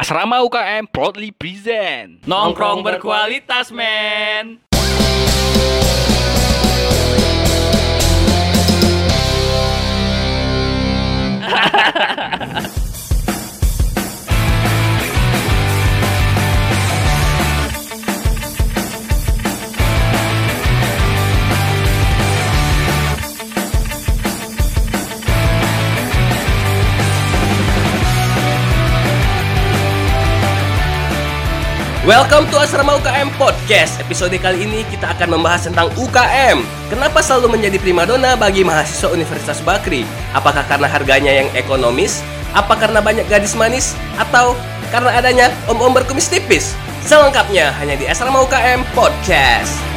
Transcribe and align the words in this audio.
Asrama 0.00 0.40
UKM 0.40 0.88
proudly 0.88 1.28
present 1.28 2.24
Nongkrong 2.24 2.80
berkualitas, 2.80 3.68
men. 3.68 4.56
Welcome 32.10 32.50
to 32.50 32.58
Asrama 32.58 32.98
UKM 32.98 33.30
Podcast. 33.38 34.02
Episode 34.02 34.34
kali 34.42 34.66
ini 34.66 34.82
kita 34.90 35.14
akan 35.14 35.38
membahas 35.38 35.70
tentang 35.70 35.94
UKM. 35.94 36.58
Kenapa 36.90 37.22
selalu 37.22 37.54
menjadi 37.54 37.78
primadona 37.78 38.34
bagi 38.34 38.66
mahasiswa 38.66 39.14
Universitas 39.14 39.62
Bakri? 39.62 40.02
Apakah 40.34 40.66
karena 40.66 40.90
harganya 40.90 41.30
yang 41.30 41.46
ekonomis? 41.54 42.18
Apa 42.50 42.74
karena 42.74 42.98
banyak 42.98 43.30
gadis 43.30 43.54
manis? 43.54 43.94
Atau 44.18 44.58
karena 44.90 45.22
adanya 45.22 45.54
om-om 45.70 45.94
berkumis 45.94 46.26
tipis? 46.26 46.74
Selengkapnya 47.06 47.70
hanya 47.78 47.94
di 47.94 48.10
Asrama 48.10 48.42
UKM 48.42 48.82
Podcast. 48.90 49.89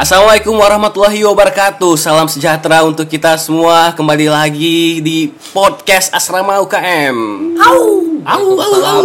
Assalamualaikum 0.00 0.56
warahmatullahi 0.56 1.20
wabarakatuh. 1.28 1.92
Salam 2.00 2.24
sejahtera 2.24 2.80
untuk 2.88 3.04
kita 3.04 3.36
semua. 3.36 3.92
Kembali 3.92 4.32
lagi 4.32 4.96
di 5.04 5.28
podcast 5.52 6.08
Asrama 6.16 6.56
UKM 6.64 7.16
Au, 7.60 8.08
au, 8.24 8.44
au, 8.56 8.74
au. 8.80 9.04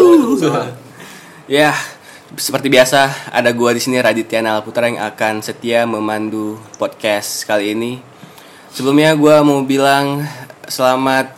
Ya, 1.51 1.75
seperti 2.39 2.71
biasa 2.71 3.11
ada 3.27 3.51
gua 3.51 3.75
di 3.75 3.83
sini 3.83 3.99
Raditya 3.99 4.39
Nalaputra 4.39 4.88
yang 4.88 5.03
akan 5.03 5.43
setia 5.43 5.83
memandu 5.83 6.55
podcast 6.79 7.43
kali 7.43 7.75
ini. 7.75 7.99
Sebelumnya 8.71 9.19
gua 9.19 9.43
mau 9.43 9.67
bilang 9.67 10.23
selamat 10.63 11.35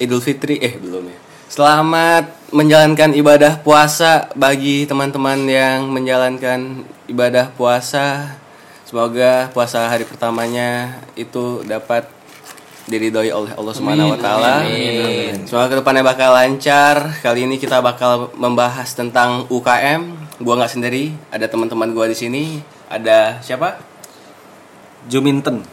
Idul 0.00 0.24
Fitri 0.24 0.64
Eh 0.64 0.80
belum 0.80 1.12
ya. 1.12 1.18
Selamat 1.52 2.24
menjalankan 2.56 3.12
ibadah 3.12 3.60
puasa 3.60 4.32
bagi 4.32 4.88
teman-teman 4.88 5.44
yang 5.44 5.92
menjalankan 5.92 6.88
ibadah 7.04 7.52
puasa 7.52 8.32
Semoga 8.88 9.52
puasa 9.52 9.84
hari 9.84 10.08
pertamanya 10.08 10.96
itu 11.12 11.60
dapat 11.68 12.08
diridhoi 12.88 13.28
oleh 13.28 13.52
Allah 13.52 13.74
Subhanahu 13.76 14.16
wa 14.16 14.18
taala. 14.18 14.64
Semoga 15.44 15.68
ke 15.68 15.76
depannya 15.76 16.00
bakal 16.00 16.32
lancar. 16.32 17.20
Kali 17.20 17.44
ini 17.44 17.60
kita 17.60 17.84
bakal 17.84 18.32
membahas 18.32 18.88
tentang 18.96 19.44
UKM. 19.52 20.32
Gua 20.40 20.56
nggak 20.56 20.72
sendiri, 20.72 21.12
ada 21.28 21.44
teman-teman 21.44 21.92
gua 21.92 22.08
di 22.08 22.16
sini. 22.16 22.64
Ada 22.88 23.44
siapa? 23.44 23.76
Juminten 25.04 25.68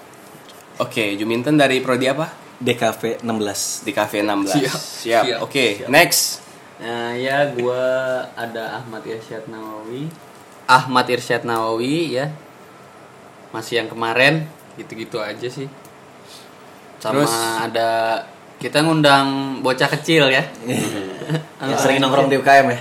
Oke, 0.76 1.16
Juminten 1.16 1.56
dari 1.56 1.80
prodi 1.80 2.12
apa? 2.12 2.28
DKV 2.60 3.24
16 3.24 3.88
Di 3.88 3.92
Cafe 3.96 4.20
16. 4.20 4.60
Siap. 4.60 4.76
Siap. 4.76 5.24
Siap. 5.24 5.40
Oke, 5.40 5.88
next. 5.88 6.44
Nah, 6.84 7.16
ya 7.16 7.48
gua 7.56 8.28
ada 8.36 8.84
Ahmad 8.84 9.08
Irsyad 9.08 9.48
Nawawi. 9.48 10.12
Ahmad 10.68 11.08
Irsyad 11.08 11.48
Nawawi 11.48 12.20
ya. 12.20 12.28
Masih 13.56 13.80
yang 13.80 13.88
kemarin 13.88 14.44
gitu-gitu 14.76 15.24
aja 15.24 15.48
sih. 15.48 15.72
Sama 17.00 17.24
Terus? 17.24 17.32
ada 17.64 17.90
kita 18.60 18.84
ngundang 18.84 19.60
bocah 19.64 19.88
kecil 19.88 20.28
ya. 20.28 20.44
Yang 21.64 21.80
sering 21.80 21.98
nongkrong 21.98 22.28
di 22.28 22.38
UKM 22.38 22.68
ya 22.70 22.80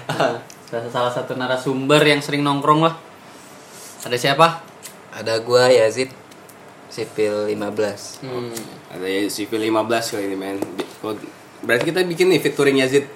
Salah- 0.90 1.14
satu 1.14 1.38
narasumber 1.38 2.02
yang 2.02 2.18
sering 2.18 2.42
nongkrong 2.42 2.82
lah. 2.82 2.98
Ada 4.02 4.18
siapa? 4.18 4.60
Ada 5.14 5.38
gua 5.38 5.70
Yazid 5.70 6.10
sipil 6.90 7.54
15. 7.54 8.26
Hmm. 8.26 8.50
Ada 8.90 9.06
CV 9.30 9.50
15 9.70 9.70
kali 10.10 10.24
ini, 10.26 10.36
men. 10.36 10.58
Berarti 11.62 11.84
kita 11.88 12.02
bikin 12.02 12.26
nih 12.28 12.42
featuring 12.42 12.82
Yazid. 12.82 13.06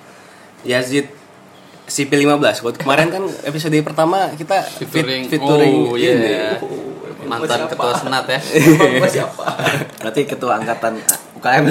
Yazid 0.63 1.11
Sipil 1.89 2.21
15. 2.21 2.61
Kalau 2.61 2.73
kemarin 2.77 3.09
kan 3.09 3.25
episode 3.43 3.73
pertama 3.81 4.29
kita 4.37 4.61
fit- 4.77 4.93
Featuring, 4.93 5.23
featuring 5.27 5.77
oh, 5.89 5.97
ini. 5.97 6.05
iya. 6.05 6.61
Mantan 7.28 7.69
ketua 7.69 7.93
senat 7.94 8.25
ya. 8.27 8.41
Berarti 10.00 10.21
ketua 10.25 10.53
angkatan 10.59 10.97
UKM 11.39 11.65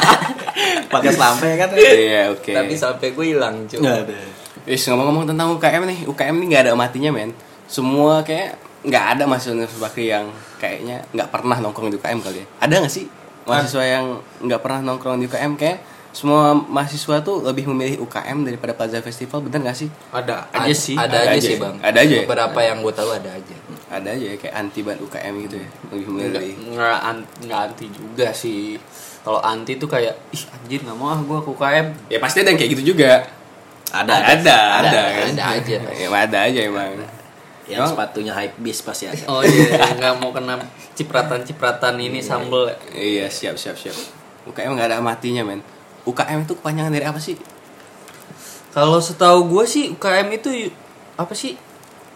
Pakai 0.92 1.10
selampe 1.14 1.48
kan 1.56 1.68
Iya, 1.76 2.32
oke. 2.32 2.52
Tapi 2.52 2.74
sampai 2.76 3.12
gue 3.14 3.26
hilang, 3.36 3.64
ada 3.68 4.16
Wis 4.62 4.86
ngomong-ngomong 4.86 5.26
tentang 5.26 5.48
UKM 5.58 5.82
nih, 5.88 5.98
UKM 6.06 6.34
nih 6.38 6.46
nggak 6.54 6.62
ada 6.68 6.72
matinya 6.78 7.10
men. 7.10 7.34
Semua 7.66 8.22
kayak 8.22 8.54
nggak 8.82 9.04
ada 9.18 9.24
mahasiswa 9.26 9.54
Universitas 9.54 9.82
Bakri 9.82 10.10
yang 10.10 10.26
kayaknya 10.58 11.02
nggak 11.10 11.28
pernah 11.30 11.56
nongkrong 11.58 11.90
di 11.90 11.98
UKM 11.98 12.18
kali 12.22 12.38
ya. 12.42 12.46
Ada 12.62 12.74
nggak 12.82 12.92
sih 12.92 13.06
mahasiswa 13.42 13.82
yang 13.82 14.06
nggak 14.42 14.60
pernah 14.62 14.80
nongkrong 14.86 15.18
di 15.18 15.26
UKM 15.26 15.54
kayak 15.58 15.78
semua 16.12 16.52
mahasiswa 16.52 17.24
tuh 17.24 17.40
lebih 17.40 17.64
memilih 17.72 18.04
UKM 18.04 18.44
daripada 18.44 18.76
Plaza 18.76 19.00
Festival, 19.00 19.48
bener 19.48 19.64
nggak 19.64 19.78
sih? 19.80 19.88
Ada 20.12 20.44
aja 20.52 20.74
sih. 20.76 20.92
Ada, 20.92 21.08
Ada 21.08 21.16
aja, 21.16 21.32
aja 21.32 21.40
sih, 21.40 21.56
ya? 21.56 21.62
Bang. 21.64 21.74
Ada 21.80 21.98
aja 22.04 22.14
ya? 22.14 22.24
Beberapa 22.28 22.58
yang 22.60 22.78
gue 22.84 22.92
tahu 22.92 23.10
ada 23.16 23.30
aja. 23.32 23.56
Ada 23.92 24.08
aja 24.16 24.24
ya 24.32 24.36
kayak 24.40 24.54
anti 24.56 24.80
banget 24.80 25.04
UKM 25.04 25.34
gitu 25.44 25.56
ya, 25.60 25.68
lebih 25.92 26.06
memilih. 26.08 26.56
nggak 26.72 26.98
nggak 27.44 27.60
anti 27.68 27.86
juga 27.92 28.32
sih 28.32 28.80
kalau 29.20 29.36
anti 29.44 29.76
tuh 29.76 29.84
kayak 29.84 30.16
ih 30.32 30.42
anjir 30.48 30.80
nggak 30.80 30.96
mau 30.96 31.12
ah 31.12 31.20
gue 31.20 31.38
ke 31.44 31.50
UKM 31.52 31.86
Ya 32.08 32.18
pasti 32.18 32.40
ada 32.40 32.48
yang 32.50 32.58
kayak 32.58 32.72
gitu 32.72 32.96
juga. 32.96 33.20
Ada 33.92 34.08
Ada, 34.08 34.32
ada, 34.32 34.56
Ada, 34.80 35.00
kan? 35.04 35.28
ada 35.36 35.44
aja. 35.60 35.76
Ya, 36.00 36.08
ada 36.08 36.38
aja 36.48 36.60
emang. 36.64 36.90
Yang 37.68 37.92
sepatunya 37.92 38.32
hype 38.32 38.56
bis 38.64 38.80
pasti 38.80 39.06
ada 39.06 39.22
oh 39.28 39.44
iya 39.44 39.92
nggak 40.00 40.14
mau 40.18 40.32
kena 40.32 40.56
cipratan 40.96 41.44
cipratan 41.44 42.00
ini 42.00 42.24
sambel 42.24 42.72
ya. 42.72 42.76
Iya, 42.96 43.26
siap, 43.28 43.60
siap, 43.60 43.76
siap. 43.76 43.94
UKM 44.48 44.72
nggak 44.74 44.88
ada 44.88 45.04
matinya 45.04 45.44
men. 45.44 45.60
UKM 46.08 46.48
itu 46.48 46.56
kepanjangan 46.58 46.90
dari 46.90 47.06
apa 47.06 47.20
sih? 47.20 47.36
kalau 48.72 48.98
setahu 49.04 49.52
gue 49.52 49.64
sih 49.68 49.84
UKM 49.92 50.28
itu 50.32 50.72
apa 51.20 51.36
sih 51.36 51.60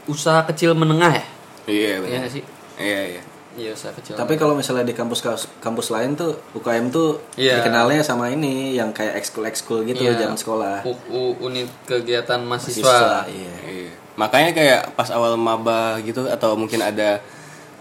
usaha 0.08 0.40
kecil 0.48 0.72
menengah 0.72 1.12
ya 1.12 1.24
Iya, 1.66 1.74
Iya 1.88 1.96
benar. 2.00 2.18
nggak 2.20 2.32
sih 2.32 2.42
Iya, 2.76 3.00
iya. 3.08 3.22
iya 3.54 3.70
usaha 3.72 3.90
kecil 3.90 4.14
Tapi 4.14 4.34
kalau 4.34 4.52
misalnya 4.52 4.82
di 4.82 4.92
kampus 4.92 5.20
kampus 5.56 5.88
lain 5.88 6.12
tuh 6.12 6.36
UKM 6.52 6.88
tuh 6.88 7.18
Iya. 7.34 7.58
dikenalnya 7.58 8.00
sama 8.00 8.28
ini 8.28 8.72
yang 8.72 8.90
kayak 8.90 9.16
ekskul-ekskul 9.16 9.82
gitu 9.84 10.02
Iya. 10.02 10.14
zaman 10.16 10.36
sekolah. 10.36 10.82
U- 10.82 11.02
u- 11.08 11.36
unit 11.42 11.66
kegiatan 11.84 12.38
mahasiswa, 12.40 12.80
Mahasiswa, 12.80 13.20
iya. 13.28 13.54
Iya. 13.66 13.92
Makanya 14.14 14.50
kayak 14.52 14.80
pas 14.92 15.10
awal 15.10 15.34
maba 15.34 15.98
gitu 16.00 16.24
atau 16.24 16.54
mungkin 16.54 16.80
ada 16.80 17.20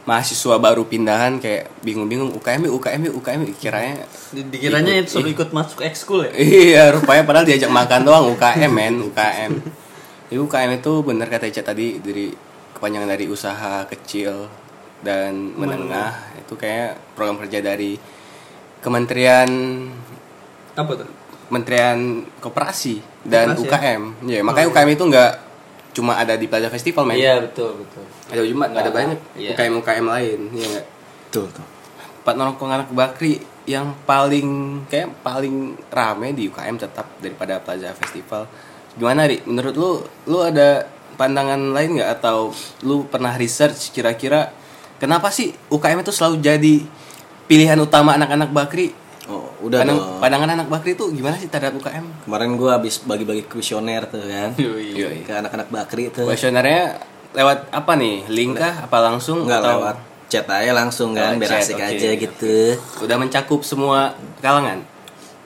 mahasiswa 0.03 0.55
baru 0.55 0.85
pindahan 0.85 1.39
kayak 1.39 1.65
bingung-bingung 1.81 2.29
UKM 2.33 2.69
UKM 2.69 3.09
UKM 3.11 3.41
kiranya 3.55 4.05
Di- 4.29 4.45
dikiranya 4.45 4.93
Ikut- 4.95 5.01
itu 5.03 5.13
suruh 5.17 5.31
ikut 5.31 5.49
masuk 5.49 5.81
ekskul 5.81 6.19
ya 6.23 6.31
iya 6.35 6.83
rupanya 6.91 7.25
padahal 7.25 7.41
diajak 7.43 7.69
makan 7.69 8.01
doang 8.03 8.25
UKM 8.29 8.69
men 8.69 9.01
UKM 9.03 9.51
Jadi 10.25 10.37
UKM 10.39 10.71
itu 10.75 10.91
bener 11.01 11.25
kata 11.25 11.45
Ica 11.45 11.61
tadi 11.63 11.97
dari 11.97 12.29
kepanjangan 12.75 13.07
dari 13.07 13.25
usaha 13.31 13.87
kecil 13.87 14.51
dan 14.99 15.55
menengah 15.55 16.11
itu 16.35 16.53
kayak 16.53 16.99
program 17.15 17.39
kerja 17.39 17.63
dari 17.63 17.95
Kementerian 18.83 19.49
apa 20.75 20.91
tuh 20.93 21.09
Kementerian 21.49 22.25
Koperasi 22.41 23.01
dan 23.25 23.53
Koperasi, 23.53 23.65
UKM. 23.69 24.01
Ya, 24.29 24.41
makanya 24.41 24.67
UKM 24.69 24.89
itu 24.93 25.03
nggak 25.09 25.31
cuma 25.95 26.19
ada 26.19 26.35
di 26.35 26.45
Plaza 26.51 26.67
Festival, 26.67 27.07
men. 27.07 27.15
iya 27.15 27.39
betul 27.39 27.85
betul 27.85 28.03
Ada 28.27 28.41
cuma 28.51 28.65
ada 28.67 28.91
banyak 28.91 29.19
Iya. 29.39 29.55
UKM 29.55 29.73
UKM 29.79 30.05
lain, 30.05 30.39
ya 30.51 30.65
nggak? 30.75 30.85
Tuh 31.31 31.47
tuh. 31.49 31.65
Empat 32.25 32.35
nongkrong 32.35 32.71
anak 32.73 32.89
Bakri 32.91 33.39
yang 33.65 33.93
paling 34.05 34.81
kayak 34.89 35.13
paling 35.25 35.77
rame 35.89 36.33
di 36.33 36.49
UKM 36.49 36.77
tetap 36.77 37.07
daripada 37.21 37.61
Plaza 37.61 37.93
Festival. 37.95 38.49
Gimana, 38.97 39.29
Ri? 39.29 39.41
Menurut 39.45 39.75
lu, 39.77 39.91
lu 40.27 40.39
ada 40.41 40.85
pandangan 41.15 41.71
lain 41.71 41.95
nggak 41.95 42.11
atau 42.15 42.51
lu 42.81 43.03
pernah 43.05 43.33
research 43.33 43.89
kira-kira 43.89 44.51
kenapa 44.95 45.27
sih 45.29 45.51
UKM 45.67 45.99
itu 45.99 46.11
selalu 46.11 46.39
jadi 46.39 46.75
pilihan 47.45 47.77
utama 47.77 48.13
anak-anak 48.13 48.49
Bakri? 48.49 48.91
Oh, 49.25 49.49
udah 49.59 49.81
Pandang- 49.81 49.97
dong. 49.97 50.21
pandangan 50.21 50.49
anak 50.53 50.67
Bakri 50.67 50.93
itu 50.93 51.09
gimana 51.09 51.33
sih 51.35 51.47
terhadap 51.47 51.73
UKM? 51.75 52.05
Kemarin 52.23 52.55
gua 52.55 52.77
habis 52.77 52.99
bagi-bagi 52.99 53.43
kuesioner 53.43 54.05
tuh 54.05 54.21
kan. 54.21 54.53
Yoi. 54.55 55.25
Ke 55.25 55.33
anak-anak 55.35 55.67
Bakri 55.67 56.09
tuh. 56.09 56.25
Kuesionernya 56.25 57.01
lewat 57.31 57.69
apa 57.69 57.91
nih? 57.95 58.27
Link 58.27 58.55
kah? 58.55 58.85
Apa 58.85 59.01
langsung? 59.01 59.43
Enggak 59.43 59.59
Atau 59.59 59.71
lewat 59.75 59.97
chat 60.25 60.45
aja 60.47 60.71
langsung 60.71 61.09
kan, 61.11 61.33
Lewat 61.33 61.41
biar 61.41 61.51
chat, 61.51 61.61
asik 61.63 61.75
oke. 61.75 61.85
aja 61.87 62.09
gitu. 62.15 62.55
Udah 63.01 63.17
mencakup 63.17 63.61
semua 63.61 64.13
kalangan? 64.39 64.81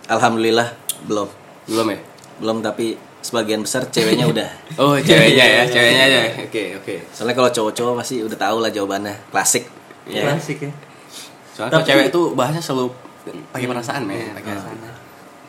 Alhamdulillah 0.08 0.76
belum. 1.04 1.28
Belum 1.66 1.88
ya? 1.88 2.00
Belum 2.38 2.58
tapi 2.60 2.96
sebagian 3.30 3.62
besar 3.62 3.86
ceweknya 3.94 4.26
udah. 4.26 4.50
Oh, 4.82 4.98
ceweknya 4.98 5.46
ya, 5.46 5.62
ceweknya 5.70 6.04
aja. 6.10 6.20
Oke, 6.50 6.64
oke. 6.82 6.96
Soalnya 7.14 7.36
kalau 7.38 7.50
cowok-cowok 7.54 7.94
pasti 8.02 8.26
udah 8.26 8.38
tahu 8.40 8.58
lah 8.66 8.72
jawabannya. 8.74 9.16
Klasik. 9.30 9.70
Ya. 10.10 10.26
Klasik 10.26 10.66
ya. 10.66 10.72
Soalnya 11.54 11.78
kalau 11.78 11.86
cewek 11.86 12.06
itu 12.10 12.22
bahasnya 12.34 12.64
selalu 12.64 12.90
pakai 13.54 13.68
perasaan, 13.70 14.02
men. 14.10 14.34
Pakai 14.34 14.58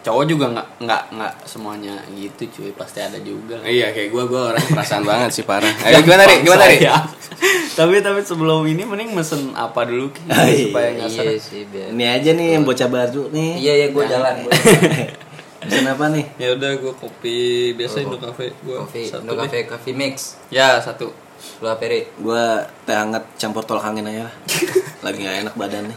Cowok 0.01 0.25
juga 0.25 0.49
nggak 0.49 0.69
nggak 0.81 1.03
nggak 1.13 1.33
semuanya 1.45 1.93
gitu 2.17 2.49
cuy 2.49 2.73
pasti 2.73 3.05
ada 3.05 3.21
juga. 3.21 3.61
Iya, 3.61 3.93
kayak 3.93 4.09
gue, 4.09 4.23
gue 4.33 4.41
orangnya 4.41 4.73
perasaan 4.73 5.05
banget 5.05 5.31
sih 5.37 5.45
parah. 5.45 5.69
Ayo 5.85 6.01
gimana, 6.01 6.25
Ri? 6.25 6.41
Gimana, 6.41 6.65
Ri? 6.65 6.81
Saya. 6.81 7.05
tapi 7.79 8.01
tapi 8.01 8.21
sebelum 8.25 8.65
ini 8.65 8.89
mending 8.89 9.13
mesen 9.13 9.53
apa 9.53 9.85
dulu 9.85 10.09
Ki? 10.09 10.25
Iya. 10.25 10.73
supaya 10.73 10.89
nggak 10.97 11.09
Iya 11.13 11.37
sih 11.37 11.69
biar. 11.69 11.93
Ini 11.93 12.05
aja 12.17 12.31
nih 12.33 12.49
yang 12.57 12.65
bocah 12.65 12.89
baru 12.89 13.29
nih. 13.29 13.51
Iya 13.61 13.73
ya 13.77 13.87
gue 13.93 14.05
jalan. 14.09 14.35
Pesan 15.71 15.87
apa 15.87 16.05
nih? 16.11 16.27
Ya 16.35 16.49
udah 16.59 16.71
gue 16.83 16.93
kopi 16.99 17.39
biasa 17.79 18.03
Indo 18.03 18.19
Cafe 18.19 18.51
gue 18.51 18.75
Kopi, 18.75 19.07
satu 19.07 19.23
Indo. 19.23 19.39
Cafe 19.39 19.59
Coffee 19.71 19.95
Mix. 19.95 20.35
Ya 20.51 20.83
satu. 20.83 21.15
Lu 21.63 21.67
apa 21.71 21.87
Ri? 21.87 22.11
Gua 22.19 22.67
teh 22.83 22.93
hangat 22.93 23.23
campur 23.39 23.63
tolak 23.63 23.87
angin 23.87 24.11
aja 24.11 24.27
lah. 24.27 24.35
Lagi 25.07 25.23
gak 25.23 25.37
enak 25.47 25.55
badannya. 25.55 25.95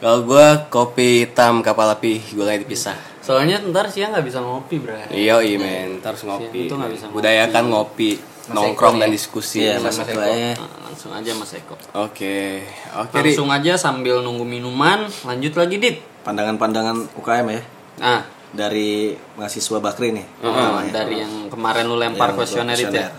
Kalau 0.00 0.28
gue 0.28 0.46
kopi 0.68 1.24
hitam 1.24 1.64
kapal 1.64 1.92
api, 1.92 2.20
gue 2.32 2.40
lagi 2.40 2.64
dipisah. 2.64 2.96
Soalnya 3.20 3.60
ntar 3.68 3.92
siang 3.92 4.16
nggak 4.16 4.24
bisa 4.24 4.40
ngopi 4.40 4.80
bro. 4.80 4.96
Iya, 5.12 5.44
iya, 5.44 5.60
men. 5.60 6.00
Ntar 6.00 6.16
harus 6.16 6.24
ngopi. 6.24 6.72
Itu 6.72 6.80
nggak 6.80 6.92
bisa 6.96 7.04
ngopi. 7.08 7.16
Budayakan 7.20 7.64
ngopi, 7.68 8.10
nongkrong 8.48 8.96
dan 8.96 9.12
diskusi. 9.12 9.60
Iya, 9.60 9.76
Mas 9.76 10.00
mas 10.00 10.08
Eko. 10.08 10.24
aja. 10.24 10.56
Nah, 10.56 10.88
langsung 10.88 11.12
aja 11.12 11.30
Mas 11.36 11.52
Eko. 11.52 11.76
Oke, 12.00 12.64
oke. 12.96 13.12
Langsung 13.12 13.52
aja 13.52 13.76
sambil 13.76 14.24
nunggu 14.24 14.48
minuman, 14.48 15.04
lanjut 15.28 15.52
lagi 15.52 15.76
dit. 15.76 15.96
Pandangan-pandangan 16.24 17.12
UKM 17.20 17.48
ya 17.52 17.60
Nah, 17.98 18.22
dari 18.50 19.14
mahasiswa 19.38 19.78
Bakri 19.78 20.14
nih. 20.14 20.26
uh, 20.42 20.50
namanya. 20.50 20.92
dari 21.02 21.22
yang 21.22 21.50
kemarin 21.50 21.84
lu 21.86 21.96
lempar 21.98 22.34
Yang 22.34 22.36
kuesioner 22.38 22.76
itu 22.78 22.94
ya. 22.98 23.10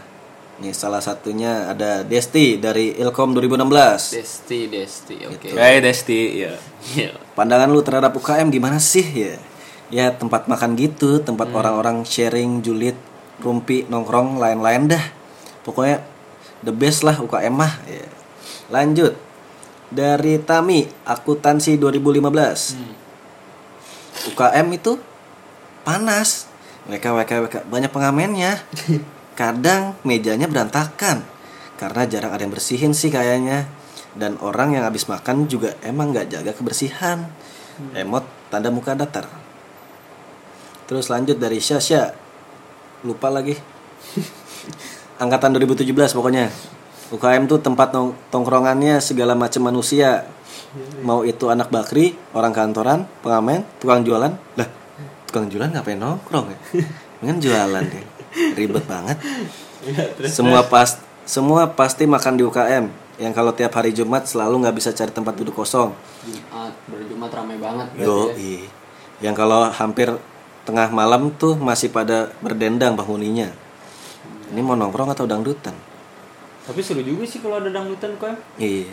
Nih 0.62 0.78
salah 0.78 1.02
satunya 1.02 1.74
ada 1.74 2.06
Desti 2.06 2.62
dari 2.62 2.94
Ilkom 2.94 3.34
2016. 3.34 4.14
Desti, 4.14 4.60
Desti, 4.70 5.16
oke. 5.26 5.48
Hai 5.58 5.82
Desti, 5.82 6.20
iya. 6.38 6.54
Iya. 6.94 7.18
Pandangan 7.34 7.72
lu 7.74 7.82
terhadap 7.82 8.14
UKM 8.14 8.54
gimana 8.54 8.78
sih 8.78 9.02
ya? 9.02 9.36
Ya 9.90 10.14
tempat 10.14 10.46
makan 10.46 10.78
gitu, 10.78 11.18
tempat 11.20 11.50
orang-orang 11.52 12.06
sharing, 12.06 12.62
julid, 12.62 12.96
rumpi, 13.42 13.90
nongkrong, 13.90 14.38
lain-lain 14.38 14.86
dah. 14.86 15.04
Pokoknya 15.66 16.06
the 16.62 16.70
best 16.70 17.02
lah 17.02 17.18
UKM 17.18 17.58
mah. 17.58 17.74
Ya. 17.90 18.06
Lanjut 18.70 19.18
dari 19.92 20.40
Tami, 20.40 20.88
akuntansi 21.04 21.76
2015. 21.76 23.01
UKM 24.30 24.68
itu 24.76 25.02
panas. 25.82 26.50
Mereka 26.86 27.14
WK 27.14 27.32
WK 27.48 27.56
banyak 27.70 27.92
pengamennya. 27.94 28.62
Kadang 29.40 29.98
mejanya 30.06 30.46
berantakan 30.46 31.24
karena 31.82 32.06
jarang 32.06 32.30
ada 32.38 32.46
yang 32.46 32.54
bersihin 32.54 32.94
sih 32.94 33.10
kayaknya. 33.10 33.66
Dan 34.14 34.38
orang 34.44 34.76
yang 34.76 34.84
habis 34.86 35.08
makan 35.08 35.48
juga 35.48 35.74
emang 35.82 36.14
nggak 36.14 36.30
jaga 36.30 36.52
kebersihan. 36.54 37.26
Emot 37.98 38.28
tanda 38.54 38.70
muka 38.70 38.94
datar. 38.94 39.26
Terus 40.86 41.08
lanjut 41.08 41.40
dari 41.40 41.58
Syasha. 41.64 42.14
Lupa 43.08 43.32
lagi. 43.32 43.56
Angkatan 45.24 45.56
2017 45.58 45.88
pokoknya. 46.14 46.52
UKM 47.12 47.44
tuh 47.48 47.60
tempat 47.60 47.96
tongkrongannya 48.30 49.00
segala 49.00 49.34
macam 49.34 49.72
manusia. 49.72 50.28
Mau 51.04 51.28
itu 51.28 51.52
anak 51.52 51.68
bakri, 51.68 52.16
orang 52.32 52.56
kantoran, 52.56 53.10
pengamen, 53.22 53.68
tukang 53.78 54.02
jualan. 54.06 54.32
Lah, 54.56 54.68
tukang 55.28 55.52
jualan 55.52 55.72
ngapain 55.72 56.00
nongkrong 56.00 56.48
ya? 56.52 56.60
Mendingan 57.22 57.38
jualan 57.38 57.84
deh. 57.86 58.06
Ribet 58.58 58.86
banget. 58.90 59.18
Semua 60.26 60.66
pas 60.66 60.98
semua 61.24 61.70
pasti 61.70 62.10
makan 62.10 62.34
di 62.36 62.44
UKM. 62.44 62.86
Yang 63.22 63.34
kalau 63.38 63.52
tiap 63.54 63.74
hari 63.78 63.94
Jumat 63.94 64.26
selalu 64.26 64.66
nggak 64.66 64.76
bisa 64.82 64.90
cari 64.92 65.14
tempat 65.14 65.38
duduk 65.38 65.54
kosong. 65.54 65.94
Jumat, 66.26 66.74
berjumat 66.90 67.30
ramai 67.30 67.58
banget 67.62 67.88
Yo, 68.02 68.34
ya. 68.34 68.66
Yang 69.22 69.36
kalau 69.38 69.70
hampir 69.70 70.10
tengah 70.66 70.90
malam 70.90 71.30
tuh 71.38 71.54
masih 71.54 71.94
pada 71.94 72.34
berdendang 72.42 72.98
penghuninya. 72.98 73.54
Ini 74.50 74.60
mau 74.66 74.74
nongkrong 74.74 75.14
atau 75.14 75.30
dangdutan? 75.30 75.78
Tapi 76.66 76.82
seru 76.82 77.06
juga 77.06 77.24
sih 77.30 77.38
kalau 77.38 77.62
ada 77.62 77.70
dangdutan 77.70 78.18
kok. 78.18 78.34
Iya. 78.58 78.90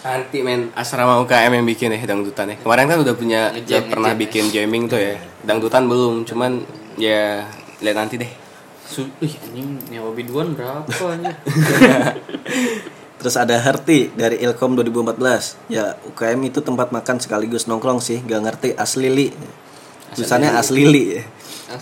Nanti 0.00 0.40
men 0.40 0.72
asrama 0.72 1.20
UKM 1.20 1.60
yang 1.60 1.66
bikin 1.68 1.92
ya 1.92 2.00
dangdutan 2.08 2.48
ya. 2.48 2.56
Kemarin 2.64 2.88
kan 2.88 2.98
udah 3.04 3.14
punya 3.14 3.40
Ngejam, 3.52 3.68
udah 3.68 3.80
pernah 3.92 4.12
ngejam, 4.16 4.22
bikin 4.24 4.44
jamming 4.48 4.84
tuh 4.88 4.96
ya. 4.96 5.20
Dangdutan 5.44 5.84
belum, 5.84 6.24
cuman 6.24 6.64
ya 6.96 7.44
lihat 7.84 7.96
nanti 8.00 8.16
deh. 8.16 8.32
Su 8.88 9.04
Ih, 9.20 9.34
anjing 9.44 9.76
nyawa 9.92 10.10
biduan 10.16 10.56
berapa 10.56 10.88
anjing? 10.88 11.36
Terus 13.20 13.36
ada 13.36 13.52
Herti 13.60 14.08
dari 14.16 14.40
Ilkom 14.40 14.80
2014. 14.80 15.68
Ya, 15.68 16.00
UKM 16.08 16.40
itu 16.48 16.64
tempat 16.64 16.88
makan 16.88 17.20
sekaligus 17.20 17.68
nongkrong 17.68 18.00
sih. 18.00 18.24
Gak 18.24 18.40
ngerti 18.40 18.68
asli 18.72 19.12
li. 19.12 19.28
Tulisannya 20.16 20.56
asli 20.56 20.88
li. 20.88 21.04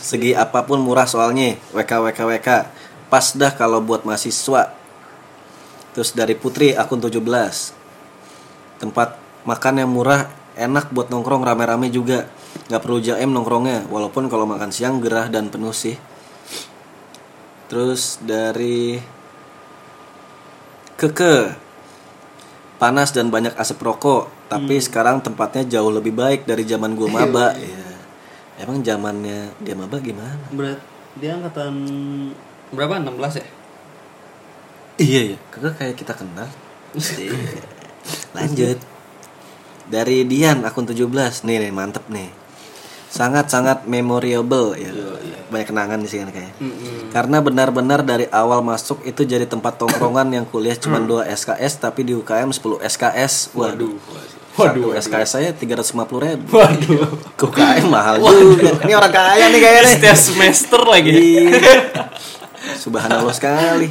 Segi 0.02 0.34
apa 0.34 0.66
pun 0.66 0.82
murah 0.82 1.06
soalnya. 1.06 1.54
WK 1.70 2.10
WK 2.10 2.20
WK. 2.26 2.48
Pas 3.06 3.26
dah 3.38 3.54
kalau 3.54 3.78
buat 3.78 4.02
mahasiswa. 4.02 4.74
Terus 5.94 6.10
dari 6.10 6.34
Putri 6.34 6.74
akun 6.74 6.98
17. 6.98 7.77
Tempat 8.78 9.18
makan 9.44 9.74
yang 9.82 9.90
murah 9.90 10.30
enak 10.58 10.90
buat 10.94 11.10
nongkrong 11.10 11.42
rame-rame 11.42 11.90
juga. 11.90 12.30
Gak 12.70 12.82
perlu 12.82 12.98
jaim 12.98 13.30
nongkrongnya. 13.30 13.86
Walaupun 13.90 14.26
kalau 14.26 14.46
makan 14.46 14.70
siang 14.70 15.02
gerah 15.02 15.30
dan 15.30 15.50
penuh 15.50 15.74
sih. 15.74 15.98
Terus 17.68 18.18
dari 18.24 18.96
Keke 20.98 21.54
panas 22.78 23.10
dan 23.10 23.30
banyak 23.30 23.58
asap 23.58 23.82
rokok 23.82 24.30
tapi 24.46 24.78
sekarang 24.78 25.18
tempatnya 25.18 25.78
jauh 25.78 25.90
lebih 25.90 26.14
baik 26.14 26.46
dari 26.46 26.62
zaman 26.62 26.94
gua 26.94 27.10
maba 27.10 27.54
ya 27.58 27.86
emang 28.62 28.80
zamannya 28.86 29.50
dia 29.58 29.74
maba 29.74 29.98
gimana 29.98 30.38
Berat 30.54 30.78
dia 31.18 31.34
angkatan 31.34 31.74
berapa? 32.70 33.02
16 33.02 33.42
ya? 33.42 33.46
iya 35.02 35.20
ya 35.34 35.38
Keke 35.50 35.70
kayak 35.74 35.94
kita 35.98 36.14
kenal 36.14 36.48
Iya. 37.18 37.77
Lanjut. 38.36 38.78
Dari 39.88 40.28
Dian 40.28 40.64
akun 40.68 40.84
17 40.84 41.48
nih 41.48 41.56
nih 41.64 41.72
mantep 41.72 42.04
nih. 42.12 42.28
Sangat 43.08 43.48
sangat 43.48 43.88
memorable. 43.88 44.76
Ya 44.76 44.92
banyak 45.48 45.68
kenangan 45.72 45.98
di 46.04 46.08
sini 46.12 46.28
kayak 46.28 46.52
karena 47.08 47.40
benar-benar 47.40 48.04
dari 48.04 48.28
awal 48.28 48.60
masuk 48.60 49.00
itu 49.08 49.24
jadi 49.24 49.48
tempat 49.48 49.80
tongkrongan 49.80 50.28
yang 50.28 50.44
kuliah 50.44 50.76
cuma 50.76 51.00
2 51.00 51.24
SKS 51.24 51.80
tapi 51.80 52.04
di 52.04 52.12
UKM 52.12 52.52
10 52.52 52.84
SKS 52.84 53.56
waduh. 53.56 53.96
Waduh, 54.58 54.90
SKS 54.98 55.38
saya 55.38 55.50
350 55.54 55.94
ribu. 56.18 56.58
Waduh. 56.58 57.14
UKM 57.38 57.86
mahal 57.86 58.18
juga. 58.18 58.74
Ini 58.82 58.90
orang 58.98 59.14
kaya 59.14 59.54
nih 59.54 59.60
kayaknya 59.62 59.82
Setiap 59.86 60.18
semester 60.18 60.80
lagi. 60.82 61.14
Iya. 61.14 62.10
Subhanallah 62.74 63.30
sekali. 63.30 63.86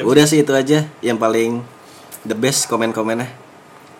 Udah 0.00 0.24
sih 0.24 0.40
itu 0.40 0.48
aja. 0.56 0.88
Yang 1.04 1.18
paling 1.20 1.50
The 2.24 2.32
best 2.32 2.72
komen-komennya 2.72 3.47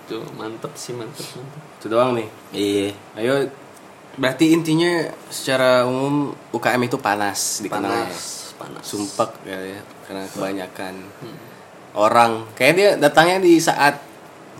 Tuh, 0.08 0.24
mantep 0.40 0.72
sih, 0.74 0.96
mantep, 0.96 1.24
mantep. 1.36 1.60
Itu 1.78 1.86
doang 1.92 2.16
nih. 2.16 2.28
Iya 2.56 2.88
Ayo 3.20 3.34
berarti 4.18 4.50
intinya 4.50 5.06
secara 5.30 5.86
umum 5.86 6.34
UKM 6.50 6.82
itu 6.90 6.98
panas 6.98 7.62
dikenalnya. 7.62 8.10
Panas, 8.10 8.56
panas. 8.58 8.82
Sumpek 8.82 9.30
ya, 9.46 9.58
ya 9.62 9.80
karena 10.08 10.24
kebanyakan 10.32 10.94
orang 11.94 12.48
kayak 12.56 12.74
dia 12.74 12.90
datangnya 12.98 13.38
di 13.44 13.60
saat 13.60 14.00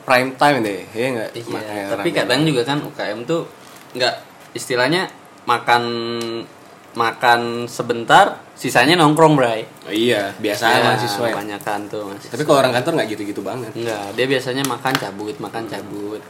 prime 0.06 0.36
time 0.40 0.64
deh, 0.64 0.80
ya 0.94 1.06
enggak? 1.12 1.30
Iya, 1.36 1.84
tapi 1.92 2.10
kadang 2.12 2.40
juga 2.44 2.62
kan 2.64 2.80
UKM 2.80 3.28
tuh 3.28 3.44
nggak 3.92 4.14
istilahnya 4.56 5.08
makan 5.44 5.82
makan 6.98 7.40
sebentar, 7.64 8.42
sisanya 8.52 8.98
nongkrong, 8.98 9.32
Bray. 9.32 9.62
Oh, 9.86 9.94
iya, 9.94 10.34
biasa 10.34 10.64
Ya, 10.66 10.78
mahasiswa 10.84 11.22
ya. 11.22 11.32
Kebanyakan 11.32 11.80
tuh 11.86 12.02
mahasiswa. 12.04 12.32
Tapi 12.34 12.42
kalau 12.42 12.58
orang 12.58 12.72
kantor 12.72 12.92
nggak 12.96 13.08
gitu-gitu 13.08 13.40
banget. 13.40 13.70
Enggak, 13.72 14.06
dia 14.12 14.26
biasanya 14.26 14.66
makan 14.66 14.92
cabut, 14.92 15.36
makan 15.38 15.64
cabut. 15.64 16.22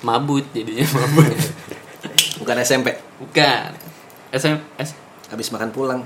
Mabut 0.00 0.46
jadinya 0.50 0.86
mabut. 0.92 1.34
Bukan 2.38 2.56
SMP 2.58 2.90
Bukan. 3.16 3.70
SM, 4.30 4.58
S, 4.76 4.98
Habis 5.28 5.50
makan 5.50 5.70
pulang 5.70 6.00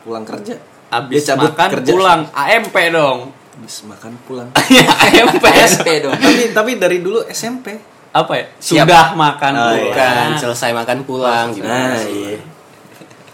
Pulang 0.00 0.24
kerja 0.24 0.56
abis 0.88 1.24
cabut 1.26 1.52
makan 1.52 1.68
kerja. 1.70 1.90
pulang 1.90 2.20
AMP 2.28 2.76
dong. 2.90 3.28
Habis 3.54 3.84
makan 3.84 4.12
pulang 4.22 4.48
AMP. 5.04 5.44
SP 5.44 5.86
dong. 6.04 6.12
tapi 6.12 6.52
tapi 6.52 6.70
dari 6.76 7.00
dulu 7.00 7.24
SMP 7.26 7.76
Apa 8.10 8.32
ya? 8.34 8.44
Siap. 8.54 8.84
Sudah 8.84 9.06
makan 9.12 9.52
Oh, 9.54 9.72
iya. 9.74 10.32
Selesai 10.34 10.72
makan 10.72 11.04
pulang 11.04 11.52
gimana 11.52 11.92
Nah 11.92 12.00
sih? 12.00 12.36
iya 12.36 12.40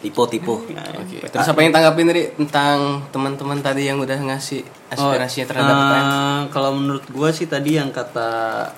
Tipu-tipu 0.04 0.60
Oke. 1.00 1.24
Terus 1.24 1.46
apa 1.46 1.58
yang 1.58 1.72
tanggapin 1.72 2.04
dari 2.04 2.28
tentang 2.34 3.00
teman-teman 3.08 3.58
tadi 3.58 3.84
yang 3.84 3.96
udah 3.96 4.20
ngasih 4.22 4.60
aspirasinya 4.86 5.46
terhadap 5.46 5.72
Eh, 5.72 5.80
UKM? 5.80 6.06
kalau 6.50 6.70
menurut 6.72 7.04
gua 7.08 7.30
sih 7.30 7.46
tadi 7.46 7.74
yang 7.74 7.88
kata 7.88 8.68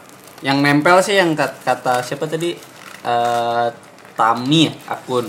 yang 0.41 0.61
nempel 0.61 1.01
sih 1.01 1.15
yang 1.15 1.33
kat- 1.33 1.59
kata 1.61 2.01
siapa 2.01 2.25
tadi 2.25 2.55
Eh, 3.03 3.69
Tami 4.13 4.65
ya, 4.65 4.73
akun 4.89 5.29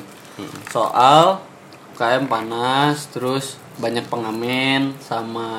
soal 0.67 1.43
UKM 1.91 2.25
panas 2.25 3.05
terus 3.07 3.57
banyak 3.75 4.05
pengamen 4.05 4.95
sama 4.97 5.49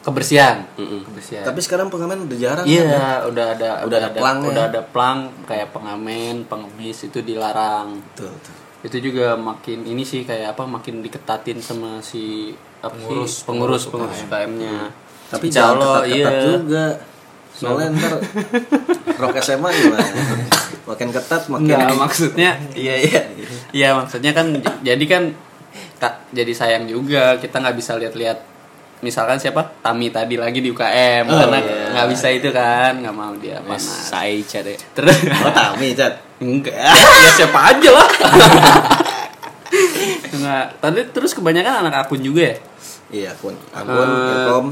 kebersihan 0.00 0.66
kebersihan 0.76 1.42
Tapi 1.42 1.58
sekarang 1.58 1.86
pengamen 1.88 2.26
udah 2.26 2.36
jarang. 2.36 2.62
kan? 2.62 2.68
iya 2.68 3.22
udah 3.24 3.46
ada 3.52 3.70
Udah 3.82 3.98
ada 3.98 4.10
pelangnya. 4.12 4.48
udah 4.48 4.64
ada 4.68 4.80
pelang 4.84 5.18
kayak 5.42 5.70
pengamen 5.70 6.42
pengemis 6.44 6.98
itu 7.02 7.18
dilarang 7.20 8.02
Tuh, 8.12 8.26
tuh. 8.28 8.54
Itu 8.82 8.96
juga 8.98 9.38
makin 9.38 9.86
ini 9.86 10.02
sih 10.02 10.26
kayak 10.26 10.58
apa 10.58 10.66
makin 10.66 11.06
diketatin 11.06 11.62
sama 11.62 12.02
si 12.02 12.50
apa 12.82 12.98
sih, 12.98 13.06
Pengurus, 13.06 13.32
pengurus 13.46 13.82
pengurus 13.86 14.20
UKM-nya 14.26 14.90
Tapi 15.30 15.48
Insya 15.48 15.70
jangan 15.70 15.76
Allah, 15.78 15.96
ketat-ketat 16.02 16.34
iya. 16.34 16.44
juga. 16.44 16.86
Soalnya 17.52 17.88
ntar 17.94 18.12
rok 19.22 19.36
SMA 19.40 19.68
gimana? 19.70 20.08
Makin 20.82 21.08
ketat 21.14 21.42
makin 21.46 21.72
Enggak, 21.72 21.94
maksudnya 21.96 22.50
iya 22.74 22.94
iya. 23.00 23.22
Iya, 23.72 23.88
maksudnya 23.96 24.34
kan 24.34 24.50
jadi 24.82 25.04
kan 25.08 25.32
Kak, 26.02 26.34
jadi 26.34 26.50
sayang 26.50 26.90
juga 26.90 27.38
kita 27.38 27.62
nggak 27.62 27.76
bisa 27.78 27.94
lihat-lihat 27.94 28.51
misalkan 29.02 29.36
siapa? 29.36 29.66
Tami 29.82 30.08
tadi 30.14 30.38
lagi 30.38 30.62
di 30.62 30.70
UKM 30.70 31.26
karena 31.26 31.58
nggak 31.92 32.08
bisa 32.08 32.30
itu 32.30 32.48
kan 32.54 33.02
nggak 33.02 33.14
mau 33.14 33.34
dia 33.36 33.58
panas. 33.60 33.82
Saya 33.84 34.38
cat 34.46 34.64
ya. 34.64 34.78
terus 34.94 35.18
Oh, 35.42 35.52
Tami, 35.52 35.92
Cat. 35.92 36.14
enggak. 36.38 36.72
Ya 37.22 37.30
siapa 37.36 37.58
aja 37.74 37.90
lah. 37.90 38.08
Enggak 40.32 40.66
tadi 40.80 41.00
terus 41.12 41.32
kebanyakan 41.36 41.86
anak 41.86 42.06
akun 42.06 42.20
juga 42.22 42.54
ya? 42.54 42.56
Iya, 43.12 43.28
akun. 43.36 43.56
Akun, 43.76 44.08
Ilkom. 44.08 44.66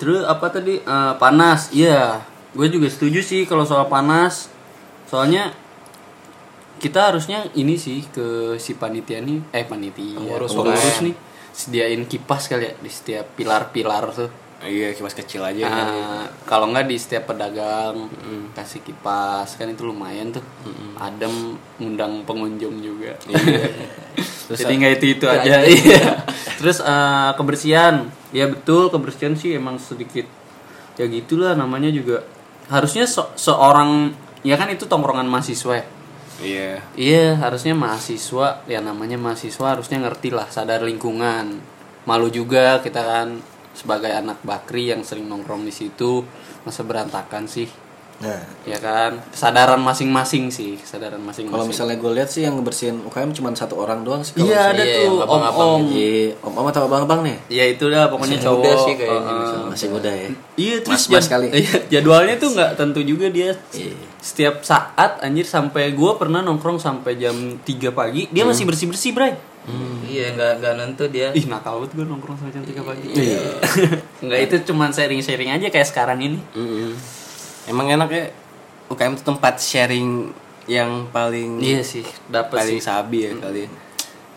Terus 0.00 0.24
apa 0.24 0.46
tadi? 0.48 0.80
Eh, 0.80 1.12
panas? 1.20 1.68
Iya, 1.76 2.24
gue 2.56 2.68
juga 2.72 2.88
setuju 2.88 3.20
sih 3.20 3.44
kalau 3.44 3.68
soal 3.68 3.84
panas. 3.92 4.48
Soalnya 5.08 5.52
kita 6.80 7.12
harusnya 7.12 7.44
ini 7.52 7.76
sih 7.76 8.08
ke 8.08 8.56
si 8.56 8.72
panitia 8.80 9.20
nih, 9.20 9.44
eh 9.52 9.68
panitia, 9.68 10.16
Pengurus 10.16 10.56
pengurus 10.56 11.04
nih 11.04 11.12
sediain 11.50 12.06
kipas 12.06 12.46
kali 12.46 12.70
ya 12.70 12.72
di 12.76 12.90
setiap 12.90 13.34
pilar-pilar 13.34 14.04
tuh. 14.10 14.30
Iya, 14.60 14.92
kipas 14.92 15.16
kecil 15.16 15.40
aja 15.40 15.72
kan. 15.72 15.86
Nah, 15.88 16.24
kalau 16.44 16.68
nggak 16.68 16.84
di 16.84 17.00
setiap 17.00 17.32
pedagang 17.32 18.12
kasih 18.52 18.84
kipas 18.84 19.56
kan 19.56 19.72
itu 19.72 19.88
lumayan 19.88 20.36
tuh. 20.36 20.44
Adem 21.00 21.56
ngundang 21.80 22.28
pengunjung 22.28 22.76
juga. 22.78 23.16
Jadi 24.50 24.72
nggak 24.76 24.92
itu 25.00 25.06
itu 25.16 25.24
aja. 25.24 25.64
Iya. 25.64 26.28
Terus 26.60 26.84
eh, 26.84 27.30
kebersihan, 27.40 28.12
ya 28.36 28.52
betul 28.52 28.92
kebersihan 28.92 29.32
sih 29.32 29.56
emang 29.56 29.80
sedikit 29.80 30.28
ya 31.00 31.08
gitulah 31.08 31.56
namanya 31.56 31.88
juga 31.88 32.20
harusnya 32.68 33.08
se- 33.08 33.32
seorang 33.40 34.12
ya 34.44 34.60
kan 34.60 34.68
itu 34.68 34.84
tongkrongan 34.84 35.24
mahasiswa 35.24 35.80
ya. 35.80 35.84
Iya. 36.40 36.80
Iya, 36.96 37.36
harusnya 37.36 37.76
mahasiswa 37.76 38.64
ya 38.64 38.80
namanya 38.80 39.20
mahasiswa 39.20 39.76
harusnya 39.76 40.00
ngerti 40.00 40.32
lah 40.32 40.48
sadar 40.48 40.80
lingkungan. 40.82 41.60
Malu 42.08 42.32
juga 42.32 42.80
kita 42.80 43.04
kan 43.04 43.28
sebagai 43.76 44.10
anak 44.10 44.40
bakri 44.42 44.88
yang 44.90 45.04
sering 45.04 45.28
nongkrong 45.28 45.62
di 45.62 45.72
situ 45.72 46.24
masa 46.64 46.80
berantakan 46.82 47.44
sih. 47.44 47.68
Nah, 48.20 48.36
Ya 48.62 48.76
kan, 48.76 49.16
kesadaran 49.26 49.80
masing-masing 49.80 50.48
sih, 50.48 50.76
kesadaran 50.76 51.16
kalau 51.16 51.24
masing-masing. 51.26 51.66
misalnya 51.66 51.96
gue 51.96 52.12
lihat 52.12 52.28
sih 52.28 52.44
yang 52.44 52.52
ngebersihin 52.54 53.00
UKM 53.02 53.32
cuma 53.32 53.48
satu 53.50 53.74
orang 53.74 54.00
doang 54.00 54.20
sih. 54.20 54.32
kalau 54.34 54.44
Iya 54.44 54.56
misalnya- 54.60 54.70
ada 54.70 54.84
Iya, 54.84 54.96
tuh 55.00 55.16
abang-abang 55.18 55.68
om-om. 55.72 55.80
Iya, 55.88 56.12
om-om 56.38 56.66
atau 56.66 56.82
abang-abang 56.84 57.20
nih? 57.22 57.36
Ya 57.48 57.64
itu 57.66 57.84
dah 57.86 58.04
pokoknya 58.06 58.36
Masih 58.36 58.44
cowok. 58.44 58.60
muda 58.60 58.72
sih 58.78 58.94
kayaknya 58.94 59.32
bisa. 59.34 59.56
Masih 59.66 59.88
muda 59.88 60.10
ya. 60.12 60.28
Iya 60.54 60.76
terus 60.78 61.00
Mas-mas 61.02 61.16
jad- 61.18 61.32
kali. 61.32 61.46
Iya, 61.50 61.72
jadwalnya 61.90 62.34
tuh 62.36 62.48
nggak 62.52 62.70
tentu 62.76 63.00
juga 63.00 63.26
dia. 63.28 63.50
Iya. 63.70 63.94
Setiap 64.18 64.54
saat 64.62 65.12
anjir 65.18 65.46
sampai 65.46 65.90
gua 65.90 66.14
pernah 66.14 66.38
nongkrong 66.38 66.76
sampai 66.76 67.16
jam 67.16 67.32
3 67.58 67.88
pagi, 67.90 68.28
dia 68.28 68.44
masih 68.44 68.62
bersih-bersih, 68.62 69.10
Bray. 69.10 69.32
Iya, 70.04 70.34
nggak 70.34 70.52
nggak 70.58 70.72
nentu 70.74 71.04
dia. 71.06 71.32
Ih 71.32 71.46
nakal 71.46 71.78
banget 71.78 71.94
gue 71.94 72.04
nongkrong 72.04 72.36
sampai 72.36 72.52
jam 72.52 72.64
3 72.66 72.82
pagi 72.82 73.06
Iya. 73.08 73.40
Enggak 74.22 74.40
itu 74.42 74.56
cuman 74.66 74.90
sharing-sharing 74.90 75.48
aja 75.50 75.66
kayak 75.66 75.86
sekarang 75.86 76.20
ini 76.20 76.36
Mm-mm. 76.52 76.92
Emang 77.70 77.86
enak 77.86 78.10
ya 78.10 78.24
UKM 78.90 79.14
itu 79.14 79.22
tempat 79.22 79.54
sharing 79.56 80.34
yang 80.66 81.06
paling 81.08 81.62
Iya 81.62 81.80
sih 81.80 82.02
dapet 82.26 82.58
paling 82.58 82.78
sih 82.78 82.82
sabi 82.82 83.18
ya 83.24 83.32
kali. 83.38 83.64
ya. 83.64 83.70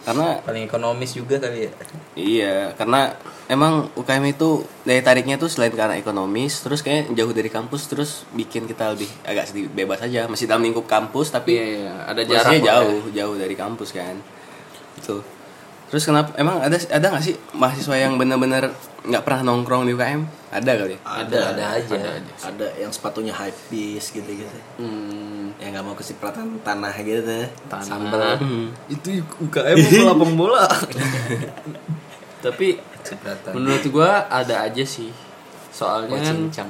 Karena 0.03 0.35
Paling 0.43 0.67
ekonomis 0.67 1.15
juga 1.15 1.39
kali 1.39 1.63
ya. 1.63 1.71
iya, 2.13 2.55
karena 2.75 3.15
emang 3.47 3.87
UKM 3.95 4.35
itu 4.35 4.49
daya 4.83 4.99
tariknya 4.99 5.39
tuh 5.39 5.47
selain 5.47 5.71
karena 5.71 5.95
ekonomis, 5.95 6.59
terus 6.59 6.83
kayak 6.83 7.15
jauh 7.15 7.31
dari 7.31 7.47
kampus 7.47 7.87
terus 7.87 8.11
bikin 8.35 8.67
kita 8.67 8.91
lebih 8.91 9.07
agak 9.23 9.47
sedikit 9.47 9.71
bebas 9.71 10.03
aja, 10.03 10.27
masih 10.27 10.43
dalam 10.43 10.59
lingkup 10.59 10.83
kampus 10.85 11.31
tapi 11.31 11.55
Iya, 11.55 11.65
iya. 11.87 11.93
ada 12.03 12.19
posisinya 12.19 12.35
jarak 12.35 12.51
lah 12.51 12.67
jauh, 12.67 12.99
jauh 13.15 13.35
dari 13.39 13.55
kampus 13.55 13.89
kan. 13.95 14.15
Itu. 14.99 15.23
Terus 15.93 16.09
kenapa 16.09 16.33
emang 16.41 16.57
ada 16.57 16.73
ada 16.73 17.05
nggak 17.05 17.21
sih 17.21 17.37
mahasiswa 17.53 17.93
yang 17.93 18.17
benar-benar 18.17 18.73
nggak 19.05 19.21
pernah 19.21 19.53
nongkrong 19.53 19.85
di 19.85 19.93
UKM? 19.93 20.25
Ada 20.49 20.71
kali. 20.73 20.97
ya? 20.97 20.99
Ada 21.05 21.39
ada 21.53 21.63
aja. 21.77 21.97
Ada 22.49 22.67
yang 22.81 22.89
sepatunya 22.89 23.29
high 23.29 23.53
piece 23.69 24.09
gitu-gitu. 24.09 24.49
hmm, 24.81 25.61
Yang 25.61 25.69
nggak 25.69 25.85
mau 25.85 25.93
kesipratan 25.93 26.57
tanah 26.65 26.97
gitu. 26.97 27.45
Sambel 27.85 28.41
Itu 28.89 29.21
UKM 29.37 29.77
bola 30.33 30.65
Tapi 32.41 32.81
Cipratan. 33.05 33.53
menurut 33.53 33.85
gua 33.93 34.25
ada 34.33 34.65
aja 34.65 34.81
sih 34.81 35.13
Soalnya 35.69 36.17
kan 36.17 36.49
Cincang. 36.49 36.69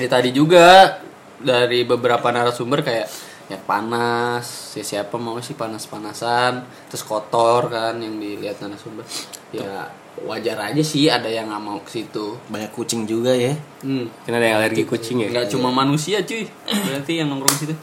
Ya 0.00 0.08
tadi 0.08 0.32
juga 0.32 0.96
dari 1.36 1.84
beberapa 1.84 2.24
narasumber 2.32 2.80
kayak 2.80 3.08
ya 3.50 3.58
panas, 3.58 4.78
ya 4.78 4.84
siapa 4.86 5.18
mau 5.18 5.34
sih 5.42 5.58
panas-panasan, 5.58 6.62
terus 6.86 7.02
kotor 7.02 7.66
kan 7.66 7.98
yang 7.98 8.22
dilihat 8.22 8.62
narasumber. 8.62 9.02
Ya 9.50 9.90
wajar 10.22 10.70
aja 10.70 10.82
sih 10.86 11.10
ada 11.10 11.26
yang 11.26 11.50
nggak 11.50 11.62
mau 11.62 11.82
ke 11.82 11.90
situ. 11.90 12.38
Banyak 12.46 12.70
kucing 12.70 13.10
juga 13.10 13.34
ya. 13.34 13.58
Hmm. 13.82 14.06
Karena 14.22 14.38
ada 14.38 14.46
yang 14.46 14.58
alergi 14.62 14.86
kucing 14.86 15.26
ya. 15.26 15.28
Nggak 15.34 15.50
cuma 15.50 15.74
manusia 15.74 16.22
cuy, 16.22 16.46
berarti 16.64 17.12
yang 17.18 17.26
nongkrong 17.34 17.56
situ. 17.58 17.74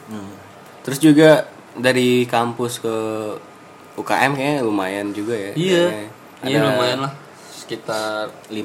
Terus 0.88 1.00
juga 1.04 1.44
dari 1.76 2.24
kampus 2.24 2.80
ke 2.80 2.96
UKM 4.00 4.32
kayaknya 4.40 4.58
lumayan 4.64 5.12
juga 5.12 5.36
ya. 5.36 5.52
Iya, 5.58 5.84
iya 6.48 6.58
ada 6.64 6.70
lumayan 6.72 7.00
lah, 7.10 7.14
sekitar 7.52 8.30
5 8.48 8.56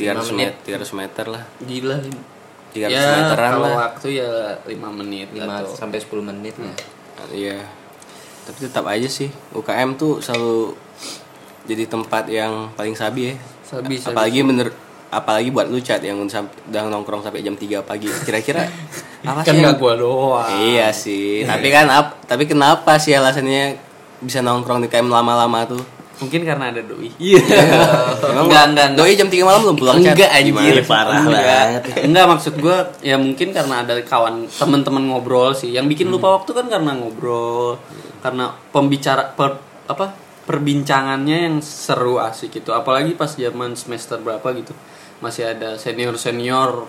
ya. 0.00 0.16
300 0.16 0.32
meter, 0.34 0.80
300 0.80 0.98
meter 0.98 1.24
lah. 1.28 1.42
gila. 1.62 1.96
300 2.70 2.88
Ya 2.88 3.00
meteran 3.18 3.50
kalau 3.52 3.64
lah. 3.64 3.76
waktu 3.88 4.06
ya 4.14 4.30
5 4.62 4.72
menit 4.94 5.28
5 5.30 5.40
atau 5.40 5.72
sampai 5.72 5.98
10 5.98 6.20
menit 6.22 6.54
ya. 6.54 6.72
Iya. 7.28 7.58
Tapi 8.44 8.58
tetap 8.62 8.84
aja 8.84 9.04
sih 9.04 9.26
UKM 9.52 9.94
tuh 9.94 10.18
selalu 10.18 10.72
jadi 11.64 11.84
tempat 11.84 12.24
yang 12.26 12.72
paling 12.72 12.92
sabi 12.92 13.30
ya. 13.30 13.34
Sabi, 13.62 13.96
sabi. 13.96 14.10
Apalagi 14.10 14.40
bener 14.42 14.68
apalagi 15.08 15.48
buat 15.48 15.66
lu 15.66 15.76
chat 15.78 16.00
yang 16.00 16.20
udah 16.20 16.82
nongkrong 16.86 17.20
sampai 17.20 17.40
jam 17.40 17.52
3 17.52 17.80
pagi. 17.82 18.08
Kira-kira 18.22 18.64
apa 19.28 19.40
kan 19.40 19.44
sih? 19.46 19.58
nggak 19.58 19.74
yang- 19.74 19.80
gua 19.80 19.94
doang. 19.94 20.48
Iya 20.62 20.88
sih. 20.90 21.44
tapi 21.44 21.68
kan 21.68 21.88
ap, 21.88 22.24
tapi 22.24 22.44
kenapa 22.44 22.96
sih 22.96 23.12
alasannya 23.12 23.76
bisa 24.18 24.40
nongkrong 24.40 24.80
di 24.80 24.88
UKM 24.88 25.08
lama-lama 25.08 25.64
tuh? 25.64 25.82
Mungkin 26.18 26.40
karena 26.42 26.74
ada 26.74 26.82
doi. 26.82 27.10
Iya. 27.18 27.42
Emang 28.34 28.50
Enggak, 28.50 28.64
enggak, 28.74 28.86
enggak. 28.90 29.06
Doi 29.06 29.12
jam 29.14 29.28
3 29.30 29.48
malam 29.48 29.60
belum 29.62 29.76
pulang 29.78 29.96
chat? 30.02 30.14
Enggak 30.18 30.30
anjir. 30.34 30.74
Parah 30.82 31.14
enggak. 31.22 31.44
banget. 31.46 31.82
Enggak 32.02 32.26
maksud 32.26 32.54
gua 32.58 32.78
ya 33.00 33.16
mungkin 33.16 33.48
karena 33.54 33.74
ada 33.86 33.94
kawan 34.02 34.50
teman-teman 34.50 35.02
ngobrol 35.06 35.54
sih. 35.54 35.70
Yang 35.70 35.86
bikin 35.94 36.06
lupa 36.10 36.34
waktu 36.42 36.50
kan 36.52 36.66
karena 36.66 36.90
ngobrol. 36.98 37.78
Karena 38.18 38.50
pembicara 38.50 39.30
per, 39.30 39.50
apa? 39.86 40.28
perbincangannya 40.48 41.44
yang 41.44 41.56
seru 41.60 42.16
asik 42.16 42.64
gitu. 42.64 42.72
Apalagi 42.72 43.12
pas 43.12 43.28
zaman 43.28 43.76
semester 43.76 44.16
berapa 44.16 44.48
gitu. 44.56 44.72
Masih 45.20 45.52
ada 45.52 45.76
senior-senior 45.76 46.88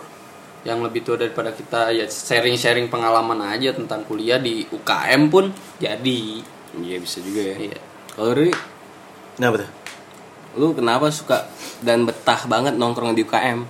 yang 0.63 0.79
lebih 0.79 1.03
tua 1.03 1.19
daripada 1.19 1.51
kita 1.51 1.91
ya 1.91 2.07
sharing-sharing 2.07 2.87
pengalaman 2.87 3.43
aja 3.43 3.75
tentang 3.75 4.07
kuliah 4.07 4.39
di 4.39 4.63
UKM 4.63 5.27
pun 5.27 5.51
jadi. 5.75 6.39
Iya 6.79 6.97
bisa 7.03 7.19
juga 7.19 7.41
ya. 7.51 7.55
Iya. 7.59 7.79
Kalau 8.15 8.31
Nah, 9.39 9.49
betul. 9.49 9.69
lu 10.51 10.73
kenapa 10.73 11.07
suka 11.09 11.47
dan 11.79 12.03
betah 12.03 12.43
banget 12.45 12.75
nongkrong 12.75 13.13
di 13.13 13.23
UKM? 13.23 13.63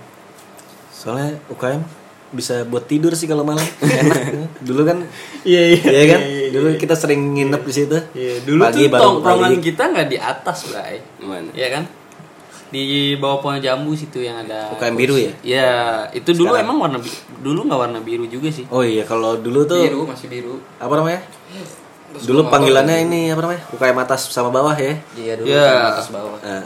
Soalnya 0.90 1.38
UKM 1.46 1.80
bisa 2.30 2.62
buat 2.62 2.84
tidur 2.84 3.12
sih 3.12 3.26
kalau 3.26 3.42
malam. 3.42 3.62
Enak. 3.82 4.18
Dulu 4.66 4.82
kan 4.82 4.98
Iya 5.42 5.76
Iya 5.76 6.02
kan? 6.08 6.20
Dulu 6.50 6.68
kita 6.76 6.94
sering 6.94 7.32
nginep 7.32 7.62
di 7.62 7.72
situ. 7.72 7.98
Iya, 8.12 8.42
dulu 8.42 8.62
Pagi 8.64 8.86
tuh 8.86 8.98
tongkrongan 8.98 9.52
balik. 9.52 9.62
kita 9.62 9.82
nggak 9.88 10.08
di 10.08 10.18
atas, 10.18 10.58
Bray. 10.66 10.98
Gimana? 11.16 11.50
Iya 11.52 11.68
kan? 11.70 11.84
Di 12.70 12.82
bawah 13.16 13.38
pohon 13.40 13.58
jambu 13.58 13.92
situ 13.92 14.20
yang 14.20 14.40
ada 14.40 14.70
UKM 14.70 14.94
biru 14.94 15.18
ya? 15.18 15.32
Iya, 15.42 15.70
itu 16.12 16.30
dulu 16.32 16.54
Sekarang? 16.54 16.64
emang 16.64 16.76
warna 16.80 16.98
dulu 17.40 17.66
nggak 17.66 17.80
warna 17.80 17.98
biru 17.98 18.24
juga 18.24 18.46
sih. 18.48 18.62
Oh 18.70 18.80
iya, 18.80 19.02
kalau 19.02 19.34
dulu 19.36 19.62
tuh 19.64 19.82
Biru 19.82 20.06
masih 20.06 20.26
biru. 20.26 20.62
apa 20.78 20.94
namanya? 20.94 21.20
Dulu 22.10 22.50
panggilannya 22.50 23.06
ini 23.06 23.30
apa 23.30 23.40
namanya? 23.40 23.62
UKM 23.70 23.98
atas 24.00 24.26
sama 24.26 24.50
bawah 24.50 24.74
ya. 24.74 24.98
Iya 25.14 25.32
dulu 25.38 25.46
Iya. 25.46 25.62
kan 25.62 25.86
atas 25.94 26.08
bawah. 26.10 26.38
Nah, 26.42 26.62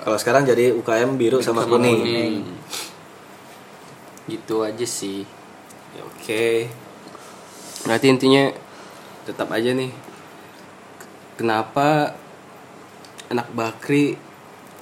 Kalau 0.00 0.16
sekarang 0.16 0.42
jadi 0.44 0.72
UKM 0.72 1.20
biru 1.20 1.38
sama, 1.38 1.62
Sama 1.62 1.76
kuning. 1.76 2.00
kuning. 2.00 2.34
Gitu 4.24 4.56
aja 4.60 4.86
sih. 4.86 5.28
Ya, 5.92 6.02
Oke. 6.02 6.72
Berarti 7.84 8.06
intinya 8.08 8.48
tetap 9.24 9.52
aja 9.52 9.70
nih. 9.70 9.92
Kenapa 11.36 12.16
anak 13.28 13.48
bakri 13.52 14.16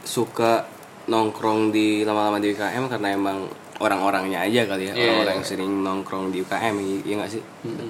suka 0.03 0.67
nongkrong 1.07 1.71
di 1.71 2.03
lama-lama 2.03 2.39
di 2.39 2.53
UKM 2.53 2.87
karena 2.87 3.09
emang 3.13 3.49
orang-orangnya 3.79 4.43
aja 4.43 4.67
kali 4.67 4.87
ya 4.87 4.93
Iya. 4.93 5.07
orang-orang 5.09 5.35
yang 5.35 5.47
sering 5.47 5.73
nongkrong 5.81 6.29
di 6.29 6.43
UKM 6.43 6.75
iya 7.01 7.15
nggak 7.17 7.31
sih? 7.31 7.43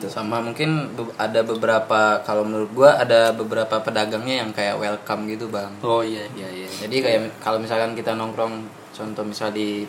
Sama 0.04 0.36
mungkin 0.38 0.68
be- 0.92 1.16
ada 1.16 1.40
beberapa 1.40 2.00
kalau 2.22 2.44
menurut 2.44 2.70
gua 2.70 2.90
ada 2.94 3.32
beberapa 3.32 3.78
pedagangnya 3.78 4.44
yang 4.44 4.50
kayak 4.50 4.76
welcome 4.76 5.24
gitu 5.26 5.48
bang. 5.48 5.72
Oh 5.80 6.00
iya 6.00 6.28
iya. 6.34 6.44
Iya 6.46 6.68
jadi 6.84 6.96
kayak 7.00 7.20
kalau 7.38 7.56
misalkan 7.56 7.92
kita 7.92 8.12
nongkrong 8.12 8.64
contoh 8.90 9.24
misal 9.24 9.48
di 9.48 9.88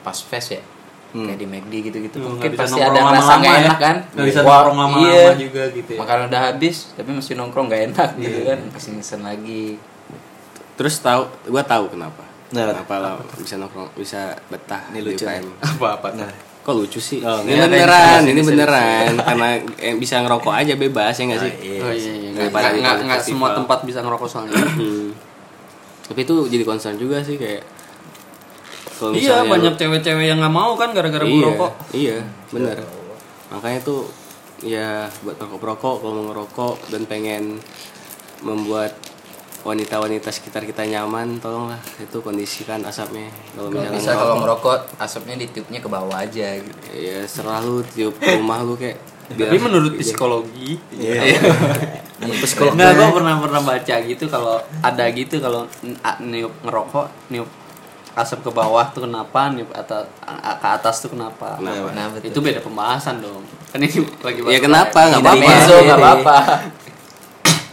pas 0.00 0.14
fest 0.14 0.52
ya 0.52 0.62
kayak 1.12 1.34
di 1.36 1.46
McD 1.46 1.72
gitu-gitu 1.84 2.16
Hmm, 2.16 2.34
mungkin 2.34 2.50
pasti 2.54 2.78
ada 2.78 2.98
rasa 3.00 3.38
nggak 3.38 3.50
ya. 3.52 3.62
enak 3.64 3.78
kan? 3.78 3.96
Nggak 4.12 4.26
bisa 4.26 4.40
Wah, 4.40 4.50
nongkrong 4.52 4.78
lama-lama 4.80 5.08
iya. 5.08 5.30
juga 5.36 5.62
gitu 5.70 5.90
ya. 5.90 5.98
makanan 5.98 6.24
udah 6.26 6.42
habis 6.44 6.76
tapi 6.92 7.10
masih 7.10 7.34
nongkrong 7.34 7.66
nggak 7.66 7.82
enak 7.88 8.08
gitu 8.18 8.38
kan? 8.44 8.58
pasti 8.70 8.88
ngesen 8.92 9.22
lagi. 9.22 9.78
Terus 10.74 10.94
tahu 10.96 11.26
gua 11.48 11.62
tahu 11.62 11.86
kenapa 11.88 12.22
Nah, 12.54 12.70
kenapa 12.70 12.94
lah 12.96 13.12
bisa 13.34 13.54
nongkrong 13.56 13.90
bisa 13.94 14.20
betah 14.46 14.86
Ini 14.88 14.96
di 14.96 15.10
lucu. 15.10 15.24
UKM. 15.24 15.46
Apa 15.58 15.86
apa 15.98 16.08
Nah, 16.14 16.30
kok 16.62 16.72
lucu 16.72 16.96
sih? 16.96 17.18
Oh, 17.20 17.42
ini 17.42 17.58
beneran 17.58 18.22
ini 18.24 18.40
beneran. 18.40 19.18
karena 19.18 19.48
eh, 19.76 19.94
bisa 19.94 20.22
ngerokok 20.22 20.54
aja 20.54 20.74
bebas 20.74 21.12
ya 21.12 21.24
nggak 21.26 21.42
sih? 21.42 21.52
Iya. 21.52 21.80
oh 21.82 21.92
iya 21.92 22.12
iya. 22.14 22.30
Daripada 22.32 22.70
di 22.70 22.78
nggak- 22.78 23.00
nggak 23.04 23.20
semua 23.20 23.48
tempat 23.52 23.78
bisa 23.82 23.98
ngerokok 24.00 24.28
soalnya. 24.28 24.54
Hmm. 24.54 25.10
tapi 26.04 26.20
itu 26.20 26.36
jadi 26.46 26.62
concern 26.62 26.94
juga 26.94 27.16
sih 27.18 27.34
kayak 27.34 27.64
kalau 28.94 29.16
iya 29.16 29.40
banyak 29.42 29.72
cewek-cewek 29.72 30.26
yang 30.26 30.36
nggak 30.36 30.52
mau 30.52 30.76
kan 30.76 30.92
gara-gara 30.92 31.24
iya, 31.24 31.32
merokok 31.34 31.72
iya 31.90 32.18
benar 32.52 32.76
makanya 33.48 33.80
tuh 33.80 34.04
ya 34.60 35.08
buat 35.20 35.34
perokok 35.34 35.58
perokok 35.58 35.94
kalau 35.98 36.12
mau 36.14 36.24
ngerokok 36.28 36.76
dan 36.92 37.02
pengen 37.04 37.56
membuat 38.40 38.92
wanita-wanita 39.64 40.28
sekitar 40.28 40.62
kita 40.62 40.84
nyaman 40.84 41.40
tolonglah 41.40 41.80
itu 41.96 42.20
kondisikan 42.20 42.84
asapnya 42.84 43.32
kalau 43.50 43.72
misalnya 43.72 43.96
bisa 43.96 44.12
kalau 44.12 44.36
ngerokok 44.38 44.78
asapnya 44.96 45.34
ditiupnya 45.38 45.80
ke 45.80 45.88
bawah 45.88 46.16
aja 46.18 46.54
gitu 46.54 46.78
ya 46.92 47.24
selalu 47.24 47.80
tiup 47.88 48.12
rumah 48.20 48.60
lu 48.60 48.76
kayak 48.76 49.00
tapi 49.26 49.56
menurut 49.56 49.96
psikologi 49.96 50.76
Iya. 50.92 51.40
Psikolog 52.38 52.72
Nggak, 52.74 52.92
gue 52.94 53.08
pernah 53.10 53.34
pernah 53.38 53.62
baca 53.62 53.94
gitu 53.98 54.24
kalau 54.26 54.56
ada 54.80 55.04
gitu 55.10 55.40
kalau 55.40 55.64
niup 56.22 56.52
ngerokok, 56.60 57.08
niup 57.28 57.48
asap 58.14 58.44
ke 58.44 58.50
bawah 58.50 58.84
tuh 58.88 59.04
kenapa, 59.04 59.48
niup 59.48 59.68
atas 59.72 60.06
a- 60.22 60.54
ke 60.54 60.68
atas 60.70 61.02
tuh 61.02 61.10
kenapa? 61.10 61.58
Kenapa? 61.58 61.88
Nah, 61.90 62.06
betul. 62.08 62.30
Itu 62.30 62.38
beda 62.40 62.60
pembahasan 62.60 63.18
dong. 63.18 63.42
Kan 63.68 63.82
ini 63.82 63.96
lagi 64.22 64.40
ya 64.46 64.60
kenapa 64.62 64.98
nggak 65.10 65.20
apa-apa 65.20 65.50
nggak 65.82 65.98
apa-apa 66.00 66.36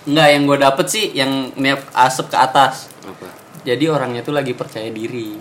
Enggak, 0.01 0.27
yang 0.33 0.43
gue 0.49 0.57
dapet 0.57 0.85
sih 0.89 1.05
yang 1.13 1.53
niup 1.53 1.81
asap 1.93 2.33
ke 2.33 2.37
atas. 2.37 2.89
apa 3.05 3.27
Jadi 3.61 3.85
orangnya 3.85 4.25
tuh 4.25 4.33
lagi 4.33 4.57
percaya 4.57 4.89
diri, 4.89 5.37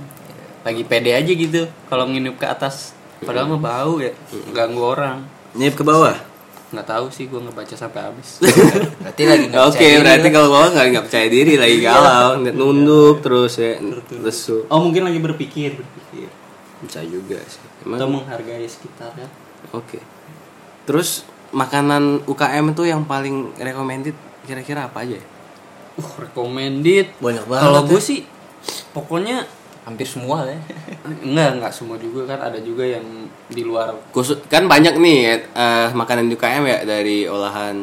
lagi 0.61 0.83
pede 0.85 1.17
aja 1.17 1.33
gitu. 1.33 1.64
Kalau 1.88 2.05
nginup 2.05 2.37
ke 2.37 2.45
atas, 2.45 2.93
padahal 3.25 3.57
mah 3.57 3.61
bau 3.61 3.97
ya, 4.05 4.12
ganggu 4.52 4.85
orang. 4.85 5.25
Nyip 5.57 5.81
ke 5.81 5.85
bawah. 5.85 6.12
Nggak 6.71 6.87
tahu 6.87 7.07
sih, 7.09 7.26
gue 7.26 7.40
ngebaca 7.40 7.73
sampai 7.73 8.00
habis. 8.05 8.38
berarti 9.02 9.23
lagi 9.25 9.45
nggak 9.49 9.64
Oke, 9.64 9.73
percaya 9.73 9.88
diri 9.88 10.02
berarti 10.05 10.29
kalau 10.29 10.49
bawa 10.52 10.67
nggak 10.71 10.87
nggak 10.93 11.05
percaya 11.09 11.26
diri 11.33 11.52
lagi 11.57 11.76
galau, 11.81 12.29
nggak 12.45 12.55
nunduk 12.55 13.17
terus 13.25 13.52
ya, 13.57 13.71
lesu. 14.21 14.69
oh 14.69 14.79
mungkin 14.85 15.02
lagi 15.09 15.19
berpikir, 15.19 15.81
berpikir. 15.81 16.29
Bisa 16.85 17.00
juga 17.09 17.40
sih. 17.49 17.61
Atau 17.88 17.97
Emang 17.97 18.21
menghargai 18.21 18.69
sekitarnya. 18.69 19.29
Oke. 19.73 20.00
Terus 20.85 21.25
makanan 21.50 22.29
UKM 22.29 22.76
itu 22.76 22.83
yang 22.87 23.02
paling 23.09 23.50
recommended 23.59 24.14
kira-kira 24.42 24.87
apa 24.87 25.02
aja? 25.02 25.16
ya? 25.16 25.25
Uh, 25.97 26.11
recommended. 26.18 27.12
Banyak 27.18 27.44
banget 27.44 27.62
Kalau 27.64 27.80
ya. 27.82 27.88
gue 27.88 28.00
sih 28.00 28.18
pokoknya 28.90 29.37
hampir 29.80 30.04
semua 30.04 30.44
lah 30.44 30.52
ya 30.52 30.61
enggak 31.25 31.56
enggak 31.56 31.73
semua 31.73 31.97
juga 31.97 32.28
kan 32.28 32.52
ada 32.52 32.61
juga 32.61 32.85
yang 32.85 33.03
di 33.48 33.62
luar. 33.64 33.90
Khusus 34.12 34.38
kan 34.46 34.68
banyak 34.68 34.94
nih 34.94 35.18
eh, 35.50 35.88
makanan 35.90 36.29
di 36.29 36.37
UKM 36.37 36.64
ya 36.64 36.79
dari 36.85 37.24
olahan 37.24 37.76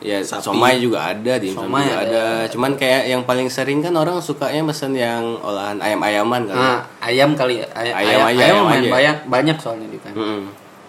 ya 0.00 0.20
Sapi. 0.24 0.44
somai 0.48 0.80
juga 0.80 1.12
ada, 1.12 1.36
di 1.36 1.52
Somai 1.52 1.84
juga 1.84 1.98
ada. 2.04 2.24
Cuman 2.48 2.72
kayak 2.76 3.04
yang 3.08 3.22
paling 3.24 3.48
sering 3.52 3.80
kan 3.80 3.92
orang 3.96 4.20
sukanya 4.20 4.64
mesen 4.64 4.96
yang 4.96 5.36
olahan 5.40 5.76
ayam-ayaman 5.76 6.48
kan. 6.48 6.56
Nah, 6.56 6.80
ayam 7.00 7.36
kali 7.36 7.60
ya. 7.60 7.66
Ay- 7.76 7.92
Ayam 7.92 8.24
ayam, 8.24 8.28
ayam, 8.32 8.40
ayam 8.40 8.64
aja. 8.64 8.88
banyak 8.88 9.16
banyak 9.28 9.56
soalnya 9.60 9.88
di 9.88 9.98
kan. 10.00 10.12
Mm-mm. 10.16 10.42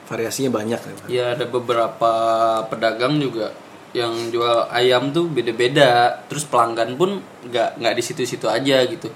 Variasinya 0.08 0.52
banyak 0.52 0.80
ya. 0.80 0.94
Pak. 0.96 1.08
Ya 1.08 1.26
ada 1.36 1.46
beberapa 1.48 2.12
pedagang 2.68 3.20
juga 3.20 3.52
yang 3.92 4.12
jual 4.30 4.68
ayam 4.68 5.10
tuh 5.10 5.26
beda-beda. 5.26 6.22
Terus 6.26 6.44
pelanggan 6.44 6.94
pun 6.94 7.18
nggak 7.44 7.78
nggak 7.78 7.94
di 7.94 8.02
situ-situ 8.02 8.46
aja 8.46 8.84
gitu. 8.84 9.12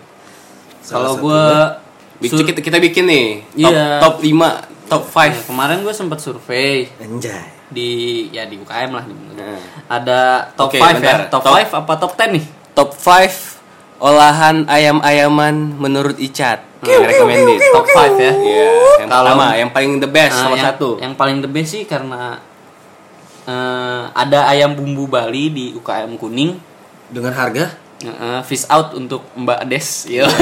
Salah 0.79 1.11
Kalau 1.11 1.13
gue 1.19 1.43
Bikin- 2.17 2.47
kita, 2.47 2.61
kita 2.61 2.77
bikin 2.79 3.05
nih 3.05 3.27
top 3.57 3.73
Iya. 3.73 3.87
top 3.99 4.15
5, 4.19 4.47
top 4.87 5.03
5. 5.05 5.35
kemarin 5.43 5.83
gue 5.83 5.91
sempat 5.91 6.19
survei 6.19 6.87
Anjay. 6.97 7.43
di 7.67 7.89
ya 8.29 8.45
di 8.45 8.55
UKM 8.55 8.89
lah 8.89 9.03
di 9.03 9.11
Nah. 9.35 9.59
ada 9.89 10.19
top 10.53 10.71
Oke, 10.71 10.77
5 10.77 10.95
ya 10.95 10.95
bentar. 10.95 11.19
top 11.27 11.41
Top- 11.43 11.55
5 11.57 11.69
apa 11.75 11.93
top 11.97 12.11
10 12.13 12.29
nih 12.31 12.45
Top 12.71 12.89
5 12.93 13.59
olahan 13.97 14.63
ayam-ayaman 14.65 15.75
menurut 15.75 16.15
Icat. 16.17 16.63
Yang 16.79 17.03
recommended. 17.09 17.59
top 17.73 17.85
5 17.89 18.13
ya 18.13 18.31
Iya, 18.31 18.67
yang 19.01 19.09
Kalau- 19.09 19.33
pertama, 19.33 19.45
yang 19.57 19.69
paling 19.71 19.91
the 19.97 20.07
best, 20.07 20.35
Nah, 20.35 20.43
nomor 20.45 20.55
yang, 20.55 20.67
satu. 20.69 20.89
yang 21.01 21.13
paling 21.15 21.37
the 21.39 21.49
best 21.49 21.69
sih 21.71 21.83
karena 21.83 22.37
eh, 23.45 24.03
ada 24.11 24.47
ayam 24.47 24.73
bumbu 24.73 25.05
Bali 25.05 25.49
di 25.49 25.65
UKM 25.73 26.17
kuning 26.17 26.57
Dengan 27.07 27.31
harga? 27.31 27.69
Eh, 28.01 28.39
fish 28.43 28.67
out 28.67 28.91
untuk 28.93 29.23
Mbak 29.33 29.59
Des 29.65 29.87
Yo. 30.09 30.25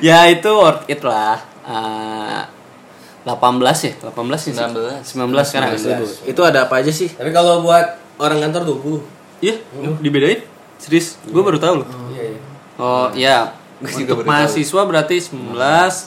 ya 0.00 0.28
itu 0.28 0.50
worth 0.50 0.86
it 0.86 1.02
lah 1.02 1.38
Eh, 1.68 2.40
18 3.28 3.60
ya 3.84 3.92
18 4.00 4.40
sih 4.40 4.56
19. 4.56 5.04
19 5.04 5.44
sekarang 5.44 5.76
19. 5.76 6.24
Itu 6.24 6.40
ada 6.40 6.64
apa 6.64 6.80
aja 6.80 6.88
sih? 6.88 7.12
Tapi 7.12 7.28
kalau 7.28 7.60
buat 7.60 7.84
orang 8.16 8.40
kantor 8.40 8.80
20. 8.80 9.04
iya 9.38 9.54
dibedain 10.00 10.42
serius 10.80 11.14
gue 11.22 11.38
baru 11.38 11.60
tahu 11.62 11.84
loh 11.84 11.88
Iya, 12.10 12.22
iya. 12.24 12.40
Oh 12.78 13.06
iya, 13.14 13.36
juga 13.84 14.18
untuk 14.18 14.26
tahu. 14.26 14.26
mahasiswa 14.26 14.82
berarti 14.82 15.16
19 15.22 15.54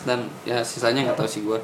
dan 0.03 0.27
ya 0.43 0.59
sisanya 0.65 1.07
nggak 1.07 1.15
tahu 1.15 1.29
sih 1.29 1.39
gua. 1.43 1.59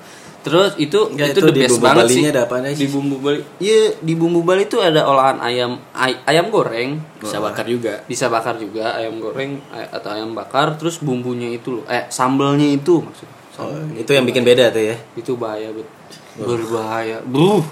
Terus 0.47 0.71
itu 0.79 0.99
Nggak, 1.11 1.27
itu, 1.27 1.39
itu 1.39 1.47
the 1.47 1.53
best 1.53 1.75
bumbu 1.75 1.85
banget 1.85 2.05
sih. 2.07 2.23
ada 2.25 2.43
aja 2.47 2.69
Di 2.71 2.75
sih? 2.79 2.87
bumbu 2.89 3.15
Bali. 3.19 3.39
Iya, 3.59 3.81
di 3.99 4.13
bumbu 4.15 4.39
Bali 4.41 4.63
itu 4.63 4.77
ada 4.79 5.01
olahan 5.03 5.37
ayam 5.43 5.71
ay- 5.91 6.23
ayam 6.23 6.47
goreng, 6.47 7.03
Bisa 7.19 7.37
bakar 7.43 7.67
juga. 7.67 8.01
bisa 8.07 8.25
bakar 8.31 8.55
juga 8.55 8.95
ayam 8.95 9.19
goreng 9.19 9.59
ay- 9.69 9.91
atau 9.91 10.09
ayam 10.15 10.31
bakar 10.31 10.79
terus 10.79 11.03
bumbunya 11.03 11.51
itu 11.51 11.81
loh. 11.81 11.83
Eh 11.91 12.07
sambelnya 12.07 12.65
itu 12.65 13.03
maksudnya. 13.03 13.35
Oh, 13.57 13.73
itu 13.97 14.11
yang 14.13 14.23
bikin 14.23 14.45
beda 14.45 14.69
tuh 14.69 14.85
ya. 14.85 14.95
Itu 15.17 15.33
bahaya 15.35 15.73
bet. 15.73 15.89
Berbahaya. 16.37 17.25
Buh. 17.25 17.65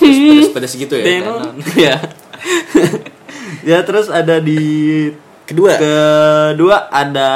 Pedas-pedas 0.00 0.72
gitu 0.72 0.96
ya. 0.96 1.04
Denon. 1.04 1.60
ya. 1.76 1.96
ya 3.70 3.78
terus 3.84 4.08
ada 4.08 4.40
di 4.40 4.58
Kedua. 5.44 5.76
kedua 5.76 6.88
ada 6.88 7.28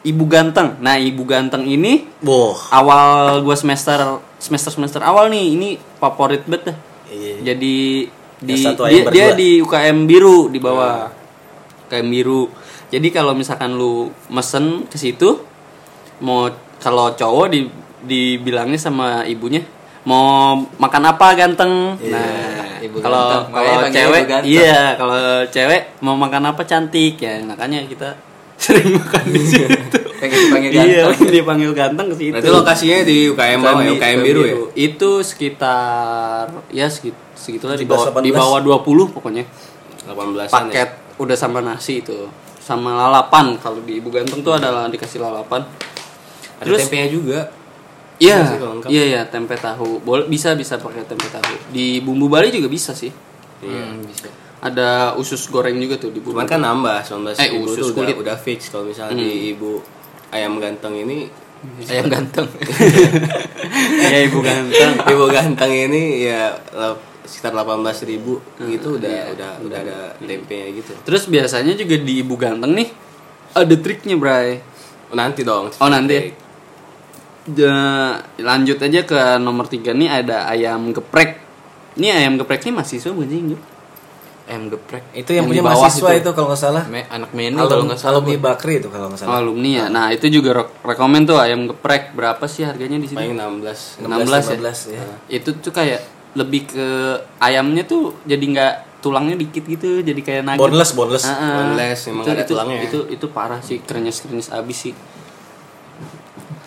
Ibu 0.00 0.24
Ganteng. 0.26 0.80
Nah, 0.80 0.96
Ibu 0.96 1.22
Ganteng 1.28 1.68
ini 1.68 2.08
Boh. 2.24 2.56
awal 2.72 3.40
gua 3.44 3.56
semester 3.56 4.20
semester 4.40 4.72
semester 4.72 5.00
awal 5.04 5.28
nih 5.28 5.44
ini 5.56 5.68
favorit 6.00 6.44
banget 6.48 6.72
dah. 6.72 6.76
Iya. 7.10 7.34
Jadi 7.52 7.76
di 8.40 8.56
dia, 8.64 9.02
dia 9.12 9.26
di 9.36 9.60
UKM 9.60 10.08
biru 10.08 10.48
di 10.48 10.56
bawah. 10.56 11.12
UKM 11.88 12.08
biru. 12.08 12.48
Jadi 12.88 13.12
kalau 13.12 13.36
misalkan 13.36 13.76
lu 13.76 14.08
mesen 14.32 14.88
ke 14.88 14.96
situ 14.96 15.44
mau 16.24 16.48
kalau 16.80 17.12
cowok 17.12 17.46
di 17.52 17.60
dibilangnya 18.00 18.80
sama 18.80 19.28
ibunya 19.28 19.60
mau 20.08 20.56
makan 20.80 21.02
apa 21.12 21.36
ganteng. 21.36 22.00
Nah, 22.08 22.80
Ibu 22.80 23.04
kalau 23.04 23.44
kalau 23.52 23.84
cewek 23.92 24.24
iya, 24.48 24.96
kalau 24.96 25.44
cewek 25.52 26.00
mau 26.00 26.16
makan 26.16 26.56
apa 26.56 26.64
cantik 26.64 27.20
ya. 27.20 27.44
Makanya 27.44 27.84
kita 27.84 28.16
sering 28.60 28.92
makan 28.92 29.24
di 29.32 29.40
situ. 29.40 29.98
pengen 30.20 30.36
dipanggil 30.36 30.70
Iya, 30.76 31.02
ganteng 31.08 31.32
dipanggil 31.32 31.70
ganteng 31.72 32.06
ke 32.12 32.16
situ. 32.20 32.32
Berarti 32.36 32.50
lokasinya 32.52 32.98
di 33.08 33.16
UKM 33.32 33.58
bawah, 33.64 33.80
ya, 33.80 33.92
UKM 33.96 34.18
biru 34.20 34.42
ya. 34.44 34.54
Itu 34.76 35.10
sekitar 35.24 36.52
ya 36.68 36.86
segit, 36.92 37.16
segitulah 37.32 37.80
di 37.80 37.88
17, 37.88 37.88
bawah 37.88 38.20
di 38.20 38.30
18. 38.30 38.36
bawah 38.36 38.58
20 38.84 39.16
pokoknya. 39.16 39.44
18 40.04 40.52
Paket 40.52 40.88
udah 41.16 41.36
sama 41.40 41.64
nasi 41.64 42.04
itu. 42.04 42.28
Sama 42.60 42.92
lalapan 42.92 43.56
kalau 43.56 43.80
di 43.80 43.96
Ibu 43.98 44.12
Ganteng 44.12 44.44
tuh 44.44 44.52
ada 44.52 44.84
dikasih 44.92 45.24
lalapan. 45.24 45.64
Ada 46.60 46.68
Terus 46.68 46.78
tempenya 46.84 47.08
juga. 47.08 47.40
Iya, 48.20 48.60
Iya 48.60 48.84
iya 48.92 49.04
iya 49.08 49.20
tempe 49.24 49.56
tahu. 49.56 50.04
Boleh 50.04 50.28
bisa 50.28 50.52
bisa 50.52 50.76
pakai 50.76 51.08
tempe 51.08 51.24
tahu. 51.32 51.56
Di 51.72 52.04
bumbu 52.04 52.28
Bali 52.28 52.52
juga 52.52 52.68
bisa 52.68 52.92
sih. 52.92 53.08
Iya. 53.64 53.96
bisa 54.04 54.28
Ada 54.60 55.16
usus 55.16 55.40
goreng 55.46 55.76
juga 55.76 55.96
tuh 55.96 56.12
di. 56.12 56.20
Cuman 56.20 56.44
kan 56.44 56.60
nambah 56.60 57.00
19 57.00 57.32
Eh, 57.34 57.48
ribu 57.50 57.64
usus 57.66 57.90
kulit. 57.90 58.12
udah, 58.12 58.16
udah 58.20 58.36
fix 58.36 58.68
kalau 58.68 58.84
misalnya 58.84 59.16
di 59.16 59.50
ibu 59.50 59.80
ayam 60.28 60.56
ganteng 60.56 60.94
ini 60.94 61.32
ayam 61.86 62.06
ganteng 62.06 62.44
ya 64.04 64.18
Ibu 64.22 64.38
Ganteng. 64.40 64.92
ibu 65.12 65.24
ganteng 65.26 65.72
ini 65.72 66.24
ya 66.24 66.56
sekitar 67.20 67.52
18.000 67.52 68.04
ribu 68.06 68.40
gitu 68.64 68.96
udah 68.96 69.32
udah 69.32 69.50
udah 69.60 69.78
ada 69.78 69.98
tempenya 70.18 70.66
gitu. 70.72 70.92
Terus 71.04 71.24
biasanya 71.24 71.72
juga 71.72 71.96
di 71.96 72.20
Ibu 72.20 72.34
Ganteng 72.34 72.72
nih 72.74 72.88
ada 73.50 73.74
triknya, 73.76 74.14
Bray. 74.14 74.60
Oh, 75.08 75.16
nanti 75.16 75.42
dong. 75.42 75.74
Oh, 75.74 75.88
nanti 75.88 76.14
ya? 76.14 76.22
Ja- 77.50 78.18
lanjut 78.38 78.78
aja 78.78 79.00
ke 79.02 79.18
nomor 79.36 79.66
tiga 79.66 79.90
nih 79.90 80.06
ada 80.06 80.46
ayam 80.46 80.92
geprek. 80.92 81.40
Ini 81.96 82.14
ayam 82.14 82.36
geprek 82.36 82.62
ini 82.62 82.76
mahasiswa 82.76 83.10
bukan 83.10 83.26
sih? 83.26 83.40
Ayam 84.50 84.66
geprek. 84.66 85.04
Itu 85.14 85.30
yang, 85.30 85.46
di 85.46 85.62
punya 85.62 85.62
mahasiswa 85.62 86.10
itu, 86.10 86.30
kalau 86.34 86.50
nggak 86.50 86.58
salah. 86.58 86.82
Me- 86.90 87.06
anak 87.06 87.30
menu 87.30 87.62
kalau 87.62 87.86
nggak 87.86 88.02
salah. 88.02 88.18
alumni. 88.18 88.34
Bakri 88.42 88.82
itu 88.82 88.88
kalau 88.90 89.06
nggak 89.06 89.20
salah. 89.22 89.38
alumni 89.38 89.70
ya. 89.70 89.84
Nah, 89.86 90.06
itu 90.10 90.26
juga 90.26 90.50
re- 90.58 90.74
rekomen 90.82 91.22
tuh 91.22 91.38
ayam 91.38 91.70
geprek. 91.70 92.10
Berapa 92.18 92.42
sih 92.50 92.66
harganya 92.66 92.98
di 92.98 93.06
sini? 93.06 93.30
Paling 93.30 93.38
16. 93.38 94.02
16 94.02 94.26
ya? 94.26 94.58
15 94.58 94.90
ya. 94.90 95.02
Itu 95.30 95.50
tuh 95.62 95.70
kayak 95.70 96.02
lebih 96.34 96.66
ke 96.66 96.86
ayamnya 97.38 97.86
tuh 97.86 98.18
jadi 98.26 98.42
nggak 98.42 98.74
tulangnya 99.00 99.38
dikit 99.38 99.64
gitu, 99.64 100.02
jadi 100.02 100.20
kayak 100.20 100.42
nugget. 100.44 100.60
Boneless, 100.60 100.90
boneless. 100.98 101.24
Ah, 101.24 101.32
ah. 101.32 101.54
Boneless, 101.62 102.00
emang 102.10 102.24
itu, 102.26 102.30
ada 102.34 102.42
itu, 102.42 102.50
tulangnya 102.50 102.76
ya. 102.76 102.84
Itu 102.90 102.98
itu 103.06 103.26
parah 103.30 103.60
sih, 103.62 103.78
krenyes-krenyes 103.80 104.50
abis 104.50 104.78
sih. 104.90 104.94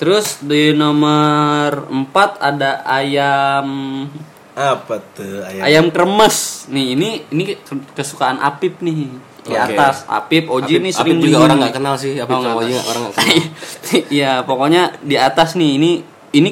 Terus 0.01 0.41
di 0.41 0.73
nomor 0.73 1.87
4 1.87 2.41
ada 2.41 2.81
ayam 2.83 3.67
Apa 4.53 5.01
tuh 5.11 5.41
ayam? 5.41 5.63
ayam 5.63 5.85
kremes. 5.89 6.65
Nih, 6.67 6.93
ini 6.93 7.09
ini 7.27 7.43
kesukaan 7.91 8.37
Apip 8.37 8.79
nih. 8.79 9.09
Di 9.43 9.51
Oke. 9.51 9.59
atas 9.59 10.05
Apip, 10.05 10.47
Oji 10.47 10.77
Apip- 10.77 10.81
nih 10.81 10.91
sering 10.91 11.15
Apip 11.15 11.25
juga 11.25 11.35
beli. 11.35 11.45
orang 11.45 11.57
nggak 11.59 11.75
kenal 11.75 11.95
sih, 11.95 12.15
Apip 12.15 12.31
Oh, 12.33 12.57
Oji 12.57 12.73
orang 12.75 13.01
nggak 13.03 13.15
kenal. 13.15 13.41
Iya, 14.13 14.31
pokoknya 14.41 14.81
di 14.99 15.15
atas 15.15 15.53
nih. 15.53 15.71
Ini 15.73 15.91
ini 16.33 16.49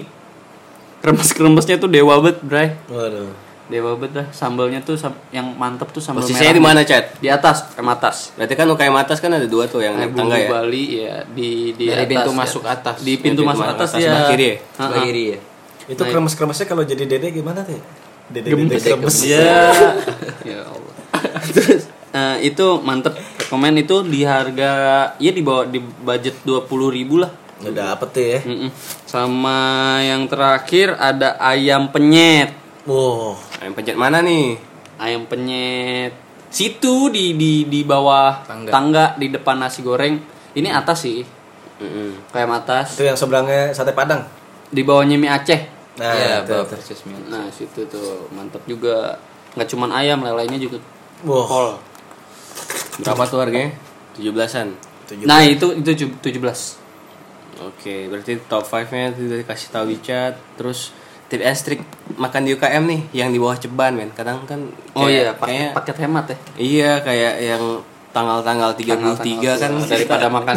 kremes-kremesnya 0.99 1.77
tuh 1.77 1.87
dewa 1.87 2.17
banget, 2.17 2.37
Bray. 2.41 2.77
Waduh. 2.85 3.31
Dewa 3.67 3.95
banget 3.95 4.11
dah. 4.13 4.27
Sambalnya 4.29 4.81
tuh 4.81 4.93
sam- 4.93 5.15
yang 5.29 5.47
mantep 5.49 5.87
tuh 5.89 5.97
sambal 5.97 6.21
Posisinya 6.21 6.51
merah. 6.51 6.57
di 6.57 6.63
mana, 6.63 6.79
Chat? 6.83 7.15
Di 7.17 7.27
atas, 7.27 7.71
em 7.71 7.87
atas. 7.87 8.35
Berarti 8.35 8.53
kan 8.53 8.67
UKM 8.67 8.95
atas 8.97 9.17
kan 9.17 9.31
ada 9.31 9.47
dua 9.47 9.63
tuh 9.65 9.79
yang 9.79 9.95
naik 9.95 10.11
tangga 10.11 10.35
ya. 10.35 10.49
Bali 10.51 10.83
ya 10.99 11.15
di 11.25 11.49
di 11.71 11.87
Dari 11.87 12.03
atas 12.03 12.11
pintu 12.11 12.29
ya. 12.29 12.35
masuk 12.35 12.63
atas. 12.65 12.95
Di 12.99 13.13
pintu, 13.15 13.41
Pintu 13.41 13.41
masuk 13.47 13.63
atas, 13.65 13.87
atas 13.87 13.91
ya. 13.95 14.11
sebelah 14.11 14.23
kiri 14.27 14.43
ya? 14.43 14.55
Sebelah 14.75 15.01
kiri 15.01 15.23
ya. 15.25 15.39
Itu 15.91 16.01
Nah, 16.01 16.09
kremes-kremesnya 16.09 16.65
kalau 16.65 16.87
jadi 16.87 17.03
dede 17.03 17.35
gimana 17.35 17.67
tuh? 17.67 17.75
ya? 17.75 17.81
Dede 18.31 18.47
dede 18.55 18.79
kremes. 18.79 19.17
Iya. 19.27 19.75
ya 20.55 20.59
Allah. 20.63 20.93
Terus 21.51 21.83
eh, 22.11 22.37
itu 22.47 22.65
mantep 22.79 23.13
rekomen 23.37 23.75
itu 23.75 23.99
di 24.07 24.23
harga 24.23 24.71
ya 25.19 25.31
di 25.35 25.43
bawah 25.43 25.67
di 25.67 25.83
budget 25.83 26.39
20.000 26.47 26.95
ribu 26.95 27.19
lah. 27.19 27.31
Udah 27.61 27.93
apa 27.99 28.07
tuh 28.07 28.23
ya? 28.23 28.39
Mm-mm. 28.41 28.71
Sama 29.05 29.59
yang 30.01 30.25
terakhir 30.25 30.95
ada 30.95 31.35
ayam 31.37 31.91
penyet. 31.91 32.55
Wow. 32.87 33.37
Ayam 33.59 33.75
pencet 33.75 33.93
mana 33.93 34.23
nih? 34.23 34.57
Ayam 34.97 35.27
penyet 35.27 36.15
situ 36.51 37.07
di 37.09 37.33
di 37.39 37.63
di 37.65 37.81
bawah 37.87 38.43
Tangga. 38.43 38.69
tangga, 38.69 39.05
di 39.15 39.31
depan 39.31 39.61
nasi 39.61 39.79
goreng. 39.81 40.19
Ini 40.51 40.67
atas 40.67 41.07
sih, 41.07 41.23
Mm-mm. 41.79 42.27
kayak 42.35 42.51
atas. 42.63 42.99
Itu 42.99 43.07
yang 43.07 43.15
seberangnya 43.15 43.71
sate 43.71 43.95
padang. 43.95 44.27
Di 44.67 44.83
bawahnya 44.83 45.15
mie 45.15 45.31
Aceh. 45.31 45.80
Nah, 45.93 46.13
Iya, 46.13 46.35
itu. 46.41 46.55
persis 46.65 47.01
meal. 47.03 47.19
Nah, 47.27 47.51
situ 47.51 47.83
tuh 47.85 48.31
mantap 48.31 48.63
juga. 48.63 49.19
Nggak 49.53 49.67
cuman 49.67 49.91
ayam, 49.91 50.19
lelenya 50.19 50.55
juga. 50.57 50.79
Wah. 51.23 51.43
Kol. 51.43 51.67
Berapa 52.99 53.23
tuh 53.25 53.39
harganya? 53.39 53.71
17-an. 54.13 54.71
Tujuh 55.05 55.25
Nah, 55.25 55.43
itu 55.43 55.67
itu 55.73 55.91
ju- 55.97 56.15
17. 56.17 56.79
Oke, 57.61 58.07
berarti 58.07 58.39
top 58.41 58.63
5-nya 58.63 59.11
itu 59.11 59.27
udah 59.27 59.37
dikasih 59.39 59.67
tahu 59.69 59.85
di 59.87 59.97
chat. 59.99 60.33
Terus 60.55 60.95
tip 61.27 61.39
and 61.39 61.55
trick 61.55 61.81
makan 62.15 62.43
di 62.43 62.51
UKM 62.51 62.83
nih 62.85 63.01
yang 63.13 63.29
di 63.29 63.37
bawah 63.37 63.55
ceban, 63.55 63.93
men. 63.93 64.09
Kadang 64.09 64.43
kan 64.45 64.59
Oh 64.93 65.05
kayak- 65.05 65.11
iya, 65.13 65.31
paket 65.33 65.51
kayak- 65.51 65.73
paket 65.75 65.95
hemat 65.99 66.25
ya. 66.25 66.37
Iya, 66.57 66.91
kayak 67.01 67.33
yang 67.39 67.63
tanggal-tanggal 68.11 68.75
33 68.75 69.15
kan 69.55 69.71
daripada 69.81 70.27
makan 70.27 70.55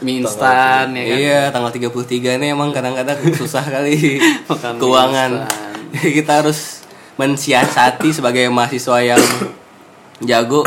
mie 0.00 0.20
instan 0.20 0.90
ya 0.90 1.04
kan. 1.06 1.16
Iya, 1.16 1.40
tanggal 1.50 1.70
33 1.70 2.36
ini 2.36 2.46
emang 2.50 2.70
kadang-kadang 2.70 3.14
susah 3.40 3.62
kali 3.62 4.18
Makan 4.44 4.76
keuangan. 4.76 5.30
kita 5.94 6.42
harus 6.42 6.82
mensiasati 7.16 8.10
sebagai 8.10 8.50
mahasiswa 8.50 8.98
yang 9.00 9.22
jago 10.20 10.66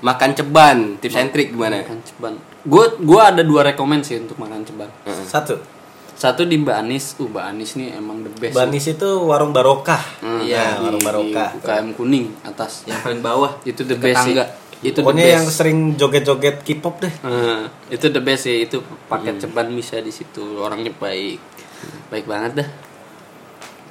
makan 0.00 0.30
ceban. 0.32 0.78
Tips 0.98 1.16
and 1.16 1.30
trick 1.34 1.50
gimana? 1.50 1.82
Makan 1.82 2.00
ceban. 2.02 2.34
Gue 2.62 2.86
gua 2.98 3.30
ada 3.30 3.42
dua 3.42 3.62
rekomend 3.64 4.02
sih 4.02 4.18
untuk 4.18 4.38
makan 4.38 4.62
ceban. 4.62 4.90
Satu. 5.26 5.58
Satu 6.16 6.48
di 6.48 6.56
Mbak 6.56 6.76
Anis. 6.80 7.12
Uh, 7.20 7.28
Mbak 7.28 7.44
Anis 7.44 7.70
nih 7.76 7.92
emang 7.92 8.24
the 8.24 8.32
best. 8.32 8.56
Banis 8.56 8.88
itu 8.88 9.08
warung 9.20 9.52
barokah. 9.52 10.00
Hmm, 10.24 10.40
Iya, 10.40 10.80
di- 10.80 10.88
warung 10.88 11.04
barokah. 11.04 11.52
UKM 11.60 11.92
kuning 11.92 12.32
atas. 12.40 12.88
Yang 12.88 13.04
paling 13.04 13.20
bawah 13.20 13.52
Itu 13.68 13.84
the 13.84 14.00
best 14.00 14.24
sih. 14.24 14.32
Itu 14.78 14.92
the 14.94 15.02
Pokoknya 15.02 15.24
best. 15.24 15.34
yang 15.34 15.46
sering 15.48 15.78
joget-joget 15.94 16.56
K-pop 16.60 17.00
deh. 17.00 17.12
Nah, 17.22 17.64
itu 17.88 18.06
the 18.06 18.20
best 18.20 18.44
sih. 18.44 18.62
Itu 18.62 18.80
paket 19.06 19.40
ceban 19.40 19.72
bisa 19.72 19.98
di 19.98 20.10
situ. 20.10 20.60
Orangnya 20.60 20.92
baik. 20.92 21.40
Baik 22.08 22.24
banget 22.24 22.52
dah. 22.60 22.68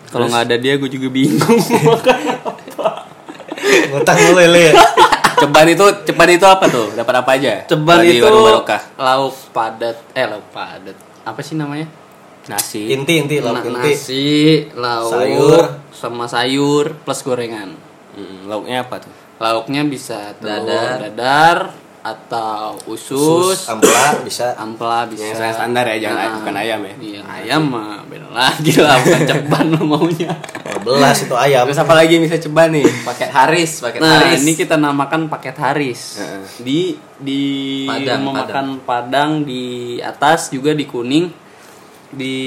Kalau 0.08 0.30
nggak 0.30 0.46
ada 0.46 0.56
dia 0.56 0.78
gue 0.78 0.88
juga 0.88 1.10
bingung. 1.10 1.42
Ngutang 3.92 4.18
lu 4.22 4.32
lele. 4.38 4.72
Ceban 5.36 5.68
itu 5.68 5.86
ceban 6.06 6.30
itu 6.32 6.46
apa 6.46 6.66
tuh? 6.70 6.88
Dapat 6.96 7.16
apa 7.20 7.32
aja? 7.36 7.54
ceban 7.68 8.00
di 8.00 8.22
itu 8.22 8.28
lauk 8.96 9.36
padat. 9.52 9.98
Eh 10.14 10.24
lauk 10.24 10.46
padat. 10.54 10.96
Apa 11.26 11.42
sih 11.42 11.58
namanya? 11.58 11.90
Nasi. 12.46 12.94
Inti 12.94 13.20
inti 13.20 13.42
lauk 13.42 13.58
Na- 13.58 13.66
inti. 13.66 13.92
nasi, 13.98 14.26
lauk, 14.78 15.12
Sayur. 15.12 15.66
sama 15.92 16.30
sayur 16.30 16.94
plus 17.02 17.26
gorengan. 17.26 17.74
Mm, 18.16 18.48
lauknya 18.48 18.86
apa 18.86 19.02
tuh? 19.02 19.12
Lauknya 19.36 19.82
bisa 19.84 20.32
telur, 20.40 20.64
Dadar. 20.64 20.98
dadar 21.02 21.58
atau 22.06 22.78
usus, 22.86 23.18
Sus, 23.58 23.60
ampela 23.66 24.22
bisa. 24.22 24.54
ampela 24.56 25.10
bisa. 25.10 25.26
Yang 25.26 25.38
saya 25.42 25.54
standar 25.58 25.86
ya, 25.90 25.98
jangan 26.06 26.22
Nah, 26.22 26.34
bukan 26.38 26.56
ayam 26.56 26.80
ya. 26.80 26.94
Iya, 26.96 27.22
ayam 27.26 27.62
mah 27.66 28.06
beda 28.06 28.30
lagi 28.30 28.72
lah, 28.78 28.96
bukan 29.04 29.22
ceban 29.26 29.66
lo 29.74 29.82
maunya. 29.84 30.32
12 30.86 31.02
itu 31.26 31.34
ayam. 31.36 31.66
Terus 31.66 31.82
apa 31.82 31.94
lagi 31.98 32.22
bisa 32.22 32.38
ceban 32.38 32.70
nih? 32.70 32.86
paket 33.02 33.30
Haris, 33.34 33.72
paket 33.82 34.00
Nah, 34.00 34.22
Haris. 34.22 34.38
ini 34.40 34.54
kita 34.54 34.78
namakan 34.78 35.26
paket 35.26 35.58
Haris. 35.58 36.02
Heeh. 36.22 36.46
Di 36.62 36.80
di 37.18 37.42
Padang, 37.90 38.22
rumah 38.22 38.34
Padang. 38.38 38.46
makan 38.46 38.68
Padang 38.86 39.32
di 39.42 39.64
atas 39.98 40.54
juga 40.54 40.72
di 40.72 40.86
kuning 40.86 41.26
di 42.16 42.38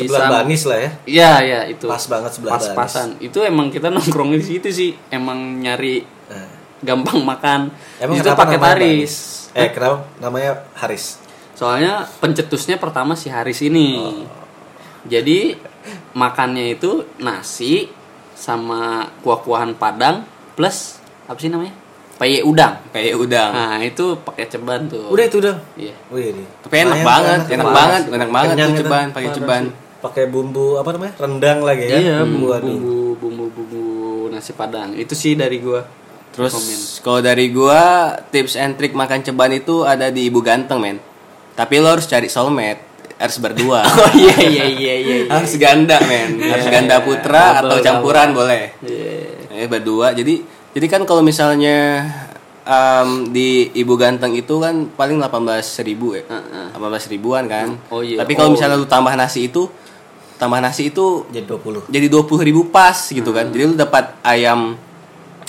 Sebelah 0.00 0.20
sam- 0.26 0.32
Banis 0.34 0.62
lah 0.64 0.78
ya. 0.80 0.90
Iya, 1.04 1.32
iya 1.40 1.60
itu. 1.68 1.84
Pas 1.84 2.00
banget 2.04 2.32
sebelah 2.32 2.52
Pas-pasan. 2.56 3.20
Itu 3.20 3.44
emang 3.44 3.68
kita 3.68 3.88
nongkrong 3.94 4.32
di 4.32 4.42
situ 4.42 4.68
sih. 4.68 4.90
Emang 5.08 5.60
nyari 5.60 6.00
Nah, 6.24 6.48
gampang 6.80 7.20
makan. 7.20 7.68
Emang 8.00 8.16
itu 8.16 8.24
namanya 8.26 8.58
Haris. 8.58 8.80
Banis? 8.80 9.14
Eh, 9.54 9.68
kenapa 9.70 10.08
namanya 10.18 10.64
Haris? 10.74 11.20
Soalnya 11.54 12.08
pencetusnya 12.18 12.80
pertama 12.80 13.12
si 13.14 13.28
Haris 13.28 13.60
ini. 13.60 13.94
Oh. 13.94 14.24
Jadi 15.04 15.52
makannya 16.12 16.74
itu 16.74 17.04
nasi 17.20 17.86
sama 18.34 19.06
kuah-kuahan 19.20 19.76
Padang 19.76 20.24
plus 20.56 20.96
apa 21.24 21.36
sih 21.36 21.52
namanya? 21.52 21.76
Peye 22.14 22.40
udang. 22.46 22.78
Kayak 22.94 23.18
udang. 23.18 23.50
Nah, 23.50 23.82
itu 23.82 24.14
pakai 24.22 24.46
ceban 24.46 24.86
tuh. 24.86 25.10
Udah 25.10 25.24
itu 25.26 25.36
udah. 25.42 25.56
Iya. 25.74 25.94
Wih, 26.14 26.30
ini. 26.30 26.44
Tapi 26.62 26.74
enak 26.86 26.98
Lumayan, 27.02 27.06
banget, 27.10 27.38
enak, 27.38 27.50
enak 27.50 27.66
banget, 27.74 28.02
enak 28.06 28.30
banget 28.30 28.54
tuh 28.54 28.74
ceban, 28.78 29.06
pakai 29.10 29.30
ceban. 29.34 29.62
Pakai 29.98 30.24
bumbu 30.30 30.66
apa 30.78 30.88
namanya? 30.94 31.14
Rendang 31.18 31.58
lagi 31.66 31.84
ya. 31.90 31.96
Iya, 31.98 32.16
bumbu 32.22 32.46
aduh. 32.54 32.70
bumbu 32.70 32.98
bumbu 33.18 33.44
bumbu 33.50 33.84
nasi 34.30 34.54
Padang. 34.54 34.94
Itu 34.94 35.18
sih 35.18 35.34
dari 35.34 35.58
gua. 35.58 35.82
Terus 36.34 36.54
kalau 37.02 37.18
dari 37.18 37.50
gua 37.50 38.14
tips 38.30 38.58
and 38.58 38.78
trick 38.78 38.94
makan 38.94 39.22
ceban 39.26 39.50
itu 39.54 39.82
ada 39.82 40.14
di 40.14 40.30
Ibu 40.30 40.38
Ganteng, 40.38 40.78
men. 40.78 40.98
Tapi 41.54 41.78
lo 41.82 41.98
harus 41.98 42.06
cari 42.06 42.30
soulmate, 42.30 42.82
harus 43.18 43.38
berdua. 43.42 43.82
Oh 43.90 44.10
iya 44.14 44.36
iya 44.38 44.64
iya 44.70 44.94
iya. 45.02 45.16
iya. 45.26 45.30
harus 45.34 45.54
ganda, 45.58 45.98
men. 46.06 46.38
Harus 46.42 46.66
ganda 46.70 47.02
putra 47.02 47.58
atau 47.58 47.78
campuran 47.82 48.30
boleh. 48.30 48.74
Iya. 48.86 49.66
Eh 49.66 49.66
berdua. 49.70 50.14
Jadi 50.14 50.53
jadi 50.74 50.86
kan 50.86 51.02
kalau 51.04 51.22
misalnya 51.22 52.02
em, 52.62 53.30
di 53.30 53.70
Ibu 53.70 53.94
Ganteng 53.94 54.34
itu 54.34 54.58
kan 54.58 54.90
paling 54.90 55.16
18.000 55.16 55.30
ribu 55.84 56.12
ya. 56.12 56.26
Heeh. 56.26 56.66
18 56.74 57.12
ribuan 57.12 57.46
kan. 57.46 57.78
Oh, 57.88 58.02
iya. 58.02 58.18
Tapi 58.18 58.34
kalau 58.34 58.50
Oh, 58.50 58.54
misalnya 58.54 58.74
lu 58.74 58.84
tambah 58.84 59.14
nasi 59.14 59.46
itu 59.46 59.70
tambah 60.34 60.58
nasi 60.58 60.90
itu 60.90 61.22
Jadi 61.30 61.46
20. 61.46 61.86
jadi 61.86 62.06
20 62.10 62.42
ribu 62.42 62.66
pas 62.68 62.96
gitu 63.06 63.30
kan. 63.30 63.46
Hmm. 63.46 63.54
Jadi 63.54 63.62
lu 63.64 63.74
dapat 63.74 64.18
ayam 64.20 64.74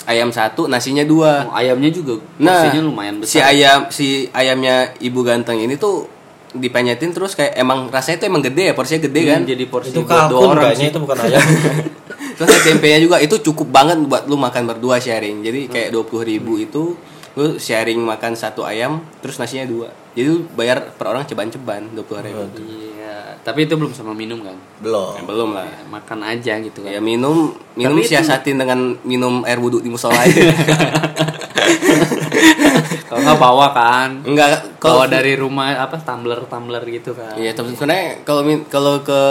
ayam 0.06 0.30
satu, 0.30 0.70
nasinya 0.70 1.02
dua. 1.02 1.50
Oh, 1.50 1.54
ayamnya 1.54 1.90
juga 1.90 2.22
Nah, 2.38 2.70
lumayan 2.70 3.18
si 3.26 3.42
besar. 3.42 3.50
ayam 3.50 3.80
si 3.90 4.06
ayamnya 4.30 4.94
ibu 5.02 5.26
ganteng 5.26 5.58
ini 5.58 5.74
tuh 5.74 6.06
dipenyetin 6.54 7.10
terus 7.10 7.34
kayak 7.34 7.58
emang 7.58 7.90
rasanya 7.90 8.22
tuh 8.22 8.26
emang 8.30 8.40
gede 8.40 8.70
ya 8.70 8.74
porsinya 8.78 9.02
gede 9.02 9.20
kan. 9.26 9.40
Hmm, 9.42 9.50
jadi 9.50 9.64
porsi 9.66 9.90
Itu 9.90 10.06
buat 10.06 10.30
dua 10.30 10.38
kalkun 10.38 10.48
orang 10.54 10.64
kayaknya 10.70 10.86
sih. 10.86 10.92
itu 10.94 10.98
bukan 11.02 11.16
ayam. 11.18 11.42
terus 12.36 12.52
tempenya 12.62 13.00
juga 13.00 13.16
itu 13.18 13.40
cukup 13.42 13.72
banget 13.72 13.96
buat 14.04 14.28
lu 14.28 14.36
makan 14.36 14.68
berdua 14.68 15.00
sharing. 15.00 15.40
Jadi 15.40 15.60
kayak 15.66 15.88
20 15.90 16.22
ribu 16.22 16.56
itu 16.56 16.94
lu 17.36 17.60
sharing 17.60 18.00
makan 18.00 18.32
satu 18.32 18.64
ayam 18.64 19.00
terus 19.20 19.36
nasinya 19.36 19.64
dua. 19.64 19.88
Jadi 20.16 20.26
lu 20.26 20.38
bayar 20.56 20.96
per 20.96 21.12
orang 21.12 21.24
ceban-ceban 21.24 21.92
20 21.92 22.24
ribu. 22.24 22.40
Iya. 22.64 23.36
Tapi 23.44 23.68
itu 23.68 23.76
belum 23.76 23.92
sama 23.92 24.16
minum 24.16 24.40
kan? 24.40 24.56
Belum. 24.80 25.12
Ya, 25.16 25.22
belum 25.22 25.48
lah. 25.52 25.68
Ya, 25.68 25.80
makan 25.86 26.18
aja 26.24 26.52
gitu 26.58 26.78
kan. 26.80 26.88
Ya 26.88 27.00
minum 27.04 27.52
minum 27.76 27.96
Tapi 27.96 28.08
itu- 28.08 28.12
siasatin 28.16 28.56
dengan 28.56 28.96
minum 29.04 29.44
air 29.44 29.60
wudhu 29.60 29.84
di 29.84 29.92
musola 29.92 30.16
aja. 30.16 30.40
Kalau 33.08 33.20
nggak 33.22 33.38
bawa 33.38 33.66
kan? 33.70 34.10
Enggak 34.22 34.76
Bawa 34.78 35.06
dari 35.06 35.34
rumah 35.34 35.72
apa 35.76 35.96
tumbler 35.96 36.42
tumbler 36.46 36.82
gitu 36.84 37.14
kan? 37.14 37.34
Iya, 37.34 37.52
tapi 37.52 37.72
sebenarnya 37.72 38.22
kalau 38.22 38.42
kalau 38.66 38.94
ke 39.00 39.22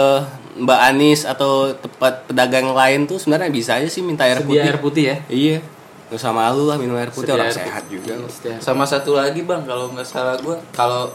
Mbak 0.56 0.80
Anis 0.82 1.20
atau 1.22 1.68
tempat 1.70 2.24
pedagang 2.24 2.72
lain 2.72 3.04
tuh 3.04 3.16
sebenarnya 3.16 3.52
bisa 3.52 3.76
aja 3.76 3.86
sih 3.86 4.00
minta 4.00 4.24
air 4.24 4.40
Sedia 4.40 4.48
putih. 4.48 4.60
air 4.64 4.78
putih 4.78 5.04
ya? 5.04 5.16
Iya. 5.28 5.58
Nggak 6.06 6.20
sama 6.22 6.48
lu 6.50 6.64
lah 6.64 6.76
minum 6.76 6.96
air 6.96 7.10
putih 7.10 7.28
Sedia 7.28 7.36
orang 7.36 7.48
air 7.48 7.56
sehat 7.58 7.84
juga. 7.86 8.12
Sedia. 8.26 8.56
Sama 8.58 8.84
satu 8.84 9.14
lagi 9.14 9.40
bang, 9.42 9.62
kalau 9.62 9.92
nggak 9.92 10.06
salah 10.06 10.36
gue, 10.36 10.56
kalau 10.72 11.12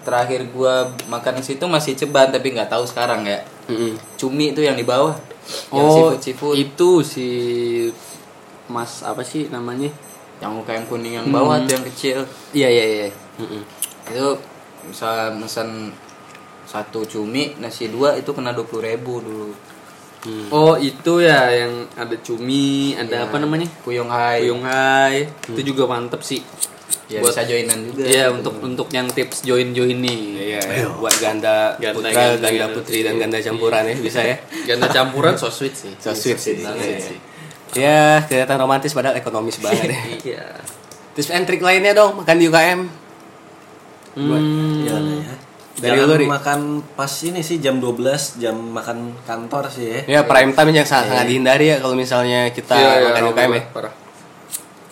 terakhir 0.00 0.44
gue 0.46 0.74
makan 1.06 1.32
di 1.36 1.44
situ 1.44 1.64
masih 1.64 1.92
ceban 1.94 2.28
tapi 2.28 2.52
nggak 2.52 2.68
tahu 2.68 2.84
sekarang 2.84 3.24
ya. 3.24 3.40
Mm-mm. 3.66 3.96
Cumi 4.16 4.52
itu 4.52 4.60
yang 4.60 4.76
di 4.76 4.84
bawah. 4.84 5.16
Yang 5.72 5.84
Oh, 5.84 5.92
seafood 6.12 6.20
seafood. 6.20 6.54
itu 6.56 6.90
si 7.00 7.28
Mas 8.66 9.00
apa 9.00 9.20
sih 9.20 9.48
namanya? 9.48 9.88
Yang 10.40 10.52
UKM 10.58 10.84
kuning 10.86 11.14
yang 11.14 11.26
bawah 11.28 11.56
Hmm. 11.56 11.66
tuh 11.66 11.72
yang 11.76 11.86
kecil. 11.86 12.18
Iya 12.50 12.68
iya 12.68 12.84
iya. 12.86 13.08
Itu 14.08 14.40
bisa 14.82 15.28
mesen 15.30 15.92
satu 16.64 17.04
cumi 17.04 17.58
nasi 17.58 17.88
dua 17.88 18.14
itu 18.14 18.30
kena 18.30 18.50
dua 18.50 18.64
ribu 18.80 19.20
dulu. 19.20 19.52
Oh 20.50 20.76
itu 20.76 21.18
ya 21.18 21.48
yang 21.48 21.88
ada 21.94 22.12
cumi, 22.18 22.92
ada 22.92 23.08
Ya, 23.14 23.24
apa 23.24 23.36
namanya? 23.36 23.64
Kuyung 23.80 24.08
hai. 24.08 24.44
Kuyung 24.44 24.62
hai. 24.62 25.24
Itu 25.46 25.60
juga 25.62 25.84
mantep 25.86 26.20
sih. 26.20 26.44
Ya, 27.10 27.18
Buat- 27.18 27.34
bisa 27.34 27.42
joinan 27.42 27.90
juga. 27.90 28.06
Iya 28.06 28.30
untuk 28.30 28.54
untuk 28.60 28.86
yang 28.88 29.10
tips 29.10 29.42
join 29.42 29.72
join 29.72 29.98
nih. 29.98 30.20
Iya, 30.54 30.60
ya. 30.62 30.86
buat 30.94 31.10
ganda, 31.18 31.74
Ganda, 31.74 31.96
putra, 31.96 32.10
ganda, 32.12 32.36
ganda, 32.38 32.48
ganda. 32.54 32.66
putri 32.70 32.98
dan 33.02 33.14
ganda 33.18 33.38
campuran 33.40 33.82
ya 33.82 33.96
bisa 33.98 34.20
ya. 34.22 34.36
Ganda 34.62 34.86
campuran 34.86 35.34
so 35.34 35.50
sweet 35.50 35.74
sih. 35.74 35.90
So 35.98 36.14
sweet 36.14 36.38
sih. 36.38 36.62
So 36.62 36.70
Iya, 36.70 36.78
sweet 36.78 36.94
iya. 36.94 37.08
sih. 37.10 37.18
Ya, 37.72 38.26
kelihatan 38.26 38.58
romantis 38.58 38.90
padahal 38.90 39.14
ekonomis 39.14 39.62
banget 39.62 39.94
ya. 39.94 39.98
Iya. 40.34 40.46
Tips 41.14 41.30
and 41.30 41.46
trick 41.46 41.62
lainnya 41.62 41.92
dong 41.92 42.18
makan 42.18 42.36
di 42.36 42.46
UKM. 42.46 42.80
Hmm. 44.14 44.82
Iya 44.82 44.96
lah 44.98 45.14
ya. 45.22 45.34
Dari 45.80 45.96
Jangan 45.96 46.12
lu, 46.12 46.20
Ri. 46.20 46.26
makan 46.28 46.60
pas 46.92 47.08
ini 47.24 47.40
sih 47.40 47.56
jam 47.56 47.80
12 47.80 48.36
jam 48.36 48.52
makan 48.52 49.16
kantor 49.24 49.64
sih 49.72 49.86
ya. 49.86 50.00
Ya 50.06 50.20
prime 50.28 50.52
time 50.52 50.76
yang 50.76 50.84
sangat, 50.84 51.14
sangat 51.14 51.26
dihindari 51.30 51.72
ya 51.72 51.76
kalau 51.80 51.96
misalnya 51.96 52.52
kita 52.52 52.76
Iya, 52.76 52.90
iya, 52.90 53.06
makan 53.08 53.22
di 53.22 53.30
UKM 53.32 53.52
ya. 53.54 53.62
Parah. 53.72 53.92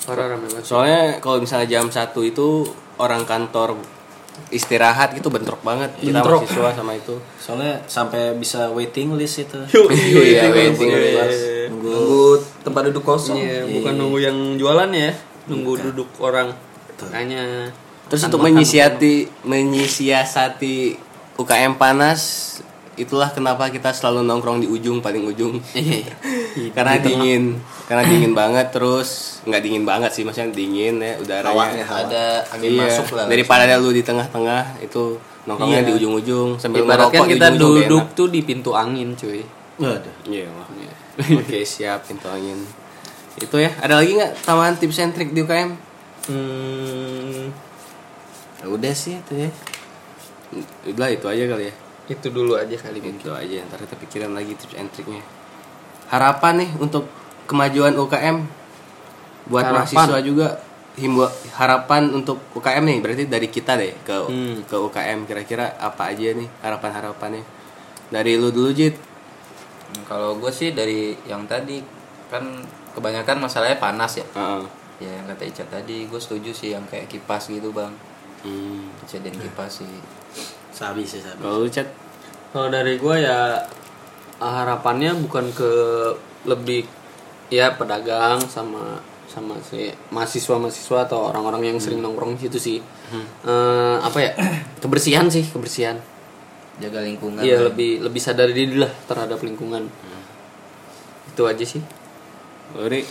Parah 0.09 0.25
rame 0.33 0.47
banget. 0.49 0.65
Soalnya 0.65 1.03
kalau 1.21 1.39
misalnya 1.45 1.67
jam 1.69 1.87
1 1.93 2.01
itu 2.25 2.65
orang 2.97 3.29
kantor 3.29 3.77
istirahat 4.49 5.13
gitu 5.13 5.29
bentrok 5.29 5.61
banget 5.61 5.93
kita 5.99 6.23
Bentrok. 6.25 6.47
mahasiswa 6.49 6.71
sama 6.73 6.93
itu. 6.97 7.15
Soalnya 7.37 7.85
sampai 7.85 8.33
bisa 8.39 8.71
waiting 8.73 9.13
list 9.19 9.45
itu. 9.45 9.59
Iya, 9.93 10.49
waiting 10.49 10.89
list. 10.89 11.69
Nunggu 11.69 11.93
Nunggu 11.93 12.25
tempat 12.63 12.91
duduk 12.91 13.05
kosong. 13.05 13.39
Iya, 13.39 13.67
bukan 13.69 13.93
nunggu 13.95 14.19
yang 14.21 14.37
jualan 14.57 14.91
ya, 14.91 15.11
nunggu 15.47 15.73
duduk 15.91 16.09
orang. 16.19 16.53
Makanya 16.99 17.71
Terus 18.09 18.25
untuk 18.25 18.41
menyisiati 18.41 19.29
menyisiasati 19.45 20.77
UKM 21.37 21.77
panas 21.77 22.21
itulah 22.99 23.31
kenapa 23.31 23.71
kita 23.71 23.95
selalu 23.95 24.27
nongkrong 24.27 24.59
di 24.59 24.67
ujung 24.67 24.99
paling 24.99 25.23
ujung. 25.23 25.63
karena 26.77 26.99
dingin, 26.99 27.63
karena 27.87 28.03
dingin 28.03 28.35
banget 28.35 28.75
terus 28.75 29.39
nggak 29.47 29.63
dingin 29.63 29.87
banget 29.87 30.11
sih 30.11 30.27
maksudnya 30.27 30.51
dingin 30.51 30.99
ya 30.99 31.15
udaranya. 31.23 31.55
Hawanya, 31.55 31.85
hawa. 31.87 32.01
Ada 32.11 32.25
angin 32.59 32.71
Iya, 32.75 32.83
masuk 32.91 33.07
lah. 33.15 33.27
daripada 33.31 33.79
lu 33.79 33.95
di 33.95 34.03
tengah-tengah 34.03 34.83
itu 34.83 35.15
nongkrongnya 35.47 35.87
Iya. 35.87 35.89
di 35.89 35.93
ujung-ujung 35.95 36.49
sambil 36.59 36.83
ibaratkan 36.83 37.07
ngerokok 37.07 37.25
di 37.31 37.33
kita 37.39 37.47
ujung-ujung 37.55 37.77
gak 37.79 37.87
duduk 37.87 38.05
tuh 38.19 38.29
di 38.35 38.41
pintu 38.43 38.71
angin, 38.75 39.09
cuy. 39.15 39.41
Waduh. 39.79 40.15
Iya. 40.27 40.51
Oke, 41.39 41.59
siap 41.63 42.05
pintu 42.05 42.27
angin. 42.27 42.59
Itu 43.37 43.57
ya. 43.57 43.71
Ada 43.77 43.99
lagi 43.99 44.15
nggak 44.15 44.43
tambahan 44.43 44.75
tips 44.75 44.99
and 44.99 45.13
trick 45.13 45.31
di 45.31 45.41
UKM? 45.41 45.71
Hmm, 46.29 47.51
Ya 48.59 48.67
udah 48.67 48.91
sih 48.93 49.15
itu 49.17 49.35
ya. 49.39 49.51
Udah 50.85 51.09
itu 51.09 51.25
aja 51.25 51.45
kali 51.47 51.67
ya. 51.67 51.75
itu 52.09 52.27
dulu 52.29 52.55
aja 52.55 52.73
kali 52.75 52.99
mungkin. 52.99 53.19
Itu 53.19 53.31
aja 53.31 53.63
ntar 53.65 53.79
kita 53.79 53.95
pikiran 53.99 54.33
lagi 54.33 54.55
tips 54.55 54.75
and 54.75 54.89
tricknya. 54.89 55.21
Harapan 56.09 56.65
nih 56.65 56.71
untuk 56.79 57.05
kemajuan 57.45 57.93
UKM 57.95 58.37
buat 59.47 59.63
Harapan. 59.63 59.85
mahasiswa 59.87 60.19
juga 60.21 60.49
himba 60.95 61.29
harapan 61.55 62.11
untuk 62.11 62.43
UKM 62.53 62.83
nih 62.83 62.99
berarti 62.99 63.25
dari 63.25 63.47
kita 63.47 63.77
deh 63.77 63.95
ke 63.99 64.17
Hmm. 64.25 64.65
ke 64.65 64.75
UKM 64.75 65.25
kira-kira 65.25 65.79
apa 65.79 66.11
aja 66.11 66.33
nih 66.33 66.49
harapan-harapannya 66.59 67.45
dari 68.09 68.35
lu 68.35 68.51
dulu 68.51 68.69
Jit 68.71 68.99
Kalau 70.05 70.37
gue 70.37 70.53
sih 70.53 70.77
dari 70.77 71.17
yang 71.25 71.49
tadi 71.49 71.81
kan 72.29 72.45
kebanyakan 72.93 73.45
masalahnya 73.45 73.81
panas 73.81 74.21
ya. 74.21 74.27
Heeh. 74.37 74.63
Ya 74.99 75.11
yang 75.15 75.27
kata 75.31 75.47
Ica 75.47 75.65
tadi, 75.71 76.11
gue 76.11 76.21
setuju 76.21 76.51
sih 76.51 76.75
yang 76.75 76.83
kayak 76.91 77.07
kipas 77.07 77.49
gitu 77.49 77.71
bang. 77.71 77.95
Hmm. 78.43 78.91
Kejadian 79.05 79.39
kipas 79.39 79.83
sih. 79.83 79.93
Sabi 80.71 81.03
sih 81.03 81.19
sabi. 81.19 81.43
kalau 81.43 81.67
lu 81.67 81.69
chat 81.71 81.91
Kalau 82.55 82.71
dari 82.71 82.97
gua 83.03 83.19
ya 83.19 83.39
harapannya 84.39 85.19
bukan 85.19 85.51
ke 85.51 85.71
lebih 86.47 86.87
ya 87.51 87.75
pedagang 87.75 88.39
sama 88.47 89.03
sama 89.29 89.61
si 89.61 89.93
mahasiswa-mahasiswa 90.15 91.05
atau 91.05 91.29
orang-orang 91.29 91.75
yang 91.75 91.79
sering 91.83 92.01
nongkrong 92.01 92.39
di 92.39 92.49
situ 92.49 92.59
sih. 92.59 92.79
Eh, 93.45 93.97
apa 94.01 94.19
ya? 94.23 94.33
kebersihan 94.83 95.29
sih, 95.29 95.45
kebersihan. 95.45 96.01
Jaga 96.79 97.03
lingkungan. 97.03 97.43
Iya, 97.43 97.67
lebih 97.67 98.03
lebih 98.07 98.21
sadar 98.23 98.51
diri 98.55 98.79
lah 98.79 98.91
terhadap 99.11 99.43
lingkungan. 99.43 99.91
Itu 101.35 101.43
aja 101.47 101.65
sih. 101.67 101.83
Lu, 102.79 102.87
Ri? 102.87 103.03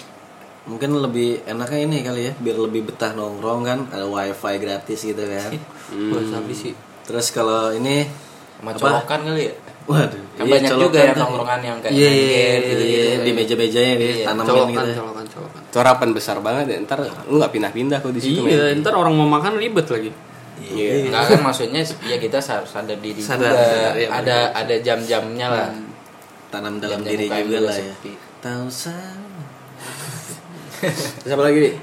Mungkin 0.68 1.00
lebih 1.00 1.48
enaknya 1.48 1.80
ini 1.88 1.98
kali 2.04 2.22
ya, 2.28 2.34
biar 2.36 2.58
lebih 2.60 2.92
betah 2.92 3.16
nongkrong 3.16 3.62
kan, 3.64 3.80
ada 3.88 4.04
wifi 4.04 4.56
gratis 4.60 5.00
gitu 5.00 5.24
kan. 5.24 5.52
Wah, 6.12 6.44
sih. 6.52 6.76
Terus 7.08 7.32
kalau 7.32 7.72
ini 7.72 8.04
Sama 8.60 8.76
apa? 8.76 8.80
colokan 8.80 9.20
kali 9.32 9.44
ya. 9.48 9.54
Waduh, 9.88 10.20
Kan 10.36 10.44
iya, 10.44 10.52
banyak 10.60 10.72
colokan 10.76 10.84
juga 10.84 11.00
ya 11.00 11.14
nongkrongan 11.16 11.60
yang 11.64 11.78
kayak 11.80 11.94
Iya, 11.96 12.10
iya, 12.12 12.28
iya, 12.28 12.52
gitu-gitu. 12.60 13.00
iya, 13.08 13.16
di 13.24 13.32
meja-mejanya 13.32 13.94
gitu, 13.96 14.04
Iya, 14.20 14.26
tanamin 14.28 14.48
Colokan, 14.52 14.68
gitu. 14.84 14.92
colokan, 15.00 15.26
colokan. 15.32 15.62
corapan 15.72 16.10
besar 16.12 16.38
banget 16.44 16.66
ya 16.68 16.78
ntar 16.84 17.00
lu 17.24 17.36
nggak 17.40 17.54
pindah-pindah 17.56 17.98
kok 18.04 18.12
di 18.12 18.20
situ 18.20 18.40
Iya, 18.44 18.76
ntar 18.84 18.94
orang 19.00 19.16
mau 19.16 19.32
makan 19.32 19.56
ribet 19.56 19.88
lagi. 19.88 20.12
Iya. 20.74 20.92
Enggak 21.08 21.24
kan 21.32 21.40
maksudnya 21.44 21.82
ya 22.04 22.18
kita 22.18 22.38
harus 22.42 22.70
sadar 22.70 22.98
diri 23.00 23.20
Sadar, 23.22 23.52
juga. 23.54 23.66
sadar, 23.68 23.94
iya, 23.96 24.08
ada 24.12 24.38
ada 24.52 24.76
jam-jamnya 24.84 25.48
lah. 25.48 25.70
Tanam 26.48 26.80
dalam 26.80 27.04
Jam-jam 27.04 27.12
diri 27.12 27.26
juga 27.28 27.40
juga 27.44 27.60
lah 27.68 27.78
ya. 27.78 27.94
Tahu 28.44 28.66
sama. 28.72 29.44
siapa 31.26 31.42
lagi 31.42 31.58
nih 31.58 31.76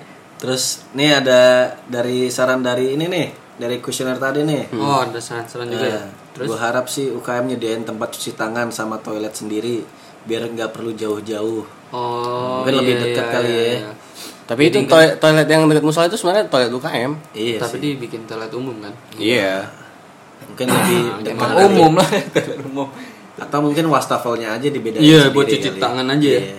Terus 0.44 0.85
nih 0.92 1.25
ada 1.25 1.40
dari 1.88 2.29
saran 2.29 2.61
dari 2.61 2.92
ini 2.92 3.09
nih, 3.09 3.57
dari 3.57 3.81
kuesioner 3.81 4.20
tadi 4.20 4.44
nih. 4.44 4.77
Oh, 4.77 5.01
ada 5.01 5.16
saran-saran 5.16 5.73
juga 5.73 5.87
ya. 5.88 6.03
Nah, 6.05 6.09
Terus 6.37 6.47
gue 6.53 6.59
harap 6.59 6.87
sih 6.90 7.07
UKM 7.09 7.55
nyediain 7.55 7.81
tempat 7.87 8.12
cuci 8.12 8.37
tangan 8.37 8.68
sama 8.75 9.01
toilet 9.01 9.33
sendiri 9.33 9.81
biar 10.29 10.44
nggak 10.53 10.75
perlu 10.75 10.92
jauh-jauh. 10.92 11.64
Oh, 11.94 12.61
Mungkin 12.61 12.75
lebih 12.77 12.94
iya, 12.99 13.03
dekat 13.09 13.25
iya, 13.25 13.33
kali 13.33 13.49
iya, 13.49 13.62
ya. 13.62 13.73
iya. 13.73 13.90
Tapi 14.44 14.68
itu 14.68 14.78
toilet, 14.85 15.16
toilet 15.16 15.46
yang 15.46 15.64
dekat 15.64 15.80
musola 15.83 16.04
itu 16.04 16.14
sebenarnya 16.14 16.44
toilet 16.46 16.68
UKM 16.70 17.12
Iya 17.33 17.57
Tapi 17.59 17.74
sih. 17.74 17.80
dibikin 17.90 18.22
toilet 18.24 18.50
umum 18.50 18.76
kan? 18.78 18.92
iya 19.14 19.64
Mungkin 20.44 20.66
lebih 20.68 21.00
kali. 21.33 21.64
umum 21.66 21.92
lah. 21.96 22.09
umum. 22.62 22.88
Atau 23.35 23.59
mungkin 23.61 23.88
wastafelnya 23.88 24.52
aja 24.52 24.68
dibedain 24.68 25.00
Iya, 25.00 25.33
buat 25.33 25.48
cuci 25.48 25.68
kali. 25.68 25.80
tangan 25.80 26.07
aja 26.07 26.28
ya. 26.30 26.42
Iya. 26.44 26.59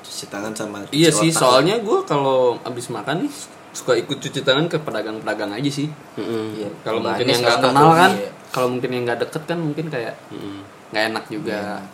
Cuci 0.00 0.24
tangan 0.26 0.52
sama 0.52 0.76
cuci 0.82 0.94
Iya 0.96 1.10
sih, 1.12 1.28
soalnya 1.30 1.76
gue 1.78 1.98
kalau 2.02 2.56
abis 2.62 2.88
makan 2.88 3.22
nih 3.22 3.32
suka 3.70 3.92
ikut 3.94 4.16
cuci 4.16 4.40
tangan 4.40 4.66
ke 4.66 4.78
pedagang-pedagang 4.78 5.52
aja 5.52 5.68
sih. 5.68 5.92
Iya. 6.16 6.72
Kalau 6.80 6.98
mungkin 7.00 7.26
yang 7.26 7.40
nggak 7.40 7.60
kenal 7.60 7.88
kan, 7.92 8.10
ya. 8.12 8.30
kalau 8.48 8.68
mungkin 8.70 8.90
yang 8.90 9.02
nggak 9.04 9.20
deket 9.20 9.42
kan 9.44 9.58
mungkin 9.58 9.86
kayak 9.86 10.14
nggak 10.90 11.04
enak 11.10 11.24
juga. 11.28 11.84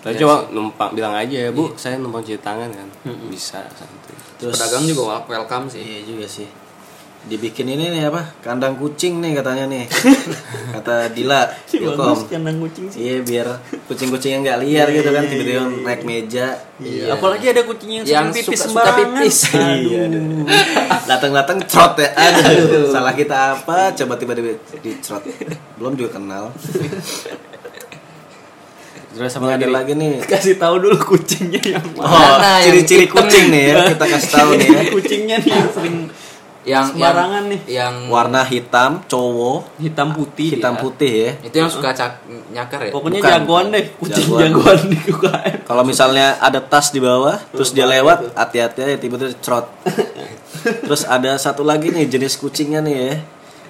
Tapi 0.00 0.16
coba 0.16 0.48
numpang 0.48 0.90
bilang 0.90 1.12
aja 1.12 1.36
ya 1.38 1.50
bu 1.50 1.72
saya 1.74 1.96
numpang 1.96 2.20
cuci 2.20 2.38
tangan 2.38 2.68
kan 2.68 2.88
bisa 3.26 3.60
santai 3.70 4.16
Terus 4.36 4.56
Pedagang 4.56 4.84
juga 4.86 5.02
wel- 5.06 5.26
welcome 5.30 5.68
sih. 5.68 5.78
Iya 5.78 6.00
juga 6.02 6.24
sih. 6.24 6.48
Dibikin 7.20 7.68
ini 7.68 7.92
nih 7.92 8.08
apa? 8.08 8.32
Kandang 8.40 8.72
kucing 8.74 9.20
nih 9.20 9.36
katanya 9.36 9.68
nih. 9.68 9.84
Kata 10.74 11.12
Dila. 11.12 11.44
Kandang 11.68 12.56
kucing 12.58 12.88
Iya 12.88 13.20
biar 13.20 13.60
kucing-kucing 13.84 14.30
yang 14.32 14.42
nggak 14.42 14.58
liar 14.64 14.88
gitu 14.88 15.12
kan 15.12 15.28
tiba-tiba 15.28 15.68
naik 15.84 16.08
meja. 16.08 16.56
Iya. 16.80 17.12
Apalagi 17.12 17.52
ada 17.52 17.68
kucing 17.68 18.00
yang, 18.00 18.04
Yang 18.08 18.24
suka 18.24 18.32
pipis 18.32 18.48
suka- 18.48 18.56
suka 18.56 18.80
sembarangan. 18.88 19.20
pipis. 19.20 19.36
Iya. 19.84 20.00
aduh. 20.08 20.44
Datang-datang 21.04 21.58
trot 21.68 21.94
ya. 22.00 22.08
Aduh. 22.48 22.88
Salah 22.88 23.12
kita 23.12 23.36
apa? 23.54 23.92
Coba 23.92 24.16
tiba-tiba 24.16 24.56
dicrot. 24.80 25.20
Belum 25.76 25.92
juga 25.92 26.16
kenal. 26.16 26.48
Terus 29.10 29.30
Sama 29.32 29.54
ada 29.54 29.66
lagi 29.66 29.92
nih. 29.98 30.22
Kasih 30.22 30.56
tahu 30.56 30.78
dulu 30.78 30.96
kucingnya 31.16 31.60
yang 31.78 31.86
mana. 31.98 32.06
Oh, 32.06 32.18
Mana 32.38 32.50
yang 32.62 32.64
ciri-ciri 32.70 33.06
kucing 33.10 33.50
nih 33.50 33.62
ya. 33.74 33.74
Kita 33.94 34.06
kasih 34.06 34.30
tahu 34.30 34.50
nih 34.56 34.68
ya. 34.68 34.82
kucingnya 34.94 35.36
nih 35.42 35.52
yang 35.52 35.70
sering 35.74 35.96
yang 36.60 36.84
Sembarangan 36.92 37.48
yang, 37.48 37.52
nih. 37.56 37.60
Yang 37.72 37.94
Warna 38.12 38.42
hitam, 38.44 38.90
cowok, 39.08 39.80
hitam 39.80 40.08
putih. 40.12 40.48
hitam 40.60 40.74
ya. 40.76 40.80
putih 40.84 41.14
ya. 41.16 41.32
itu 41.48 41.56
yang 41.56 41.70
suka 41.72 41.88
cak 41.96 42.12
nyakar 42.52 42.80
ya. 42.84 42.92
Pokoknya 42.92 43.20
Bukan, 43.24 43.32
jagoan 43.32 43.66
deh, 43.72 43.84
kucing 43.96 44.26
Jagoan. 44.28 44.44
jagoan, 44.44 44.78
di 44.92 44.98
UKM. 45.08 45.56
Kalau 45.64 45.82
misalnya 45.88 46.26
ada 46.36 46.60
tas 46.60 46.92
di 46.92 47.00
bawah, 47.00 47.40
terus 47.56 47.72
dia 47.72 47.88
lewat, 47.88 48.36
hati-hati 48.36 48.78
aja 48.84 48.96
tiba-tiba 49.00 49.32
cerot. 49.40 49.66
terus 50.84 51.08
ada 51.08 51.40
satu 51.40 51.64
lagi 51.64 51.88
nih 51.88 52.04
jenis 52.12 52.36
kucingnya 52.36 52.84
nih 52.84 52.96
ya. 53.00 53.14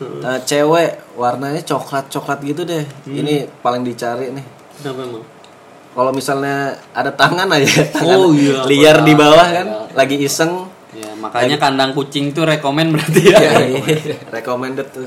Eh, 0.00 0.38
cewek 0.48 1.14
warnanya 1.14 1.62
coklat 1.62 2.10
coklat 2.10 2.42
gitu 2.42 2.66
deh. 2.66 2.82
Ini 3.06 3.46
paling 3.62 3.86
dicari 3.86 4.34
nih. 4.34 4.59
Kenapa 4.80 5.00
emang? 5.02 5.24
Kalau 5.90 6.12
misalnya 6.12 6.56
ada 6.90 7.10
tangan 7.10 7.50
aja, 7.50 7.66
tangan 7.94 8.16
Oh, 8.16 8.30
iya, 8.30 8.62
liar 8.64 9.02
di 9.02 9.12
bawah 9.12 9.42
iya. 9.44 9.56
kan, 9.60 9.66
lagi 9.92 10.16
iseng. 10.18 10.70
Ya, 10.90 11.14
makanya 11.14 11.54
kandang 11.56 11.92
kucing 11.92 12.30
tuh 12.30 12.42
rekomen 12.42 12.90
berarti 12.90 13.22
ya. 13.24 13.38
Recommended 14.28 14.90
tuh 14.90 15.06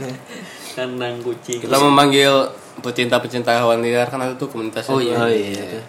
kandang 0.73 1.19
kucing. 1.19 1.59
Kita 1.59 1.75
memanggil 1.77 2.31
pecinta-pecinta 2.79 3.51
hewan 3.53 3.79
liar 3.79 4.07
kan 4.07 4.17
ada 4.17 4.33
tuh 4.33 4.47
komunitas 4.47 4.87
Oh, 4.87 4.97
iya. 4.97 5.15
Oh 5.17 5.27
iya. 5.27 5.83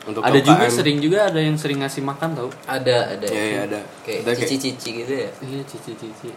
untuk 0.00 0.24
ada 0.24 0.38
juga 0.38 0.64
sering 0.66 0.96
juga 0.96 1.28
ada 1.28 1.36
yang 1.36 1.54
sering 1.54 1.82
ngasih 1.82 2.00
makan 2.00 2.32
tau. 2.32 2.48
Ada 2.64 3.18
ada. 3.18 3.26
Iya, 3.26 3.42
iya, 3.44 3.58
ada. 3.66 3.80
Kayak 4.00 4.18
Ada 4.18 4.30
kayak- 4.30 4.40
cici-cici 4.48 4.88
gitu 4.96 5.12
ya. 5.14 5.28
Iya, 5.40 5.60
cici-cici. 5.66 6.30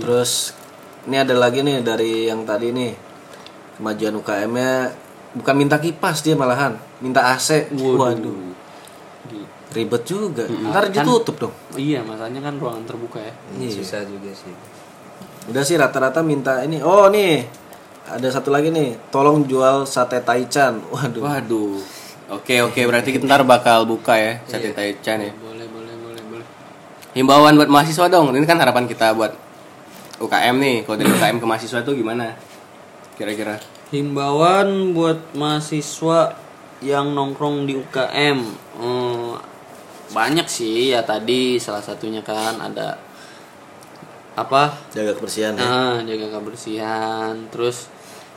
Terus 0.00 0.32
ini 1.04 1.16
ada 1.16 1.34
lagi 1.34 1.60
nih 1.60 1.80
dari 1.80 2.26
yang 2.26 2.42
tadi 2.42 2.72
nih 2.72 2.92
kemajuan 3.76 4.14
UKM-nya 4.16 4.72
bukan 5.34 5.54
minta 5.54 5.76
kipas 5.76 6.22
dia 6.22 6.34
malahan, 6.34 6.78
minta 6.98 7.20
AC. 7.28 7.68
Waduh, 7.70 8.54
Gitu. 9.24 9.42
ribet 9.74 10.02
juga. 10.06 10.46
Ntar 10.46 10.88
Kan- 10.88 10.94
ditutup 10.94 11.36
dong. 11.40 11.54
Iya, 11.74 12.00
masalahnya 12.00 12.38
kan 12.40 12.54
ruangan 12.54 12.84
terbuka 12.84 13.18
ya. 13.18 13.34
Iya. 13.58 13.70
Susah 13.74 14.06
juga 14.06 14.30
sih. 14.30 14.54
Udah 15.44 15.60
sih 15.60 15.74
rata-rata 15.74 16.22
minta 16.22 16.62
ini. 16.62 16.78
Oh 16.78 17.10
nih, 17.10 17.42
ada 18.06 18.28
satu 18.30 18.48
lagi 18.48 18.70
nih. 18.70 18.94
Tolong 19.10 19.42
jual 19.44 19.82
sate 19.84 20.22
taichan. 20.22 20.78
Waduh. 20.86 21.20
Waduh. 21.20 21.76
Oke 22.32 22.62
oke 22.62 22.80
berarti 22.86 23.12
kita 23.12 23.28
ntar 23.28 23.44
bakal 23.44 23.84
buka 23.84 24.16
ya 24.16 24.40
sate 24.46 24.70
taichan 24.70 25.20
ya. 25.20 25.32
Boleh, 25.36 25.66
boleh, 25.66 25.94
boleh, 25.98 26.22
boleh. 26.24 26.46
Himbauan 27.12 27.52
buat 27.54 27.68
mahasiswa 27.68 28.06
dong. 28.06 28.30
Ini 28.30 28.46
kan 28.46 28.56
harapan 28.56 28.86
kita 28.86 29.12
buat 29.12 29.34
UKM 30.16 30.56
nih. 30.56 30.76
Kalau 30.86 30.96
dari 30.96 31.10
UKM 31.10 31.36
ke 31.36 31.44
mahasiswa 31.44 31.82
itu 31.82 31.92
gimana? 31.92 32.32
Kira-kira. 33.14 33.58
Himbauan 33.90 34.92
buat 34.92 35.34
mahasiswa 35.34 36.36
yang 36.80 37.12
nongkrong 37.12 37.64
di 37.64 37.76
UKM 37.76 38.38
eh, 38.80 39.32
banyak 40.10 40.46
sih 40.46 40.92
ya 40.92 41.00
tadi 41.02 41.56
salah 41.56 41.80
satunya 41.80 42.20
kan 42.20 42.60
ada 42.60 43.00
apa 44.34 44.74
Jaga 44.90 45.14
kebersihan 45.14 45.54
ya. 45.54 45.62
nah 45.62 45.94
jaga 46.02 46.26
kebersihan 46.28 47.34
terus 47.48 47.86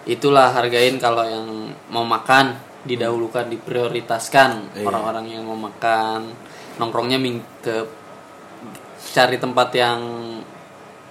itulah 0.06 0.54
hargain 0.54 0.96
kalau 0.98 1.26
yang 1.26 1.48
mau 1.90 2.06
makan 2.06 2.54
didahulukan 2.86 3.50
diprioritaskan 3.50 4.78
Iya. 4.78 4.86
orang-orang 4.88 5.26
yang 5.28 5.44
mau 5.44 5.58
makan 5.58 6.32
nongkrongnya 6.78 7.18
ming 7.18 7.42
ke 7.60 7.84
cari 9.12 9.36
tempat 9.36 9.74
yang 9.74 10.00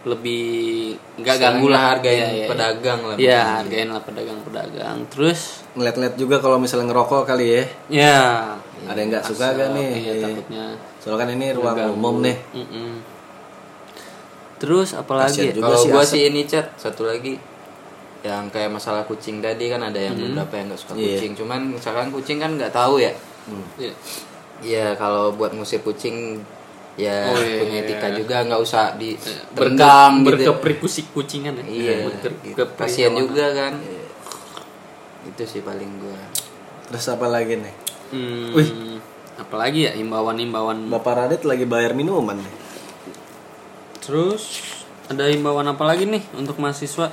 lebih 0.07 0.95
nggak 1.19 1.37
ganggu 1.37 1.67
lah 1.67 1.83
hargain 1.91 2.15
Iya, 2.15 2.23
iya, 2.25 2.37
iya. 2.37 2.47
pedagang 2.47 3.01
lah. 3.03 3.17
Iya, 3.19 3.41
hargain 3.59 3.89
lah 3.91 4.03
pedagang-pedagang. 4.03 4.99
Terus 5.11 5.67
Ngeliat-ngeliat 5.75 6.15
juga 6.15 6.37
kalau 6.39 6.57
misalnya 6.57 6.87
ngerokok 6.89 7.27
kali 7.27 7.47
ya. 7.51 7.65
ya 7.91 8.17
Ada 8.87 8.97
yang 8.97 9.09
nggak 9.11 9.25
suka 9.27 9.47
gak 9.53 9.69
nih? 9.75 9.91
Iya, 9.93 10.13
takutnya. 10.23 10.65
Soalnya 11.03 11.19
kan 11.19 11.29
ini 11.35 11.47
ruang 11.51 11.75
ngeganggu. 11.75 11.97
umum 11.99 12.17
nih. 12.23 12.37
Mm-mm. 12.55 12.91
Terus 14.57 14.89
apalagi 14.95 15.41
ya? 15.43 15.53
Kalau 15.55 15.77
sih 15.77 15.91
gua 15.91 16.01
asap. 16.01 16.13
sih 16.13 16.23
ini 16.25 16.41
chat 16.47 16.67
satu 16.77 17.05
lagi 17.05 17.35
yang 18.23 18.49
kayak 18.49 18.73
masalah 18.73 19.05
kucing 19.05 19.39
tadi 19.39 19.69
kan 19.69 19.79
ada 19.81 19.99
yang 19.99 20.17
beberapa 20.17 20.55
yang 20.55 20.67
nggak 20.71 20.81
suka 20.81 20.93
Iya. 20.95 21.19
kucing. 21.19 21.33
Cuman 21.37 21.61
misalkan 21.77 22.09
kucing 22.09 22.39
kan 22.39 22.55
nggak 22.55 22.71
tahu 22.71 22.99
ya. 22.99 23.13
Iya. 23.77 23.93
Iya 24.57 24.87
kalau 24.95 25.31
buat 25.31 25.53
ngusir 25.53 25.83
kucing 25.83 26.41
ya 26.97 27.29
Oh, 27.29 27.37
iya, 27.37 27.61
punya 27.61 27.79
iya, 27.81 27.85
etika 27.85 28.09
iya. 28.09 28.17
juga 28.17 28.37
nggak 28.49 28.61
usah 28.65 28.85
di 28.97 29.15
tendang 29.53 30.25
gitu. 30.25 30.27
berkeprikusik 30.33 31.07
kucingan 31.13 31.61
ya. 31.61 31.65
Iya, 31.69 31.95
gitu. 32.45 32.63
kasihan 32.77 33.13
juga 33.13 33.53
kan. 33.53 33.77
Itu 35.29 35.43
sih 35.45 35.61
paling 35.61 35.91
gua. 36.01 36.21
Terus 36.89 37.07
apa 37.13 37.27
lagi 37.29 37.61
nih? 37.61 37.75
Hmm, 38.17 38.55
Wih. 38.55 38.71
apalagi 39.37 39.91
ya 39.91 39.93
himbauan-himbauan. 39.99 40.89
Bapak 40.89 41.15
Radit 41.21 41.43
lagi 41.45 41.69
bayar 41.69 41.93
minuman 41.93 42.41
nih. 42.41 42.55
Terus 44.01 44.63
ada 45.11 45.27
himbauan 45.29 45.67
apa 45.67 45.83
lagi 45.85 46.07
nih 46.09 46.23
untuk 46.33 46.57
mahasiswa? 46.57 47.13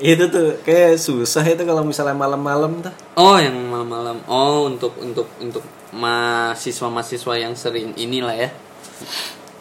Itu 0.00 0.26
tuh 0.26 0.58
kayak 0.66 0.98
susah 0.98 1.44
itu 1.46 1.62
kalau 1.62 1.86
misalnya 1.86 2.18
malam-malam 2.18 2.82
tuh. 2.82 2.94
Oh, 3.14 3.38
yang 3.38 3.54
malam-malam. 3.70 4.22
Oh, 4.26 4.66
untuk 4.66 4.94
untuk 4.98 5.30
untuk 5.38 5.62
mahasiswa-mahasiswa 5.94 7.34
yang 7.38 7.54
sering 7.54 7.94
inilah 7.94 8.34
ya. 8.34 8.50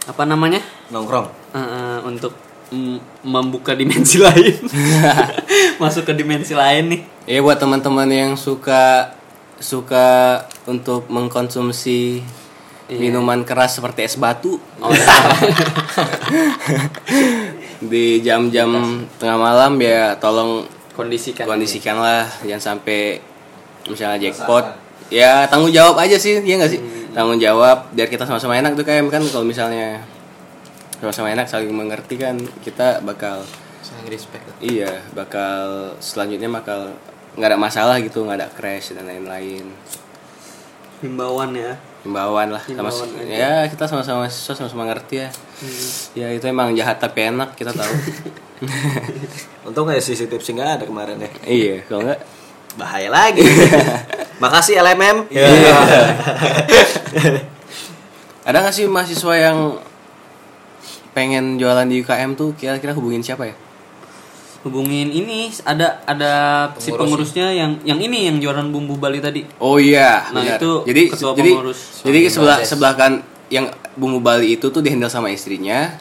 Apa 0.10 0.26
namanya? 0.26 0.60
Nongkrong. 0.90 1.30
Eh, 1.54 1.62
eh, 1.62 1.98
untuk 2.04 2.34
membuka 3.22 3.78
dimensi 3.78 4.18
lain. 4.26 4.66
Masuk 5.82 6.10
ke 6.10 6.14
dimensi 6.18 6.58
lain 6.58 6.90
nih. 6.90 7.02
Ya 7.30 7.40
buat 7.46 7.62
teman-teman 7.62 8.10
yang 8.10 8.32
suka 8.34 9.14
suka 9.62 10.42
untuk 10.68 11.08
mengkonsumsi 11.08 12.20
minuman 12.92 13.48
keras 13.48 13.80
seperti 13.80 14.04
es 14.04 14.20
batu 14.20 14.60
Oh, 14.84 14.92
iya. 14.92 15.08
di 17.92 18.20
jam-jam 18.20 18.68
tengah 19.18 19.40
malam 19.40 19.80
ya 19.80 20.20
tolong 20.20 20.68
kondisikan. 20.92 21.48
kondisikanlah 21.48 22.28
jangan 22.44 22.76
sampai 22.76 23.24
misalnya 23.88 24.28
jackpot 24.28 24.83
ya 25.12 25.48
tanggung 25.52 25.74
jawab 25.74 26.00
aja 26.00 26.16
sih 26.16 26.40
ya 26.44 26.56
nggak 26.60 26.72
sih 26.72 26.82
tanggung 27.14 27.38
jawab 27.38 27.92
biar 27.94 28.10
kita 28.10 28.26
sama-sama 28.26 28.58
enak 28.58 28.74
tuh 28.74 28.86
kayak 28.88 29.06
kan 29.12 29.22
kalau 29.30 29.46
misalnya 29.46 30.02
sama-sama 31.04 31.36
enak 31.36 31.46
saling 31.52 31.70
mengerti 31.72 32.16
kan 32.16 32.40
kita 32.64 33.04
bakal 33.04 33.44
Saling 33.84 34.08
respect. 34.08 34.48
iya 34.64 35.04
bakal 35.12 35.92
selanjutnya 36.00 36.48
bakal 36.48 36.96
nggak 37.36 37.50
ada 37.52 37.60
masalah 37.60 37.96
gitu 38.00 38.24
nggak 38.24 38.40
ada 38.40 38.48
crash 38.56 38.96
dan 38.96 39.10
lain-lain 39.10 39.68
Himbauan 41.04 41.52
ya. 41.52 41.76
himbauan 42.08 42.48
lah 42.56 42.64
sama 42.64 42.88
Himbauan 42.88 43.10
aja. 43.20 43.36
ya 43.36 43.54
kita 43.68 43.84
sama-sama 43.92 44.24
mahasiswa 44.24 44.56
sama-sama 44.56 44.88
ngerti 44.88 45.16
ya 45.20 45.30
ya 46.16 46.28
itu 46.32 46.46
emang 46.48 46.72
jahat 46.72 46.96
tapi 47.04 47.28
enak 47.28 47.52
kita 47.60 47.76
tahu 47.76 47.94
Untung 49.68 49.84
kayak 49.88 50.00
CCTV 50.00 50.40
sih 50.40 50.56
nggak 50.56 50.80
ada 50.80 50.86
kemarin 50.88 51.20
ya. 51.20 51.30
iya 51.44 51.76
kalau 51.84 52.08
nggak 52.08 52.20
Bahaya 52.76 53.10
lagi. 53.14 53.46
Makasih 54.44 54.82
LMM. 54.82 55.18
ada 58.44 58.58
nggak 58.60 58.76
sih 58.76 58.86
mahasiswa 58.92 59.34
yang 59.40 59.80
pengen 61.16 61.56
jualan 61.56 61.88
di 61.88 62.04
UKM 62.04 62.36
tuh 62.36 62.52
kira-kira 62.60 62.92
hubungin 62.92 63.24
siapa 63.24 63.48
ya 63.48 63.56
Hubungin 64.64 65.12
ini 65.12 65.52
ada 65.68 66.00
ada 66.08 66.32
si 66.80 66.92
pengurusnya 66.96 67.52
yang 67.52 67.84
yang 67.84 68.00
ini 68.00 68.32
yang 68.32 68.40
jualan 68.40 68.64
bumbu 68.72 68.96
Bali 68.96 69.20
tadi. 69.20 69.44
Oh 69.60 69.76
iya, 69.76 70.24
Nah, 70.32 70.40
benar. 70.40 70.56
itu 70.56 70.72
jadi 70.88 71.02
ketua 71.12 71.32
jadi 71.36 71.52
pengurus. 71.52 71.80
jadi 72.00 72.20
sebelah 72.32 72.58
sebelah 72.64 72.94
kan 72.96 73.12
yang 73.52 73.68
bumbu 74.00 74.24
Bali 74.24 74.56
itu 74.56 74.72
tuh 74.72 74.80
dihandle 74.80 75.12
sama 75.12 75.28
istrinya. 75.36 75.92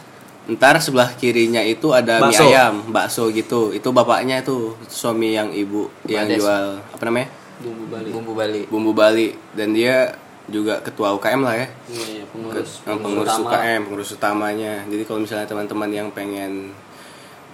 Ntar 0.51 0.83
sebelah 0.83 1.15
kirinya 1.15 1.63
itu 1.63 1.95
ada 1.95 2.19
Bakso. 2.19 2.43
mie 2.43 2.51
ayam, 2.51 2.75
bakso 2.91 3.31
gitu. 3.31 3.71
Itu 3.71 3.95
bapaknya 3.95 4.43
itu 4.43 4.75
suami 4.91 5.39
yang 5.39 5.55
ibu 5.55 5.87
yang 6.11 6.27
Bades. 6.27 6.43
jual 6.43 6.65
apa 6.83 7.03
namanya? 7.07 7.29
Bumbu 7.63 7.85
Bali. 7.87 8.11
Bumbu 8.11 8.33
Bali. 8.35 8.61
Bumbu 8.67 8.93
Bali 8.93 9.29
dan 9.55 9.71
dia 9.71 10.19
juga 10.51 10.83
ketua 10.83 11.15
UKM 11.15 11.47
lah 11.47 11.55
ya. 11.55 11.69
Iya, 11.87 12.07
iya, 12.11 12.25
pengurus. 12.27 12.83
Yang 12.83 12.99
pengurus 13.07 13.31
utama. 13.31 13.47
UKM, 13.47 13.81
pengurus 13.87 14.11
utamanya. 14.19 14.75
Jadi 14.91 15.03
kalau 15.07 15.21
misalnya 15.23 15.47
teman-teman 15.47 15.91
yang 15.95 16.09
pengen 16.11 16.75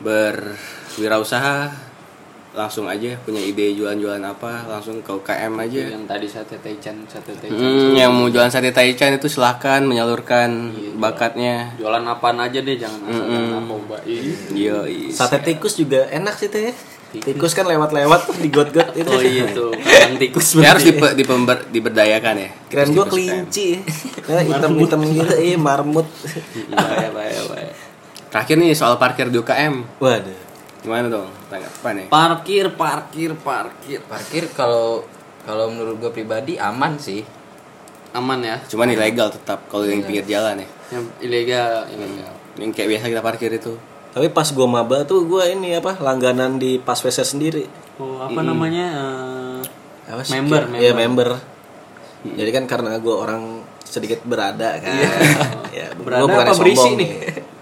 berwirausaha 0.00 1.87
langsung 2.58 2.90
aja 2.90 3.14
punya 3.22 3.38
ide 3.38 3.70
jualan-jualan 3.72 4.18
apa 4.20 4.66
langsung 4.66 4.98
ke 4.98 5.14
UKM 5.14 5.54
aja. 5.56 5.94
Yang 5.94 6.04
tadi 6.04 6.26
sate 6.26 6.58
taichan, 6.58 7.06
sate 7.06 7.30
taichan. 7.32 7.54
Hmm, 7.54 7.94
yang 7.94 8.10
mau 8.10 8.26
jualan 8.26 8.50
sate 8.50 8.74
taichan 8.74 9.14
itu 9.14 9.30
silahkan 9.30 9.78
menyalurkan 9.80 10.74
bakatnya. 10.98 11.70
Jualan 11.78 12.02
apaan 12.02 12.42
aja 12.42 12.58
deh, 12.58 12.74
jangan 12.74 12.98
asal 13.06 13.22
narkoba. 13.54 14.02
Ih. 14.02 14.34
Yo, 14.50 14.82
Sate 15.14 15.38
tikus 15.38 15.78
juga 15.78 16.10
enak 16.10 16.34
sih 16.34 16.50
teh. 16.50 16.74
Tikus 17.08 17.54
kan 17.54 17.64
lewat-lewat 17.64 18.20
tuh 18.28 18.36
di 18.36 18.50
got-got 18.50 18.90
itu. 18.92 19.06
Oh 19.06 19.22
iya 19.22 19.48
tuh, 19.48 19.72
kandang 19.72 20.18
tikus 20.18 20.52
Ya 20.60 20.74
harus 20.74 20.84
dipe- 20.84 21.14
dipember- 21.14 21.64
diberdayakan 21.70 22.34
ya. 22.36 22.50
Keren 22.66 22.90
gua 22.90 23.06
kelinci. 23.06 23.78
Ya, 24.28 24.44
hitam-hitam 24.44 25.00
gitu, 25.08 25.34
iya 25.40 25.56
marmut. 25.56 26.04
Bahaya, 26.68 27.08
bahaya, 27.08 27.40
bahaya. 27.48 27.72
Terakhir 28.28 28.60
nih 28.60 28.76
soal 28.76 29.00
parkir 29.00 29.32
di 29.32 29.40
UKM. 29.40 29.88
Waduh. 29.96 30.47
Gimana 30.78 31.06
dong? 31.10 31.28
Tanggapan 31.50 31.92
nih? 32.02 32.06
Parkir, 32.06 32.66
parkir, 32.74 33.30
parkir. 33.34 33.98
Parkir 34.06 34.44
kalau 34.54 35.02
kalau 35.42 35.72
menurut 35.72 35.98
gue 35.98 36.10
pribadi 36.12 36.54
aman 36.60 36.94
sih. 36.96 37.24
Aman 38.14 38.40
ya. 38.40 38.56
Cuman 38.64 38.88
ilegal 38.88 39.28
tetap 39.28 39.68
kalau 39.68 39.84
yang 39.84 40.00
pinggir 40.00 40.24
jalan 40.24 40.64
ya. 40.64 40.68
yang 40.88 41.04
ilegal 41.20 41.84
ilegal 41.92 42.32
yang 42.56 42.72
kayak 42.72 42.96
biasa 42.96 43.12
kita 43.12 43.20
parkir 43.20 43.52
itu 43.52 43.76
Tapi 44.08 44.32
pas 44.32 44.48
gua 44.50 44.64
maba 44.64 45.04
tuh 45.04 45.28
gua 45.28 45.44
ini 45.44 45.76
apa 45.76 46.00
langganan 46.00 46.56
di 46.56 46.80
pas 46.80 46.96
WC 46.96 47.28
sendiri. 47.28 47.68
oh 48.00 48.24
apa 48.24 48.40
namanya 48.40 48.86
eh, 48.88 49.60
Apa 50.08 50.24
sih? 50.24 50.40
Member, 50.40 50.72
Iya 50.72 50.96
member. 50.96 51.36
Jadi 52.24 52.50
kan 52.50 52.64
karena 52.64 52.96
gua 52.98 53.28
orang 53.28 53.60
sedikit 53.84 54.24
berada 54.24 54.80
kan. 54.80 54.96
ya, 55.76 55.92
Berada 56.00 56.24
gua 56.24 56.40
apa 56.48 56.56
berisi 56.56 56.80
sombong 56.80 56.96
nih? 56.96 57.10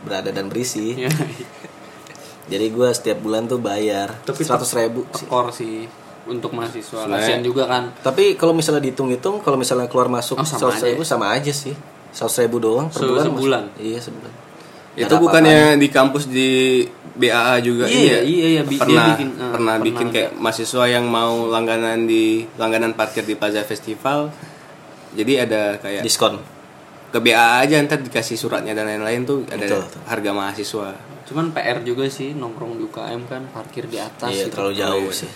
Berada 0.06 0.30
dan 0.30 0.46
berisi. 0.46 0.94
Ya, 2.46 2.52
Jadi 2.52 2.66
gua 2.70 2.88
setiap 2.90 3.18
bulan 3.18 3.44
tuh 3.44 3.58
bayar 3.58 4.14
Tapi 4.20 4.40
seratus 4.40 4.70
ribu. 4.72 5.02
sih. 5.04 5.12
tekor 5.20 5.46
sih 5.50 5.76
untuk 6.24 6.50
mahasiswa 6.52 7.06
kasihan 7.06 7.38
juga 7.40 7.64
kan 7.64 7.90
Tapi 8.00 8.34
kalau 8.34 8.50
misalnya 8.50 8.80
dihitung-hitung, 8.80 9.38
kalau 9.40 9.54
misalnya 9.54 9.86
keluar 9.86 10.06
masuk 10.08 10.36
Oh, 10.36 10.42
sama 10.42 10.70
seratus 10.70 10.82
ribu 10.84 11.02
sama 11.02 11.30
aja 11.30 11.50
sih. 11.50 11.74
Seratus 12.08 12.38
ribu 12.40 12.58
doang 12.58 12.86
per 12.86 12.98
Se- 12.98 13.06
bulan. 13.06 13.24
sebulan? 13.24 13.62
maksud- 13.68 13.84
Iya 13.84 14.00
sebulan. 14.00 14.32
itu 14.96 15.14
bukannya 15.14 15.60
di 15.76 15.88
kampus 15.88 16.24
di 16.26 16.48
BAA 17.12 17.60
juga 17.60 17.84
Iya, 17.84 17.92
ini 17.92 18.06
ya? 18.06 18.20
iya, 18.22 18.46
iya, 18.50 18.62
bi- 18.62 18.76
pernah 18.76 19.12
bikin, 19.12 19.28
eh, 19.28 19.36
pernah 19.36 19.52
pernah 19.52 19.76
bikin 19.78 20.06
kayak 20.08 20.30
mahasiswa 20.34 20.84
yang 20.86 21.04
mau 21.06 21.46
langganan 21.46 22.04
di 22.04 22.24
langganan 22.56 22.92
parkir 22.92 23.20
di 23.22 23.34
Plaza 23.34 23.60
Festival 23.60 24.32
jadi 25.12 25.44
ada 25.44 25.76
kayak 25.76 26.00
Diskon. 26.00 26.40
Ke 27.16 27.24
BAA 27.24 27.64
aja 27.64 27.80
ntar 27.80 27.98
dikasih 27.98 28.36
suratnya 28.36 28.70
dan 28.70 28.84
lain-lain 28.86 29.24
tuh 29.24 29.40
ada 29.46 29.56
Betul, 29.58 29.80
betul. 29.82 30.00
harga 30.04 30.30
mahasiswa 30.32 30.88
cuman 31.24 31.50
PR 31.50 31.80
juga 31.80 32.04
sih 32.06 32.30
nongkrong 32.32 32.76
di 32.76 32.84
UKM 32.84 33.20
kan 33.24 33.42
parkir 33.48 33.84
di 33.84 33.96
atas 33.96 34.30
Iya, 34.30 34.44
gitu. 34.44 34.52
terlalu 34.52 34.74
jauh 34.76 35.10
sih. 35.10 35.32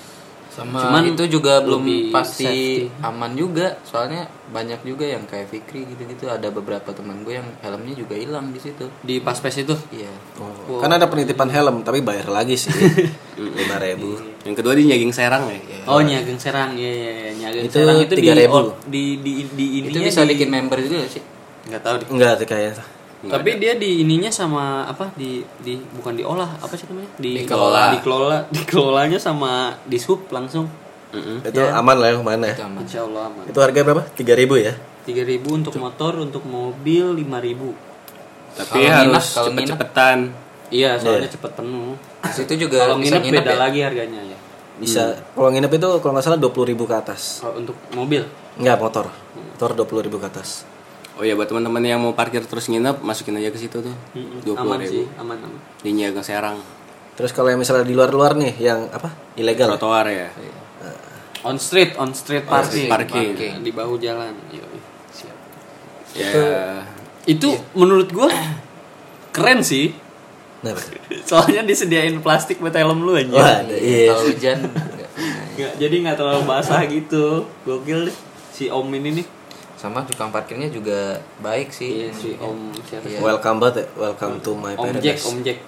sama 0.51 0.83
Cuman 0.83 1.07
itu 1.09 1.24
juga 1.31 1.59
belum 1.59 2.11
pasti 2.11 2.43
safety. 2.43 2.91
aman 3.01 3.33
juga 3.33 3.78
soalnya 3.81 4.22
banyak 4.49 4.83
juga 4.83 5.03
yang 5.05 5.22
kayak 5.24 5.47
Fikri 5.47 5.87
gitu-gitu 5.87 6.26
ada 6.26 6.47
beberapa 6.49 6.91
teman 6.91 7.22
gue 7.22 7.33
yang 7.33 7.47
helmnya 7.61 7.95
juga 7.97 8.14
hilang 8.14 8.51
di 8.51 8.59
situ 8.59 8.91
di 9.01 9.18
paspes 9.18 9.62
itu 9.62 9.78
iya 9.89 10.11
Oh, 10.39 10.78
Kan 10.78 10.91
ada 10.91 11.07
penitipan 11.07 11.47
helm 11.49 11.81
tapi 11.81 12.01
bayar 12.01 12.26
lagi 12.28 12.55
sih. 12.57 12.74
Lima 13.39 13.78
ribu. 13.78 14.18
yang 14.41 14.53
kedua 14.53 14.74
di 14.74 14.85
Nyaging 14.85 15.11
Serang 15.12 15.47
ya 15.47 15.59
oh 15.87 16.01
nyageng 16.01 16.37
serang 16.37 16.74
ya 16.74 16.87
ya 16.89 17.12
ya 17.20 17.31
nyageng 17.41 17.64
Itu 17.64 17.78
serang 17.81 17.99
itu 18.01 18.14
di 18.14 18.22
3.000. 18.24 18.51
or- 18.51 18.74
di 18.85 19.03
di 19.18 19.33
di 19.49 19.66
itu 19.81 19.87
ininya 19.89 20.03
bisa 20.05 20.20
di- 20.20 20.31
bikin 20.31 20.49
member 20.49 20.78
juga 20.81 21.07
sih 21.09 21.22
nggak 21.68 21.82
tahu 21.82 21.94
deh. 22.00 22.06
Enggak 22.08 22.32
sih 22.40 22.48
kayaknya. 22.48 22.84
tapi 23.20 23.61
dia 23.61 23.76
di 23.76 24.00
ininya 24.00 24.32
sama 24.32 24.88
apa? 24.88 25.12
Di 25.12 25.44
di 25.61 25.76
bukan 25.92 26.16
diolah 26.16 26.56
apa 26.56 26.72
sih 26.72 26.88
namanya? 26.88 27.11
Di 27.20 27.44
Dikelola. 27.44 27.92
dikelola 27.92 28.38
dikelolanya 28.56 29.18
sama 29.20 29.76
di 29.84 30.00
sub 30.00 30.24
langsung. 30.32 30.64
Itu 31.44 31.61
aman 31.61 31.96
lah 31.98 32.16
yang 32.16 32.24
mana 32.24 32.48
itu 32.48 32.62
ya. 32.62 32.70
aman. 32.70 32.80
Insya 32.86 33.00
Allah 33.04 33.22
aman. 33.28 33.44
Itu 33.44 33.58
harga 33.61 33.80
berapa? 33.82 34.02
3000 34.16 34.66
ya? 34.66 34.74
tiga 35.00 35.24
ribu 35.24 35.56
untuk 35.56 35.74
motor 35.80 36.12
untuk 36.20 36.44
mobil 36.44 37.16
lima 37.16 37.40
ribu. 37.40 37.72
Tapi 38.52 38.84
Kalau 38.84 38.92
harus 38.92 39.00
nginep, 39.08 39.24
kalau 39.32 39.48
cepet-cepetan. 39.48 40.18
iya 40.70 40.90
soalnya 41.00 41.30
cepet 41.32 41.50
penuh. 41.56 41.96
Di 42.20 42.32
situ 42.36 42.52
juga 42.68 42.84
kalau 42.84 43.00
bisa 43.00 43.16
nginep 43.16 43.24
nginep 43.26 43.42
beda 43.42 43.52
ya? 43.52 43.58
lagi 43.58 43.78
harganya 43.80 44.20
ya. 44.22 44.38
Bisa. 44.76 45.04
Kalau 45.34 45.48
nginep 45.50 45.72
itu 45.72 45.88
kalau 46.00 46.12
nggak 46.14 46.24
salah 46.24 46.38
20.000 46.38 46.76
ke 46.76 46.94
atas. 46.94 47.22
kalau 47.42 47.54
untuk 47.58 47.76
mobil? 47.92 48.22
Enggak, 48.61 48.76
motor. 48.80 49.06
Motor 49.34 49.70
20.000 49.76 50.08
ke 50.14 50.26
atas. 50.30 50.48
Oh 51.21 51.25
ya 51.29 51.37
buat 51.37 51.53
teman-teman 51.53 51.85
yang 51.85 52.01
mau 52.01 52.16
parkir 52.16 52.41
terus 52.49 52.73
nginep 52.73 53.05
masukin 53.05 53.37
aja 53.37 53.53
ke 53.53 53.61
situ 53.61 53.85
tuh. 53.85 53.97
Dua 54.41 54.57
puluh 54.57 54.73
aman 54.73 54.89
sih 54.89 55.05
ribu 55.05 55.21
aman 55.21 55.37
aman. 55.37 55.61
Di 55.85 55.93
Nyaging 55.93 56.25
Serang. 56.25 56.57
Terus 57.12 57.37
kalau 57.37 57.53
yang 57.53 57.61
misalnya 57.61 57.85
di 57.85 57.93
luar-luar 57.93 58.33
nih 58.41 58.57
yang 58.57 58.89
apa? 58.89 59.12
Ilegal. 59.37 59.77
trotoar 59.77 60.09
ya. 60.09 60.33
On 61.45 61.61
street 61.61 62.01
on 62.01 62.16
street 62.16 62.49
parking, 62.49 62.89
parking. 62.89 63.61
di 63.61 63.73
bahu 63.73 64.01
jalan. 64.01 64.33
Yoi. 64.49 64.81
siap. 65.12 65.37
Ya. 66.16 66.29
Itu 67.29 67.53
menurut 67.77 68.09
gua 68.09 68.33
keren 69.37 69.61
sih. 69.61 69.93
Nah, 70.64 70.73
soalnya 71.29 71.64
disediain 71.64 72.16
plastik 72.25 72.61
buat 72.61 72.77
helm 72.77 73.05
lu 73.05 73.16
aja 73.16 73.33
Wah, 73.33 73.64
ada, 73.64 73.73
iya. 73.77 74.12
kalau 74.12 74.25
hujan. 74.29 74.59
Nggak, 75.61 75.73
jadi 75.77 75.95
nggak 76.01 76.16
terlalu 76.16 76.43
basah 76.49 76.81
gitu. 76.89 77.45
Gokil 77.68 78.09
deh. 78.09 78.16
Si 78.53 78.73
om 78.73 78.89
ini 78.97 79.21
nih 79.21 79.27
sama 79.81 80.05
tukang 80.05 80.28
parkirnya 80.28 80.68
juga 80.68 81.01
baik 81.41 81.72
sih 81.72 82.05
iya 82.05 82.09
si 82.12 82.37
om 82.37 82.68
siapa 82.85 83.09
sih? 83.09 83.16
Iya. 83.16 83.24
Welcome 83.24 83.59
banget 83.59 83.76
ya. 83.81 83.87
Welcome 83.99 84.35
to 84.39 84.53
my 84.53 84.76
om 84.76 84.85
paradise. 84.85 85.01
Jack 85.03 85.18
om 85.24 85.39
Jack 85.41 85.59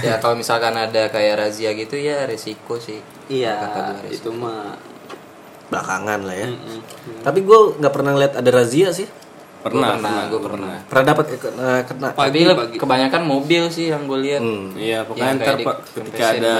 ya 0.00 0.14
kalau 0.18 0.34
misalkan 0.34 0.70
ada 0.72 1.06
kayak 1.06 1.34
razia 1.36 1.70
gitu 1.72 1.94
ya 1.94 2.22
resiko 2.24 2.78
sih 2.78 2.98
iya 3.26 3.58
Kata 3.58 3.78
gua 3.84 3.94
resiko. 4.00 4.14
itu 4.14 4.30
mah 4.32 4.78
Belakangan 5.68 6.24
lah 6.24 6.32
ya. 6.34 6.48
mm-mm. 6.48 6.80
Tapi 7.20 7.38
gue 7.42 7.58
nggak 7.76 7.92
pernah 7.92 8.10
ngeliat 8.12 8.34
ada 8.34 8.50
razia 8.50 8.88
sih. 8.88 9.04
pernah 9.58 10.00
pernah, 10.00 10.24
gua 10.26 10.40
pernah. 10.40 10.74
Pernah 10.88 11.04
dapat 11.04 11.24
eh, 11.28 11.36
kena, 11.36 11.70
kena. 11.84 12.08
Pagi, 12.14 12.40
pagi. 12.46 12.76
kebanyakan 12.78 13.22
mobil 13.22 13.68
sih 13.68 13.92
yang 13.92 14.06
gue 14.06 14.16
lihat 14.16 14.40
Hmm. 14.40 14.72
Iya, 14.72 15.04
pokoknya 15.04 15.28
Yang 15.28 15.36
ntar 15.36 15.56
ketika 15.92 16.24
ada 16.32 16.56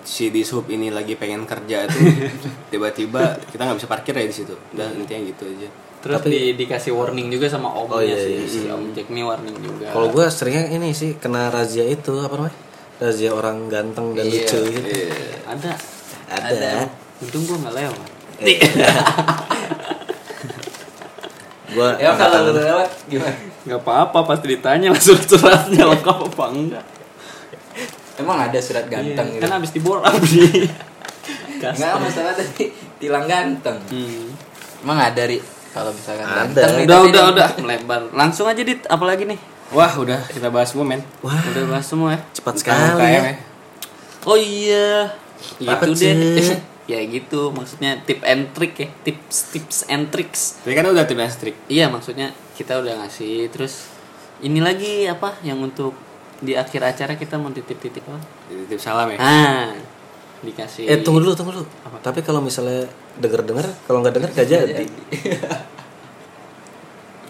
si 0.00 0.30
di 0.30 0.40
sub 0.40 0.64
ini 0.68 0.88
lagi 0.88 1.18
pengen 1.18 1.42
kerja 1.42 1.90
tuh 1.90 2.00
tiba-tiba 2.72 3.34
kita 3.50 3.60
nggak 3.60 3.78
bisa 3.82 3.88
parkir 3.88 4.14
ya 4.14 4.22
di 4.22 4.36
situ. 4.36 4.54
Udah 4.70 4.94
intinya 4.94 5.20
gitu 5.26 5.44
aja. 5.50 5.68
Terus 6.00 6.20
di, 6.24 6.52
dikasih 6.54 6.90
warning 6.90 7.28
juga 7.28 7.46
sama 7.46 7.68
omnya 7.70 7.92
Oh, 7.92 8.00
iya, 8.00 8.16
sih 8.16 8.34
iya. 8.34 8.46
si 8.46 8.60
om 8.66 8.88
Jack 8.90 9.08
nih 9.08 9.20
warning 9.20 9.52
juga 9.54 9.84
Kalau 9.90 10.08
gue 10.08 10.24
seringnya 10.26 10.68
ini 10.70 10.90
sih 10.90 11.14
kena 11.14 11.48
razia 11.48 11.84
itu 11.84 12.16
apa 12.16 12.34
namanya? 12.34 12.56
Razia 12.98 13.30
orang 13.30 13.56
ganteng 13.66 14.12
dan 14.12 14.24
Iya. 14.24 14.44
lucu 14.44 14.60
gitu. 14.70 14.88
ada 15.44 15.72
Ada. 16.26 16.88
untung 17.20 17.42
gua 17.44 17.56
nggak 17.60 17.74
lewat 17.76 18.00
Gue 21.70 21.86
ya 21.96 22.10
kalau 22.12 22.48
lu 22.48 22.58
lewat 22.58 22.88
gimana 23.06 23.34
nggak 23.60 23.78
apa-apa 23.78 24.18
pasti 24.26 24.46
ditanya 24.50 24.90
langsung 24.90 25.20
suratnya 25.30 25.84
lengkap 25.86 26.16
apa 26.26 26.44
enggak 26.48 26.84
emang 28.16 28.38
ada 28.40 28.58
surat 28.58 28.84
ganteng 28.84 29.26
Iya, 29.28 29.36
gitu 29.36 29.42
kan 29.42 29.50
abis 29.54 29.70
diborang 29.70 30.16
nih 30.18 30.66
nggak 31.60 31.94
masalah 31.94 32.32
tadi 32.32 32.72
tilang 32.96 33.24
ganteng 33.24 33.76
Hmm. 33.86 34.32
emang 34.80 34.98
ada 34.98 35.22
ri 35.22 35.38
kalau 35.70 35.90
misalkan 35.94 36.26
Ada. 36.26 36.50
udah 36.50 36.66
tapi 36.66 36.82
udah 36.82 37.00
dia- 37.06 37.30
udah. 37.30 37.48
melebar. 37.62 38.00
Langsung 38.10 38.46
aja 38.50 38.62
dit. 38.62 38.82
Apalagi 38.90 39.22
nih? 39.26 39.38
Wah, 39.70 39.92
udah. 39.94 40.18
Kita 40.26 40.50
bahas 40.50 40.74
semua, 40.74 40.82
men. 40.82 41.02
Wah, 41.22 41.38
udah 41.38 41.64
bahas 41.70 41.86
semua 41.86 42.18
ya. 42.18 42.20
Cepat 42.34 42.54
sekali 42.58 42.82
UKM 42.90 42.98
ya. 42.98 43.22
ya. 43.22 43.34
oh 44.26 44.38
iya. 44.38 44.88
Apa 45.62 45.86
itu 45.86 45.94
deh 45.94 46.42
sih? 46.42 46.58
ya 46.92 46.98
gitu. 47.06 47.54
Maksudnya 47.54 48.02
tip 48.02 48.18
and 48.26 48.50
trick 48.50 48.74
ya. 48.74 48.88
Tips 49.06 49.54
tips 49.54 49.78
and 49.86 50.10
tricks. 50.10 50.58
Tapi 50.66 50.74
kan 50.74 50.90
udah 50.90 51.06
tim 51.06 51.22
strik. 51.30 51.54
iya 51.70 51.86
maksudnya 51.86 52.34
kita 52.58 52.82
udah 52.82 53.06
ngasih. 53.06 53.46
Terus 53.54 53.86
ini 54.42 54.58
lagi 54.58 55.06
apa 55.06 55.38
yang 55.46 55.62
untuk 55.62 55.94
di 56.42 56.58
akhir 56.58 56.82
acara 56.82 57.14
kita 57.14 57.38
mau 57.38 57.54
titip-titip 57.54 58.02
apa? 58.10 58.18
Titip 58.50 58.80
salam 58.82 59.12
ya. 59.14 59.18
ah 59.22 59.70
dikasih 60.40 60.88
Eh 60.88 61.04
tunggu 61.04 61.20
dulu, 61.20 61.36
tunggu 61.36 61.60
dulu. 61.60 61.66
Tapi 62.00 62.24
kalau 62.24 62.40
misalnya 62.40 62.88
denger-denger, 63.20 63.84
kalau 63.84 64.00
nggak 64.00 64.14
denger 64.16 64.30
gak 64.32 64.48
jadi. 64.48 64.84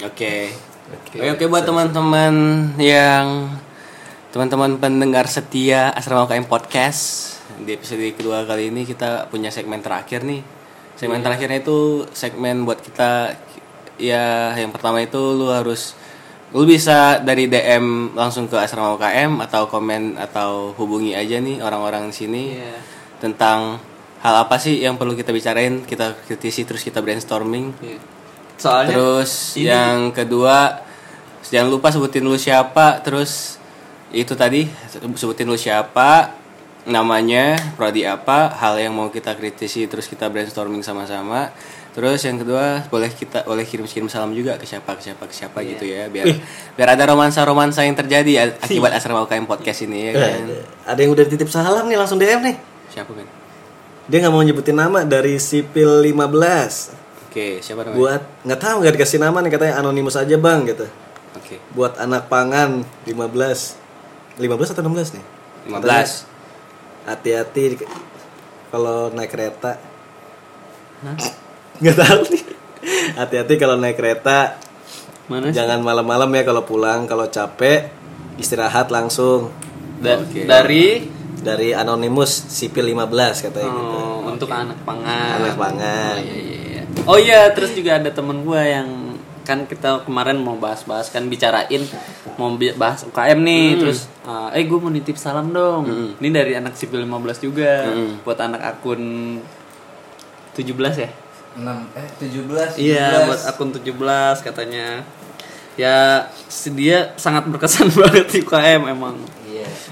Oke. 0.08 0.54
Oke, 0.90 1.22
oke 1.22 1.44
buat 1.46 1.62
teman-teman 1.62 2.34
yang 2.82 3.46
teman-teman 4.34 4.74
pendengar 4.80 5.30
setia 5.30 5.94
Asrama 5.94 6.26
UKM 6.26 6.50
Podcast. 6.50 7.36
Di 7.62 7.78
episode 7.78 8.02
kedua 8.18 8.42
kali 8.42 8.74
ini 8.74 8.82
kita 8.82 9.30
punya 9.30 9.54
segmen 9.54 9.78
terakhir 9.78 10.26
nih. 10.26 10.42
Segmen 10.98 11.22
terakhirnya 11.22 11.62
itu 11.62 12.10
segmen 12.10 12.66
buat 12.66 12.82
kita 12.82 13.38
ya 14.02 14.56
yang 14.56 14.74
pertama 14.74 15.04
itu 15.04 15.20
lu 15.20 15.52
harus 15.52 15.94
lu 16.50 16.66
bisa 16.66 17.22
dari 17.22 17.46
DM 17.46 18.16
langsung 18.18 18.50
ke 18.50 18.58
Asrama 18.58 18.98
UKM 18.98 19.38
atau 19.46 19.70
komen 19.70 20.18
atau 20.18 20.74
hubungi 20.74 21.14
aja 21.14 21.38
nih 21.38 21.62
orang-orang 21.62 22.10
sini 22.10 22.58
Iya. 22.58 22.74
Tentang 23.20 23.76
hal 24.20 24.34
apa 24.38 24.56
sih 24.56 24.80
yang 24.80 24.96
perlu 24.96 25.12
kita 25.12 25.30
bicarain, 25.30 25.80
kita 25.82 26.16
kritisi 26.24 26.64
terus 26.64 26.80
kita 26.80 27.00
brainstorming. 27.00 27.72
Iya. 27.78 28.00
soalnya 28.56 28.92
Terus 28.92 29.30
ini- 29.56 29.68
yang 29.68 30.12
kedua 30.12 30.84
jangan 31.42 31.68
lupa 31.70 31.88
sebutin 31.88 32.20
lu 32.20 32.36
siapa, 32.36 33.00
terus 33.00 33.56
itu 34.10 34.34
tadi 34.34 34.68
sebutin 35.16 35.44
lu 35.44 35.56
siapa, 35.56 36.36
namanya, 36.84 37.56
prodi 37.74 38.04
apa, 38.04 38.52
hal 38.52 38.76
yang 38.76 38.92
mau 38.92 39.08
kita 39.08 39.32
kritisi 39.32 39.84
terus 39.84 40.04
kita 40.04 40.28
brainstorming 40.28 40.80
sama-sama. 40.80 41.48
Terus 41.90 42.22
yang 42.22 42.38
kedua 42.38 42.86
boleh 42.86 43.10
kita 43.10 43.42
boleh 43.42 43.66
kirim-kirim 43.66 44.06
salam 44.06 44.30
juga 44.30 44.54
ke 44.54 44.62
siapa 44.62 44.94
ke 44.94 45.02
siapa 45.02 45.26
ke 45.26 45.34
siapa 45.34 45.58
gitu 45.66 45.82
ya 45.82 46.06
biar 46.06 46.30
biar 46.78 46.88
ada 46.94 47.02
romansa-romansa 47.08 47.82
yang 47.82 47.98
terjadi 47.98 48.46
akibat 48.62 48.94
asrama 48.94 49.26
UKM 49.26 49.42
podcast 49.44 49.82
ini 49.82 50.06
ya 50.06 50.12
kan. 50.14 50.38
Eh, 50.46 50.62
Ada 50.86 51.00
yang 51.02 51.10
udah 51.10 51.26
titip 51.26 51.50
salam 51.50 51.90
nih 51.90 51.98
langsung 51.98 52.14
DM 52.16 52.46
nih. 52.46 52.56
Siapa 52.90 53.10
kan? 53.10 53.26
Dia 54.10 54.18
nggak 54.20 54.34
mau 54.34 54.42
nyebutin 54.42 54.74
nama 54.74 55.06
dari 55.06 55.38
sipil 55.38 56.02
15. 56.02 57.30
Oke, 57.30 57.62
siapa 57.62 57.86
namanya? 57.86 57.94
Buat 57.94 58.22
nggak 58.42 58.60
tahu 58.60 58.76
nggak 58.82 58.94
dikasih 58.98 59.18
nama 59.22 59.38
nih 59.38 59.52
katanya 59.54 59.74
anonimus 59.78 60.18
aja 60.18 60.34
bang 60.34 60.66
gitu. 60.66 60.86
Oke. 61.38 61.62
Buat 61.70 61.94
anak 61.96 62.26
pangan 62.26 62.82
15 63.06 63.78
15 64.34 64.72
atau 64.74 64.82
16 64.82 65.14
nih? 65.14 65.24
15. 65.70 66.26
Hati-hati 67.06 67.62
kalau 68.68 69.14
naik 69.14 69.30
kereta. 69.30 69.78
Nggak 71.80 71.96
tahu 71.96 72.20
nih. 72.34 72.42
Hati-hati 73.14 73.54
kalau 73.56 73.76
naik 73.78 73.96
kereta 73.96 74.58
Mana 75.30 75.48
sih? 75.48 75.62
Jangan 75.62 75.80
malam-malam 75.80 76.26
ya 76.34 76.42
kalau 76.42 76.66
pulang, 76.66 77.06
kalau 77.06 77.30
capek 77.30 77.94
istirahat 78.34 78.90
langsung. 78.90 79.54
Da- 80.02 80.18
Oke. 80.18 80.42
Dari 80.42 81.06
Dari 81.40 81.72
Anonymous 81.72 82.30
sipil 82.52 82.92
15 82.92 83.48
katanya 83.48 83.70
gitu. 83.72 83.96
oh, 83.96 84.28
untuk 84.28 84.50
anak 84.52 84.78
pangan. 84.84 85.36
Anak 85.40 85.56
pangan. 85.56 86.14
Oh 86.16 86.22
iya, 86.22 86.36
iya, 86.36 86.58
iya. 86.60 86.82
Oh 87.08 87.18
iya, 87.18 87.40
terus 87.56 87.72
juga 87.72 87.96
ada 87.96 88.10
temen 88.12 88.44
gua 88.44 88.60
yang 88.60 89.16
kan 89.40 89.66
kita 89.66 90.04
kemarin 90.06 90.38
mau 90.38 90.54
bahas-bahas 90.60 91.10
kan 91.10 91.26
bicarain 91.26 91.82
mau 92.38 92.54
bahas 92.78 93.02
UKM 93.02 93.40
nih 93.40 93.82
terus 93.82 94.06
uh, 94.22 94.52
eh 94.54 94.62
gue 94.62 94.78
mau 94.78 94.92
nitip 94.92 95.18
salam 95.18 95.50
dong 95.50 95.90
ini 96.22 96.28
dari 96.30 96.54
anak 96.54 96.78
sipil 96.78 97.02
15 97.02 97.48
juga 97.50 97.88
buat 98.22 98.38
anak 98.38 98.62
akun 98.62 99.02
17 100.54 100.70
ya 101.02 101.10
6 101.56 101.98
eh 101.98 102.08
17. 102.22 102.78
Iya, 102.78 103.26
buat 103.26 103.42
akun 103.50 103.74
17 103.74 104.46
katanya. 104.46 105.02
Ya, 105.74 106.28
si 106.46 106.70
dia 106.74 107.16
sangat 107.16 107.48
berkesan 107.48 107.90
banget 107.98 108.26
di 108.30 108.38
UKM 108.44 108.86
emang. 108.90 109.16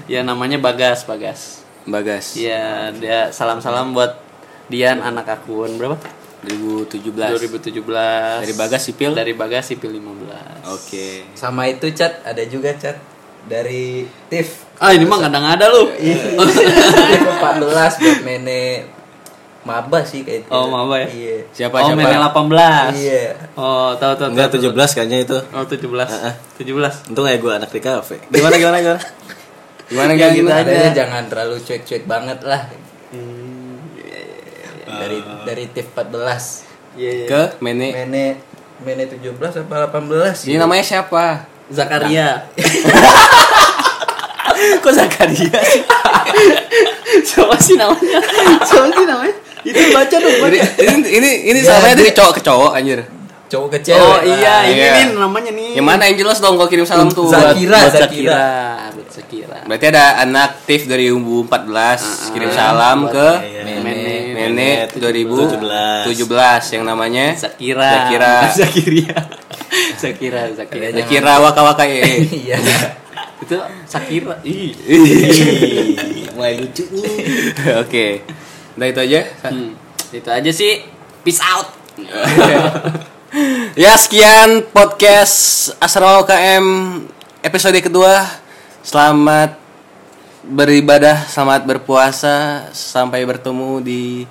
Iya. 0.09 0.25
Ya 0.25 0.27
namanya 0.27 0.57
Bagas, 0.57 1.05
Bagas. 1.05 1.61
Bagas. 1.85 2.33
Iya, 2.33 2.89
dia 2.97 3.29
salam-salam 3.29 3.93
buat 3.93 4.17
Dian 4.65 5.05
anak 5.05 5.29
akun 5.29 5.77
berapa? 5.77 6.01
2017. 6.49 7.13
2017. 7.13 8.41
Dari 8.41 8.55
Bagas 8.57 8.81
Sipil? 8.89 9.13
Dari 9.13 9.33
Bagas 9.37 9.69
Sipil 9.69 10.01
15. 10.01 10.65
Oke. 10.73 11.29
Sama 11.37 11.69
itu 11.69 11.93
chat 11.93 12.25
ada 12.25 12.41
juga 12.49 12.73
chat 12.73 12.97
dari 13.45 14.09
Tiff. 14.33 14.65
Ah, 14.81 14.97
ini 14.97 15.05
mah 15.05 15.29
kadang 15.29 15.45
ada 15.45 15.69
lu. 15.69 15.93
Tiff 16.01 17.21
14 17.21 18.01
buat 18.01 18.19
Mene 18.25 18.89
Maba 19.61 20.01
sih 20.01 20.25
kayak 20.25 20.47
itu. 20.47 20.49
Oh, 20.49 20.71
Maba 20.71 21.05
ya? 21.05 21.07
Iya. 21.11 21.37
Siapa 21.53 21.85
oh, 21.85 21.93
siapa? 21.93 21.99
Mene 22.01 22.17
18. 22.17 22.97
Iya. 22.97 23.23
Oh, 23.53 23.93
tahu 23.99 24.13
tahu. 24.17 24.27
Enggak 24.33 24.49
tahu, 24.49 24.73
17 24.73 24.95
kayaknya 24.97 25.19
itu. 25.21 25.37
Oh, 25.53 25.65
17. 25.67 25.85
Heeh. 25.85 26.33
17. 26.65 27.13
Untung 27.13 27.25
kayak 27.29 27.39
gue 27.43 27.51
anak 27.53 27.69
di 27.69 27.81
kafe. 27.83 28.17
Gimana 28.31 28.55
gimana 28.57 28.77
gimana? 28.81 29.01
Gimana 29.89 30.13
Ya, 30.13 30.29
gitu 30.29 30.45
aja. 30.45 30.93
Jangan 30.93 31.25
terlalu 31.25 31.57
cuek-cuek 31.59 32.05
banget 32.05 32.39
lah. 32.45 32.69
Hmm, 33.09 33.81
Dari 34.85 35.17
dari 35.43 35.63
Tiff 35.69 35.89
14. 35.91 36.69
Iya, 36.93 37.11
iya. 37.11 37.25
Ke 37.25 37.41
Mene. 37.59 37.89
Mene 37.93 38.25
Mene 38.79 39.03
17 39.05 39.59
apa 39.59 39.91
18? 39.91 40.45
Ini 40.45 40.57
namanya 40.57 40.81
siapa? 40.81 41.45
Zakaria. 41.69 42.45
Kok 44.83 44.91
Zakaria 44.91 45.59
sih? 45.63 45.81
Siapa 47.29 47.55
sih 47.57 47.75
namanya? 47.75 48.19
Siapa 48.61 48.87
sih 48.91 49.05
namanya? 49.05 49.35
Itu 49.59 49.79
baca 49.91 50.15
dong, 50.15 50.35
Jadi, 50.39 50.57
ini 50.79 50.93
ini 51.11 51.29
ini 51.51 51.59
Ya, 51.59 51.75
salamnya 51.75 51.95
dari 51.99 52.11
cowok 52.11 52.33
ke 52.37 52.41
cowok 52.41 52.71
anjir. 52.73 52.99
Cowok 53.49 53.67
ke 53.73 53.79
cewek. 53.81 53.97
Oh 53.97 54.21
iya, 54.21 54.55
ini 54.69 54.77
Iya. 54.77 54.93
nih 55.09 55.17
namanya 55.17 55.49
nih. 55.49 55.69
Yang 55.73 55.85
mana 55.89 56.01
yang 56.05 56.17
jelas 56.21 56.37
dong 56.37 56.53
kalau 56.53 56.69
kirim 56.69 56.85
salam 56.85 57.09
tuh. 57.09 57.25
Zakira, 57.27 57.81
Buat 57.81 57.93
Zakira. 57.97 58.45
Zakira. 59.09 59.57
Berarti 59.65 59.85
ada 59.89 60.21
anak 60.21 60.43
aktif 60.61 60.85
dari 60.85 61.09
umbu 61.09 61.49
14 61.49 62.29
kirim 62.29 62.53
salam 62.53 63.09
ke 63.09 63.27
Mene. 63.65 64.37
Mene 64.37 64.69
2017 64.93 66.13
yang 66.71 66.85
namanya 66.85 67.33
Zakira. 67.33 67.89
Zakira. 67.89 68.33
Zakiria. 68.61 69.17
Zakira, 69.97 70.41
Zakira. 70.53 70.85
Zakira 70.93 71.33
waka 71.41 71.61
waka 71.65 71.83
ye. 71.89 72.05
Iya. 72.29 72.57
Itu 73.43 73.57
Zakira. 73.83 74.37
Ih. 74.45 74.77
Mulai 76.37 76.61
lucu 76.61 76.85
nih. 76.85 77.09
Oke. 77.83 78.21
Udah 78.77 78.87
itu 78.87 78.99
aja. 79.03 79.19
Hmm. 79.43 79.73
Itu 80.13 80.29
aja 80.29 80.51
sih. 80.53 80.85
Peace 81.25 81.41
out. 81.41 81.67
Ya 83.77 83.93
sekian 83.93 84.65
podcast 84.73 85.69
Asrama 85.77 86.25
UKM 86.25 86.65
episode 87.45 87.77
kedua. 87.77 88.25
Selamat 88.81 89.53
beribadah, 90.41 91.29
selamat 91.29 91.69
berpuasa. 91.69 92.65
Sampai 92.73 93.21
bertemu 93.29 93.85
di 93.85 94.25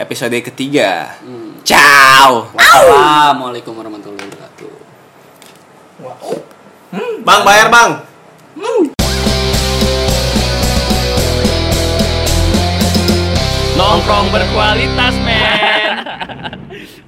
episode 0.00 0.32
ketiga. 0.40 1.12
Ciao. 1.60 2.48
Wassalamualaikum 2.56 3.76
warahmatullahi 3.76 4.24
wabarakatuh. 4.24 4.72
Bang 7.20 7.40
bayar, 7.44 7.68
Bang. 7.68 8.00
Nongkrong 13.76 14.32
berkualitas, 14.32 15.14
men. 15.20 16.64